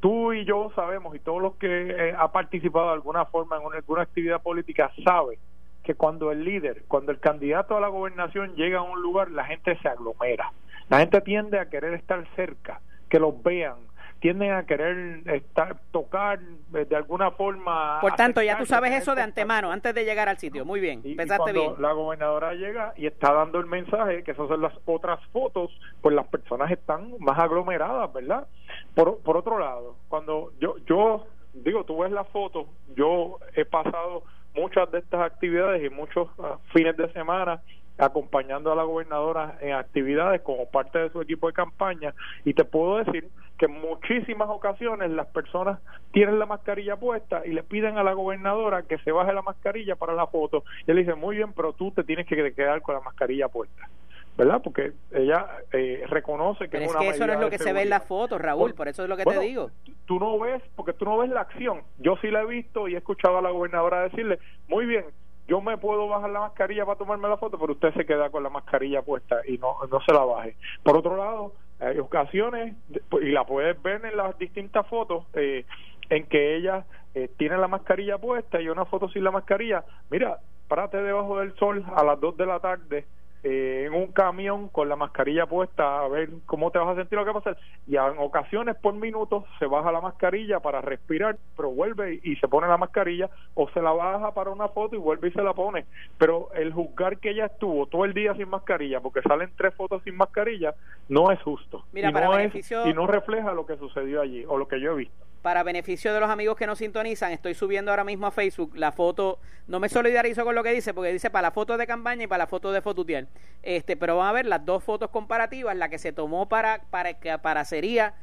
tú 0.00 0.32
y 0.32 0.44
yo 0.44 0.70
sabemos, 0.74 1.14
y 1.16 1.18
todos 1.18 1.40
los 1.40 1.56
que 1.56 1.90
eh, 1.90 2.14
ha 2.16 2.30
participado 2.30 2.88
de 2.88 2.92
alguna 2.92 3.24
forma 3.24 3.56
en 3.56 3.74
alguna 3.74 4.02
actividad 4.02 4.42
política 4.42 4.90
sabe 5.02 5.38
que 5.82 5.94
cuando 5.94 6.30
el 6.30 6.44
líder, 6.44 6.84
cuando 6.88 7.12
el 7.12 7.20
candidato 7.20 7.76
a 7.76 7.80
la 7.80 7.88
gobernación 7.88 8.54
llega 8.54 8.78
a 8.78 8.82
un 8.82 9.00
lugar, 9.00 9.30
la 9.30 9.44
gente 9.44 9.78
se 9.80 9.88
aglomera. 9.88 10.52
La 10.88 10.98
gente 10.98 11.20
tiende 11.20 11.58
a 11.58 11.70
querer 11.70 11.94
estar 11.94 12.26
cerca, 12.36 12.80
que 13.08 13.18
los 13.18 13.42
vean, 13.42 13.76
tienden 14.24 14.52
a 14.52 14.64
querer 14.64 15.20
estar 15.28 15.76
tocar 15.90 16.40
eh, 16.72 16.86
de 16.86 16.96
alguna 16.96 17.32
forma. 17.32 17.98
Por 18.00 18.14
tanto, 18.14 18.40
ya 18.40 18.56
tú 18.56 18.64
sabes 18.64 18.94
eso 18.94 19.14
de 19.14 19.20
antemano, 19.20 19.70
antes 19.70 19.94
de 19.94 20.02
llegar 20.02 20.30
al 20.30 20.38
sitio. 20.38 20.64
Muy 20.64 20.80
bien, 20.80 21.02
y, 21.04 21.14
cuando 21.14 21.44
bien. 21.52 21.74
La 21.78 21.92
gobernadora 21.92 22.54
llega 22.54 22.94
y 22.96 23.04
está 23.06 23.34
dando 23.34 23.58
el 23.58 23.66
mensaje, 23.66 24.22
que 24.22 24.30
esas 24.30 24.48
son 24.48 24.62
las 24.62 24.72
otras 24.86 25.20
fotos, 25.26 25.78
pues 26.00 26.14
las 26.14 26.26
personas 26.28 26.70
están 26.70 27.12
más 27.18 27.38
aglomeradas, 27.38 28.10
¿verdad? 28.14 28.48
Por, 28.94 29.18
por 29.18 29.36
otro 29.36 29.58
lado, 29.58 29.96
cuando 30.08 30.52
yo, 30.58 30.76
yo 30.86 31.26
digo, 31.52 31.84
tú 31.84 31.98
ves 31.98 32.10
la 32.10 32.24
foto, 32.24 32.66
yo 32.96 33.36
he 33.54 33.66
pasado 33.66 34.22
muchas 34.54 34.90
de 34.90 35.00
estas 35.00 35.20
actividades 35.20 35.84
y 35.84 35.90
muchos 35.90 36.30
ah, 36.38 36.56
fines 36.72 36.96
de 36.96 37.12
semana 37.12 37.60
acompañando 37.98 38.72
a 38.72 38.76
la 38.76 38.82
gobernadora 38.82 39.56
en 39.60 39.72
actividades 39.72 40.40
como 40.42 40.66
parte 40.66 40.98
de 40.98 41.10
su 41.10 41.20
equipo 41.20 41.46
de 41.46 41.52
campaña 41.52 42.14
y 42.44 42.54
te 42.54 42.64
puedo 42.64 42.98
decir 42.98 43.28
que 43.56 43.66
en 43.66 43.80
muchísimas 43.80 44.48
ocasiones 44.48 45.10
las 45.10 45.28
personas 45.28 45.78
tienen 46.12 46.38
la 46.38 46.46
mascarilla 46.46 46.96
puesta 46.96 47.46
y 47.46 47.52
le 47.52 47.62
piden 47.62 47.96
a 47.98 48.02
la 48.02 48.12
gobernadora 48.12 48.82
que 48.82 48.98
se 48.98 49.12
baje 49.12 49.32
la 49.32 49.42
mascarilla 49.42 49.94
para 49.94 50.14
la 50.14 50.26
foto 50.26 50.64
y 50.86 50.90
él 50.90 50.96
dice 50.96 51.14
muy 51.14 51.36
bien 51.36 51.52
pero 51.52 51.72
tú 51.72 51.92
te 51.92 52.02
tienes 52.02 52.26
que 52.26 52.52
quedar 52.52 52.82
con 52.82 52.96
la 52.96 53.00
mascarilla 53.00 53.48
puesta 53.48 53.88
¿verdad? 54.36 54.60
Porque 54.62 54.92
ella 55.12 55.46
eh, 55.72 56.04
reconoce 56.08 56.68
que 56.68 56.84
es, 56.84 56.96
que 56.96 57.08
eso 57.08 57.26
no 57.26 57.32
es 57.34 57.40
lo 57.40 57.50
que 57.50 57.58
se 57.58 57.72
ve 57.72 57.82
en 57.82 57.90
la 57.90 58.00
foto, 58.00 58.36
Raúl, 58.38 58.74
por, 58.74 58.88
eso 58.88 59.04
es 59.04 59.08
lo 59.08 59.16
que 59.16 59.24
te 59.24 59.38
digo. 59.38 59.70
Tú 60.06 60.18
no 60.18 60.38
ves, 60.38 60.62
porque 60.74 60.92
tú 60.92 61.04
no 61.04 61.18
ves 61.18 61.30
la 61.30 61.42
acción. 61.42 61.82
Yo 61.98 62.16
sí 62.20 62.30
la 62.30 62.42
he 62.42 62.46
visto 62.46 62.88
y 62.88 62.94
he 62.94 62.98
escuchado 62.98 63.38
a 63.38 63.42
la 63.42 63.50
gobernadora 63.50 64.02
decirle, 64.02 64.40
muy 64.68 64.86
bien, 64.86 65.04
yo 65.46 65.60
me 65.60 65.76
puedo 65.78 66.08
bajar 66.08 66.30
la 66.30 66.40
mascarilla 66.40 66.86
para 66.86 66.98
tomarme 66.98 67.28
la 67.28 67.36
foto, 67.36 67.58
pero 67.58 67.72
usted 67.72 67.92
se 67.94 68.06
queda 68.06 68.30
con 68.30 68.42
la 68.42 68.50
mascarilla 68.50 69.02
puesta 69.02 69.40
y 69.46 69.58
no, 69.58 69.76
no 69.90 70.00
se 70.00 70.12
la 70.12 70.24
baje. 70.24 70.56
Por 70.82 70.96
otro 70.96 71.16
lado, 71.16 71.52
hay 71.80 71.98
ocasiones, 71.98 72.74
y 73.20 73.30
la 73.30 73.44
puedes 73.44 73.80
ver 73.82 74.04
en 74.04 74.16
las 74.16 74.38
distintas 74.38 74.86
fotos, 74.86 75.24
eh, 75.34 75.64
en 76.10 76.26
que 76.26 76.56
ella 76.56 76.84
eh, 77.14 77.28
tiene 77.36 77.58
la 77.58 77.68
mascarilla 77.68 78.18
puesta 78.18 78.60
y 78.60 78.68
una 78.68 78.84
foto 78.84 79.08
sin 79.08 79.24
la 79.24 79.30
mascarilla. 79.30 79.84
Mira, 80.10 80.38
párate 80.68 81.02
debajo 81.02 81.38
del 81.38 81.54
sol 81.56 81.84
a 81.94 82.02
las 82.04 82.20
2 82.20 82.36
de 82.36 82.46
la 82.46 82.60
tarde 82.60 83.04
eh, 83.46 83.84
en 83.86 83.92
un 83.92 84.06
camión 84.06 84.68
con 84.68 84.88
la 84.88 84.96
mascarilla 84.96 85.44
puesta 85.44 86.00
a 86.00 86.08
ver 86.08 86.30
cómo 86.46 86.70
te 86.70 86.78
vas 86.78 86.88
a 86.88 86.94
sentir 86.94 87.18
lo 87.18 87.26
que 87.26 87.30
va 87.30 87.40
a 87.40 87.42
pasar. 87.42 87.58
Y 87.86 87.96
en 87.96 88.18
ocasiones 88.18 88.74
por 88.76 88.94
minutos 88.94 89.44
se 89.58 89.66
baja 89.66 89.92
la 89.92 90.00
mascarilla 90.00 90.60
para 90.60 90.80
respirar 90.80 91.36
pero 91.54 91.70
vuelve 91.70 92.20
y 92.22 92.36
se 92.36 92.48
pone 92.48 92.66
la 92.66 92.78
mascarilla 92.78 93.28
o 93.52 93.68
se 93.68 93.82
la 93.82 93.92
baja 93.92 94.32
para 94.32 94.50
una 94.50 94.68
foto 94.68 94.96
y 94.96 94.98
vuelve 94.98 95.28
y 95.28 95.32
se 95.32 95.42
la 95.42 95.52
pone. 95.52 95.84
Pero 96.16 96.48
el 96.54 96.72
juzgar 96.72 97.18
que 97.18 97.30
ella 97.30 97.46
estuvo 97.46 97.84
todo 97.86 98.06
el 98.06 98.14
día 98.14 98.34
sin 98.34 98.48
mascarilla 98.48 99.00
porque 99.00 99.20
salen 99.20 99.50
tres 99.56 99.74
fotos 99.74 100.02
sin 100.04 100.16
mascarilla 100.16 100.74
no 101.10 101.30
es 101.30 101.40
justo. 101.42 101.84
Mira, 101.92 102.08
y, 102.08 102.12
para 102.14 102.26
no 102.26 102.36
beneficio... 102.36 102.88
y 102.88 102.94
no 102.94 103.06
refleja 103.06 103.52
lo 103.52 103.66
que 103.66 103.76
sucedió 103.76 104.22
allí 104.22 104.46
o 104.48 104.56
lo 104.56 104.66
que 104.68 104.80
yo 104.80 104.92
he 104.92 104.96
visto 104.96 105.24
para 105.44 105.62
beneficio 105.62 106.14
de 106.14 106.20
los 106.20 106.30
amigos 106.30 106.56
que 106.56 106.66
nos 106.66 106.78
sintonizan, 106.78 107.30
estoy 107.30 107.52
subiendo 107.52 107.90
ahora 107.90 108.02
mismo 108.02 108.26
a 108.26 108.30
Facebook 108.30 108.74
la 108.76 108.92
foto, 108.92 109.38
no 109.66 109.78
me 109.78 109.90
solidarizo 109.90 110.42
con 110.42 110.54
lo 110.54 110.62
que 110.62 110.72
dice, 110.72 110.94
porque 110.94 111.12
dice 111.12 111.28
para 111.28 111.48
la 111.48 111.50
foto 111.50 111.76
de 111.76 111.86
campaña 111.86 112.24
y 112.24 112.26
para 112.26 112.44
la 112.44 112.46
foto 112.46 112.72
de 112.72 112.80
fotutiel. 112.80 113.28
Este, 113.62 113.94
pero 113.94 114.16
van 114.16 114.28
a 114.28 114.32
ver 114.32 114.46
las 114.46 114.64
dos 114.64 114.82
fotos 114.82 115.10
comparativas, 115.10 115.76
la 115.76 115.90
que 115.90 115.98
se 115.98 116.14
tomó 116.14 116.48
para, 116.48 116.80
para, 116.88 117.12
para 117.42 117.66
sería 117.66 118.14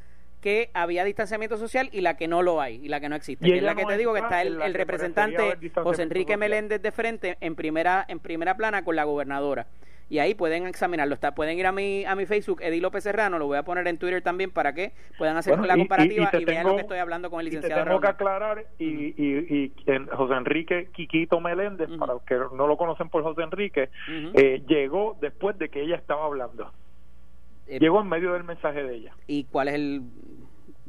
que 0.42 0.72
había 0.74 1.04
distanciamiento 1.04 1.58
social 1.58 1.90
y 1.92 2.02
la 2.02 2.18
que 2.18 2.28
no 2.28 2.42
lo 2.42 2.60
hay 2.60 2.84
y 2.84 2.88
la 2.88 3.00
que 3.00 3.08
no 3.08 3.16
existe. 3.16 3.48
Y 3.48 3.52
es 3.52 3.62
la 3.62 3.76
que 3.76 3.86
te 3.86 3.98
digo 3.98 4.16
que 4.16 4.22
está 4.22 4.42
el, 4.42 4.60
el 4.60 4.74
representante 4.74 5.60
José 5.76 6.02
Enrique 6.02 6.38
Meléndez 6.38 6.82
de 6.82 6.92
frente 6.92 7.38
en 7.40 7.56
primera 7.56 8.04
en 8.08 8.18
primera 8.18 8.58
plana 8.58 8.84
con 8.84 8.96
la 8.96 9.04
gobernadora 9.04 9.68
y 10.12 10.20
ahí 10.20 10.36
pueden 10.36 10.68
examinarlo. 10.68 11.14
Está, 11.14 11.34
pueden 11.34 11.58
ir 11.58 11.66
a 11.66 11.72
mi, 11.72 12.04
a 12.04 12.16
mi 12.16 12.26
Facebook, 12.26 12.62
Edi 12.62 12.82
López 12.82 13.02
Serrano, 13.02 13.40
lo 13.40 13.48
voy 13.48 13.58
a 13.58 13.64
poner 13.64 13.88
en 13.88 13.98
Twitter 13.98 14.22
también 14.22 14.52
para 14.52 14.74
que 14.74 14.92
puedan 15.18 15.38
hacer 15.38 15.58
la 15.60 15.78
comparativa 15.78 16.30
y, 16.34 16.44
vean 16.44 16.68
lo 16.68 16.76
que 16.76 16.82
estoy 16.82 16.98
hablando 16.98 17.30
con 17.30 17.40
el 17.40 17.46
licenciado. 17.46 17.82
Y 17.82 17.86
tengo 17.86 18.02
que 18.02 18.08
aclarar, 18.08 18.66
y, 18.78 18.86
y, 18.86 19.72
José 20.12 20.34
Enrique 20.34 20.90
Quiquito 20.92 21.40
Meléndez, 21.40 21.90
para 21.98 22.16
los 22.16 22.24
que 22.24 22.36
no 22.36 22.68
lo 22.68 22.76
conocen 22.76 23.08
por 23.08 23.24
José 23.24 23.44
Enrique, 23.44 23.90
eh, 24.34 24.62
llegó 24.68 25.18
después 25.22 25.58
de 25.58 25.70
que 25.70 25.82
ella 25.82 25.96
estaba 25.96 26.26
hablando. 26.26 26.74
Eh, 27.68 27.80
llegó 27.80 28.02
en 28.02 28.10
medio 28.10 28.34
del 28.34 28.44
mensaje 28.44 28.84
de 28.84 28.94
ella. 28.94 29.14
¿Y 29.28 29.46
cuál 29.46 29.70
es 29.70 29.76
el 29.76 30.02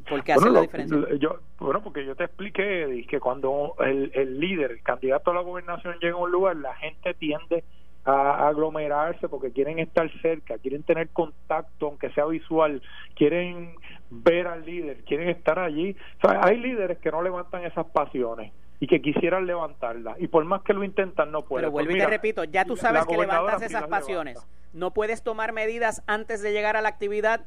¿Por 0.09 0.25
qué 0.25 0.33
hace 0.33 0.51
la 0.51 0.63
diferencia? 0.63 0.99
Yo, 1.21 1.39
bueno, 1.61 1.81
porque 1.81 2.05
yo 2.05 2.17
te 2.17 2.25
expliqué 2.25 3.07
que 3.09 3.21
cuando 3.21 3.77
el, 3.87 4.11
el 4.15 4.41
líder, 4.41 4.73
el 4.73 4.83
candidato 4.83 5.31
a 5.31 5.35
la 5.35 5.43
gobernación 5.43 5.95
llega 6.01 6.15
a 6.15 6.23
un 6.23 6.33
lugar, 6.33 6.57
la 6.57 6.75
gente 6.75 7.15
tiende 7.15 7.63
a 8.05 8.49
aglomerarse 8.49 9.29
porque 9.29 9.53
quieren 9.53 9.79
estar 9.79 10.11
cerca, 10.21 10.59
quieren 10.59 10.83
tener 10.83 11.09
contacto, 11.11 11.87
aunque 11.87 12.11
sea 12.11 12.25
visual, 12.27 12.83
quieren 13.15 13.75
ver 14.11 14.47
al 14.49 14.65
líder, 14.65 15.05
quieren 15.05 15.29
estar 15.29 15.59
allí. 15.59 15.97
hay 16.23 16.59
líderes 16.59 16.99
que 16.99 17.11
no 17.13 17.23
levantan 17.23 17.65
esas 17.65 17.87
pasiones 17.87 18.53
y 18.81 18.89
que 18.89 19.01
quisieran 19.01 19.47
levantarla. 19.47 20.17
Y 20.19 20.27
por 20.27 20.45
más 20.45 20.63
que 20.63 20.73
lo 20.73 20.83
intentan, 20.83 21.31
no 21.31 21.43
pueden. 21.43 21.63
Pero 21.67 21.73
Pues 21.73 21.87
vuelvo 21.87 21.97
y 21.97 22.01
te 22.05 22.11
repito, 22.11 22.45
ya 22.45 22.65
tú 22.65 22.77
sabes 22.77 23.07
que 23.07 23.17
levantas 23.17 23.63
esas 23.63 23.87
pasiones. 23.87 24.35
levanta. 24.35 24.53
No 24.73 24.91
puedes 24.93 25.23
tomar 25.23 25.53
medidas 25.53 26.03
antes 26.09 26.43
de 26.43 26.53
llegar 26.53 26.77
a 26.77 26.81
la 26.83 26.89
actividad 26.89 27.43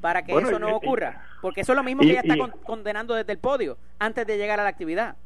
para 0.00 0.22
que 0.22 0.32
Bueno, 0.32 0.48
eso 0.48 0.58
no 0.58 0.70
y- 0.70 0.72
ocurra. 0.72 1.22
Porque 1.42 1.60
eso 1.62 1.72
es 1.72 1.76
lo 1.76 1.82
mismo 1.82 2.02
y- 2.02 2.06
que 2.06 2.12
ella 2.12 2.20
está 2.22 2.34
y- 2.36 2.50
condenando 2.64 3.14
desde 3.14 3.32
el 3.32 3.38
podio, 3.38 3.76
antes 3.98 4.26
de 4.26 4.38
llegar 4.38 4.58
a 4.60 4.62
la 4.64 4.70
actividad. 4.70 5.16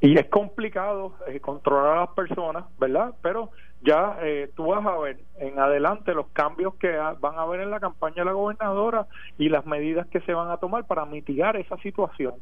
Y 0.00 0.18
es 0.18 0.26
complicado 0.26 1.14
eh, 1.26 1.40
controlar 1.40 1.96
a 1.96 2.00
las 2.02 2.10
personas, 2.10 2.64
¿verdad? 2.78 3.14
Pero 3.22 3.50
ya 3.82 4.18
eh, 4.22 4.50
tú 4.54 4.66
vas 4.66 4.84
a 4.84 4.98
ver 4.98 5.18
en 5.38 5.58
adelante 5.58 6.12
los 6.12 6.26
cambios 6.28 6.74
que 6.76 6.96
ha- 6.96 7.12
van 7.14 7.38
a 7.38 7.42
haber 7.42 7.60
en 7.60 7.70
la 7.70 7.80
campaña 7.80 8.16
de 8.16 8.24
la 8.26 8.32
gobernadora 8.32 9.06
y 9.38 9.48
las 9.48 9.64
medidas 9.64 10.06
que 10.08 10.20
se 10.22 10.34
van 10.34 10.50
a 10.50 10.58
tomar 10.58 10.84
para 10.86 11.04
mitigar 11.06 11.56
esa 11.56 11.76
situación. 11.78 12.34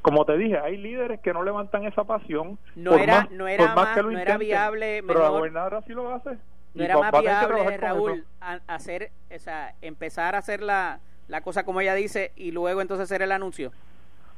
Como 0.00 0.24
te 0.24 0.36
dije, 0.38 0.58
hay 0.58 0.76
líderes 0.78 1.20
que 1.20 1.32
no 1.34 1.42
levantan 1.42 1.84
esa 1.84 2.04
pasión. 2.04 2.58
No 2.76 2.92
por 2.92 3.00
era- 3.00 3.20
más- 3.22 3.30
no 3.30 3.46
era 3.48 3.64
por 3.66 3.74
más 3.74 3.84
más- 3.84 3.94
que 3.96 4.02
lo 4.02 4.10
no 4.10 4.18
era 4.18 4.38
viable, 4.38 5.02
Pero 5.06 5.20
la 5.20 5.28
gobernadora 5.28 5.82
sí 5.82 5.92
lo 5.92 6.14
hace. 6.14 6.38
No 6.74 6.84
era 6.84 6.98
más 6.98 7.12
viable, 7.20 7.76
Raúl, 7.76 8.24
a- 8.40 8.60
hacer, 8.68 9.10
o 9.34 9.38
sea, 9.38 9.74
empezar 9.82 10.34
a 10.34 10.38
hacer 10.38 10.62
la, 10.62 11.00
la 11.28 11.42
cosa 11.42 11.64
como 11.64 11.82
ella 11.82 11.94
dice 11.94 12.32
y 12.36 12.52
luego 12.52 12.80
entonces 12.80 13.04
hacer 13.04 13.20
el 13.20 13.32
anuncio. 13.32 13.70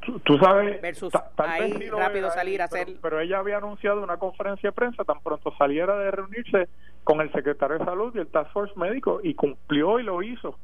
Tú, 0.05 0.19
tú 0.21 0.39
sabes, 0.39 0.81
Versus 0.83 1.13
tal 1.13 1.49
ahí 1.51 1.71
vez 1.73 1.79
sí 1.79 1.87
lo 1.91 1.99
rápido 1.99 2.27
era, 2.27 2.35
salir 2.35 2.61
a 2.63 2.69
pero- 2.69 2.83
hacer- 2.83 2.97
Pero 3.01 3.21
ella 3.21 3.39
había 3.39 3.57
anunciado 3.59 4.03
una 4.03 4.17
conferencia 4.19 4.69
de 4.71 4.73
prensa 4.73 5.05
tan 5.05 5.21
pronto 5.21 5.53
saliera 5.57 5.97
de 5.97 6.11
reunirse 6.11 6.69
con 7.05 7.21
el 7.21 7.31
secretario 7.33 7.79
de 7.79 7.85
salud 7.85 8.15
y 8.15 8.19
el 8.19 8.27
Task 8.29 8.53
Force 8.53 8.75
médico 8.77 9.21
y 9.23 9.35
cumplió 9.35 9.99
y 10.01 10.03
lo 10.03 10.23
hizo. 10.23 10.59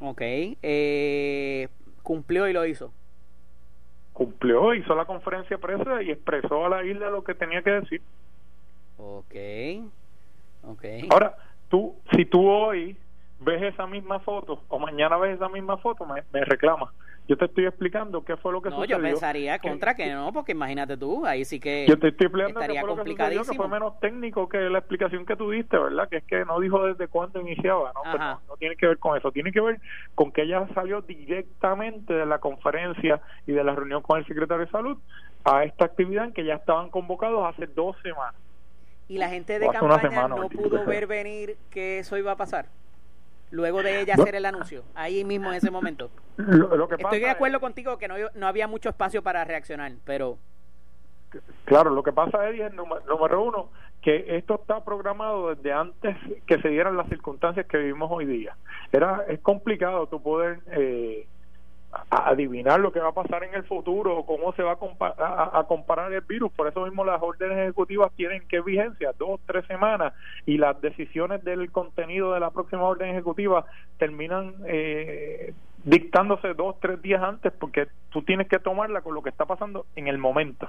Ok, 0.00 0.20
eh, 0.22 1.68
cumplió 2.02 2.46
y 2.48 2.52
lo 2.52 2.66
hizo. 2.66 2.92
Cumplió, 4.12 4.74
hizo 4.74 4.94
la 4.94 5.04
conferencia 5.06 5.56
de 5.56 5.62
prensa 5.62 6.02
y 6.02 6.10
expresó 6.10 6.66
a 6.66 6.68
la 6.68 6.84
isla 6.84 7.10
lo 7.10 7.24
que 7.24 7.34
tenía 7.34 7.62
que 7.62 7.70
decir. 7.70 8.02
Ok, 8.98 9.34
ok. 10.64 10.84
Ahora, 11.10 11.36
tú, 11.68 11.96
si 12.14 12.24
tú 12.26 12.46
hoy 12.48 12.96
ves 13.40 13.62
esa 13.62 13.86
misma 13.86 14.18
foto 14.20 14.62
o 14.68 14.78
mañana 14.78 15.16
ves 15.18 15.36
esa 15.36 15.48
misma 15.48 15.76
foto, 15.78 16.04
me, 16.06 16.22
me 16.32 16.44
reclamas. 16.44 16.90
Yo 17.28 17.36
te 17.36 17.46
estoy 17.46 17.66
explicando 17.66 18.24
qué 18.24 18.36
fue 18.36 18.52
lo 18.52 18.62
que 18.62 18.70
No, 18.70 18.76
sucedió. 18.76 18.98
yo 18.98 19.02
pensaría 19.02 19.58
contra 19.58 19.96
que 19.96 20.12
no, 20.12 20.32
porque 20.32 20.52
imagínate 20.52 20.96
tú, 20.96 21.26
ahí 21.26 21.44
sí 21.44 21.58
que 21.58 21.84
Yo 21.88 21.98
te 21.98 22.08
estoy 22.08 22.26
explicando 22.26 22.60
estaría 22.60 22.80
fue 22.82 22.88
lo 22.90 22.94
que 22.94 23.00
sucedió, 23.02 23.16
que 23.16 23.26
complicadísimo. 23.26 23.56
fue 23.56 23.68
menos 23.68 23.98
técnico 23.98 24.48
que 24.48 24.58
la 24.58 24.78
explicación 24.78 25.26
que 25.26 25.34
tú 25.34 25.50
diste, 25.50 25.76
¿verdad? 25.76 26.08
Que 26.08 26.18
es 26.18 26.24
que 26.24 26.44
no 26.44 26.60
dijo 26.60 26.86
desde 26.86 27.08
cuándo 27.08 27.40
iniciaba, 27.40 27.90
¿no? 27.96 28.02
Pues 28.02 28.14
Ajá. 28.14 28.34
no, 28.34 28.40
no 28.50 28.56
tiene 28.58 28.76
que 28.76 28.86
ver 28.86 28.98
con 28.98 29.16
eso, 29.18 29.32
tiene 29.32 29.50
que 29.50 29.60
ver 29.60 29.80
con 30.14 30.30
que 30.30 30.42
ella 30.42 30.68
salió 30.72 31.02
directamente 31.02 32.14
de 32.14 32.26
la 32.26 32.38
conferencia 32.38 33.20
y 33.44 33.52
de 33.52 33.64
la 33.64 33.74
reunión 33.74 34.02
con 34.02 34.18
el 34.20 34.26
secretario 34.26 34.64
de 34.64 34.70
salud 34.70 34.96
a 35.44 35.64
esta 35.64 35.84
actividad 35.84 36.26
en 36.26 36.32
que 36.32 36.44
ya 36.44 36.54
estaban 36.54 36.90
convocados 36.90 37.44
hace 37.44 37.66
dos 37.66 37.96
semanas. 38.04 38.36
Y 39.08 39.18
la 39.18 39.28
gente 39.28 39.58
de 39.58 39.68
campaña 39.68 40.00
semana, 40.00 40.28
no 40.28 40.48
pudo 40.48 40.84
ver 40.84 41.06
venir 41.08 41.56
que 41.70 41.98
eso 42.00 42.16
iba 42.16 42.30
a 42.32 42.36
pasar. 42.36 42.66
Luego 43.50 43.82
de 43.82 44.00
ella 44.00 44.14
hacer 44.14 44.34
el 44.34 44.44
anuncio, 44.44 44.82
ahí 44.94 45.24
mismo 45.24 45.50
en 45.50 45.54
ese 45.56 45.70
momento. 45.70 46.10
Lo, 46.36 46.76
lo 46.76 46.88
que 46.88 46.96
Estoy 46.96 47.20
de 47.20 47.30
acuerdo 47.30 47.56
es- 47.58 47.60
contigo 47.60 47.96
que 47.98 48.08
no, 48.08 48.14
no 48.34 48.46
había 48.46 48.66
mucho 48.66 48.88
espacio 48.88 49.22
para 49.22 49.44
reaccionar, 49.44 49.92
pero 50.04 50.38
Claro, 51.64 51.90
lo 51.90 52.02
que 52.02 52.12
pasa, 52.12 52.48
es 52.48 52.72
número, 52.72 53.02
número 53.06 53.42
uno, 53.42 53.68
que 54.00 54.36
esto 54.36 54.54
está 54.60 54.84
programado 54.84 55.54
desde 55.54 55.72
antes 55.72 56.16
que 56.46 56.60
se 56.62 56.68
dieran 56.68 56.96
las 56.96 57.08
circunstancias 57.08 57.66
que 57.66 57.78
vivimos 57.78 58.08
hoy 58.10 58.24
día. 58.26 58.56
Era 58.92 59.24
Es 59.28 59.40
complicado 59.40 60.06
tú 60.06 60.22
poder 60.22 60.60
eh, 60.70 61.26
a- 61.92 62.28
adivinar 62.30 62.80
lo 62.80 62.92
que 62.92 63.00
va 63.00 63.08
a 63.08 63.12
pasar 63.12 63.44
en 63.44 63.54
el 63.54 63.64
futuro 63.64 64.24
cómo 64.24 64.52
se 64.52 64.62
va 64.62 64.72
a, 64.72 64.78
compa- 64.78 65.66
comparar 65.66 66.12
el 66.12 66.20
virus. 66.22 66.52
Por 66.52 66.68
eso 66.68 66.84
mismo 66.84 67.04
las 67.04 67.22
órdenes 67.22 67.58
ejecutivas 67.58 68.12
tienen 68.16 68.46
que 68.48 68.60
vigencia, 68.60 69.12
dos, 69.18 69.40
tres 69.46 69.64
semanas, 69.66 70.12
y 70.44 70.58
las 70.58 70.80
decisiones 70.80 71.42
del 71.44 71.70
contenido 71.70 72.32
de 72.32 72.40
la 72.40 72.50
próxima 72.50 72.82
orden 72.84 73.10
ejecutiva 73.10 73.64
terminan 73.98 74.54
eh, 74.66 75.54
dictándose 75.84 76.54
dos, 76.54 76.78
tres 76.80 77.00
días 77.00 77.22
antes 77.22 77.52
porque 77.52 77.86
tú 78.10 78.22
tienes 78.22 78.48
que 78.48 78.58
tomarla 78.58 79.00
con 79.02 79.14
lo 79.14 79.22
que 79.22 79.30
está 79.30 79.44
pasando 79.46 79.86
en 79.96 80.08
el 80.08 80.18
momento. 80.18 80.68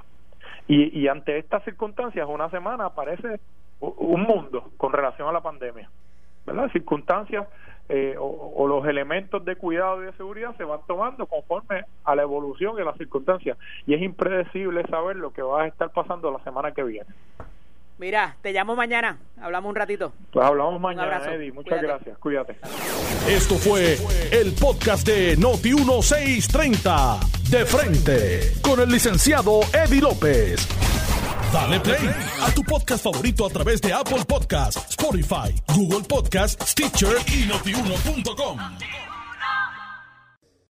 Y, 0.67 0.97
y 0.99 1.07
ante 1.07 1.37
estas 1.37 1.63
circunstancias, 1.63 2.27
una 2.29 2.49
semana 2.49 2.89
parece 2.89 3.39
u- 3.79 3.93
un 3.97 4.21
mundo 4.23 4.71
con 4.77 4.91
relación 4.93 5.27
a 5.27 5.31
la 5.31 5.41
pandemia. 5.41 5.89
¿Verdad? 6.45 6.71
Circunstancias 6.71 7.45
eh, 7.89 8.15
o, 8.19 8.53
o 8.55 8.67
los 8.67 8.85
elementos 8.85 9.43
de 9.45 9.55
cuidado 9.55 10.01
y 10.01 10.07
de 10.07 10.13
seguridad 10.13 10.55
se 10.57 10.63
van 10.63 10.81
tomando 10.87 11.25
conforme 11.25 11.85
a 12.03 12.15
la 12.15 12.23
evolución 12.23 12.75
de 12.75 12.83
las 12.83 12.97
circunstancias. 12.97 13.57
Y 13.85 13.93
es 13.93 14.01
impredecible 14.01 14.83
saber 14.87 15.15
lo 15.15 15.31
que 15.31 15.41
va 15.41 15.63
a 15.63 15.67
estar 15.67 15.91
pasando 15.91 16.31
la 16.31 16.43
semana 16.43 16.73
que 16.73 16.83
viene. 16.83 17.09
Mira, 17.97 18.37
te 18.41 18.51
llamo 18.53 18.75
mañana, 18.75 19.17
hablamos 19.41 19.69
un 19.69 19.75
ratito. 19.75 20.13
Pues 20.31 20.45
hablamos 20.45 20.79
mañana, 20.79 21.03
abrazo. 21.03 21.31
Eddie. 21.31 21.51
Muchas 21.51 21.79
Cuídate. 21.79 21.87
gracias. 21.87 22.17
Cuídate. 22.17 22.57
Esto 23.27 23.55
fue 23.55 23.97
el 24.31 24.53
podcast 24.53 25.05
de 25.07 25.37
Noti1630. 25.37 27.19
De 27.49 27.65
frente. 27.65 28.53
Con 28.61 28.79
el 28.81 28.89
licenciado 28.89 29.61
Eddie 29.73 30.01
López. 30.01 30.67
Dale 31.53 31.79
play 31.79 32.09
a 32.41 32.51
tu 32.51 32.61
podcast 32.63 33.03
favorito 33.03 33.45
a 33.45 33.49
través 33.49 33.81
de 33.81 33.93
Apple 33.93 34.25
Podcasts, 34.27 34.85
Spotify, 34.89 35.55
Google 35.73 36.05
Podcasts, 36.07 36.71
Stitcher 36.71 37.15
y 37.27 37.45
notiuno.com. 37.47 38.59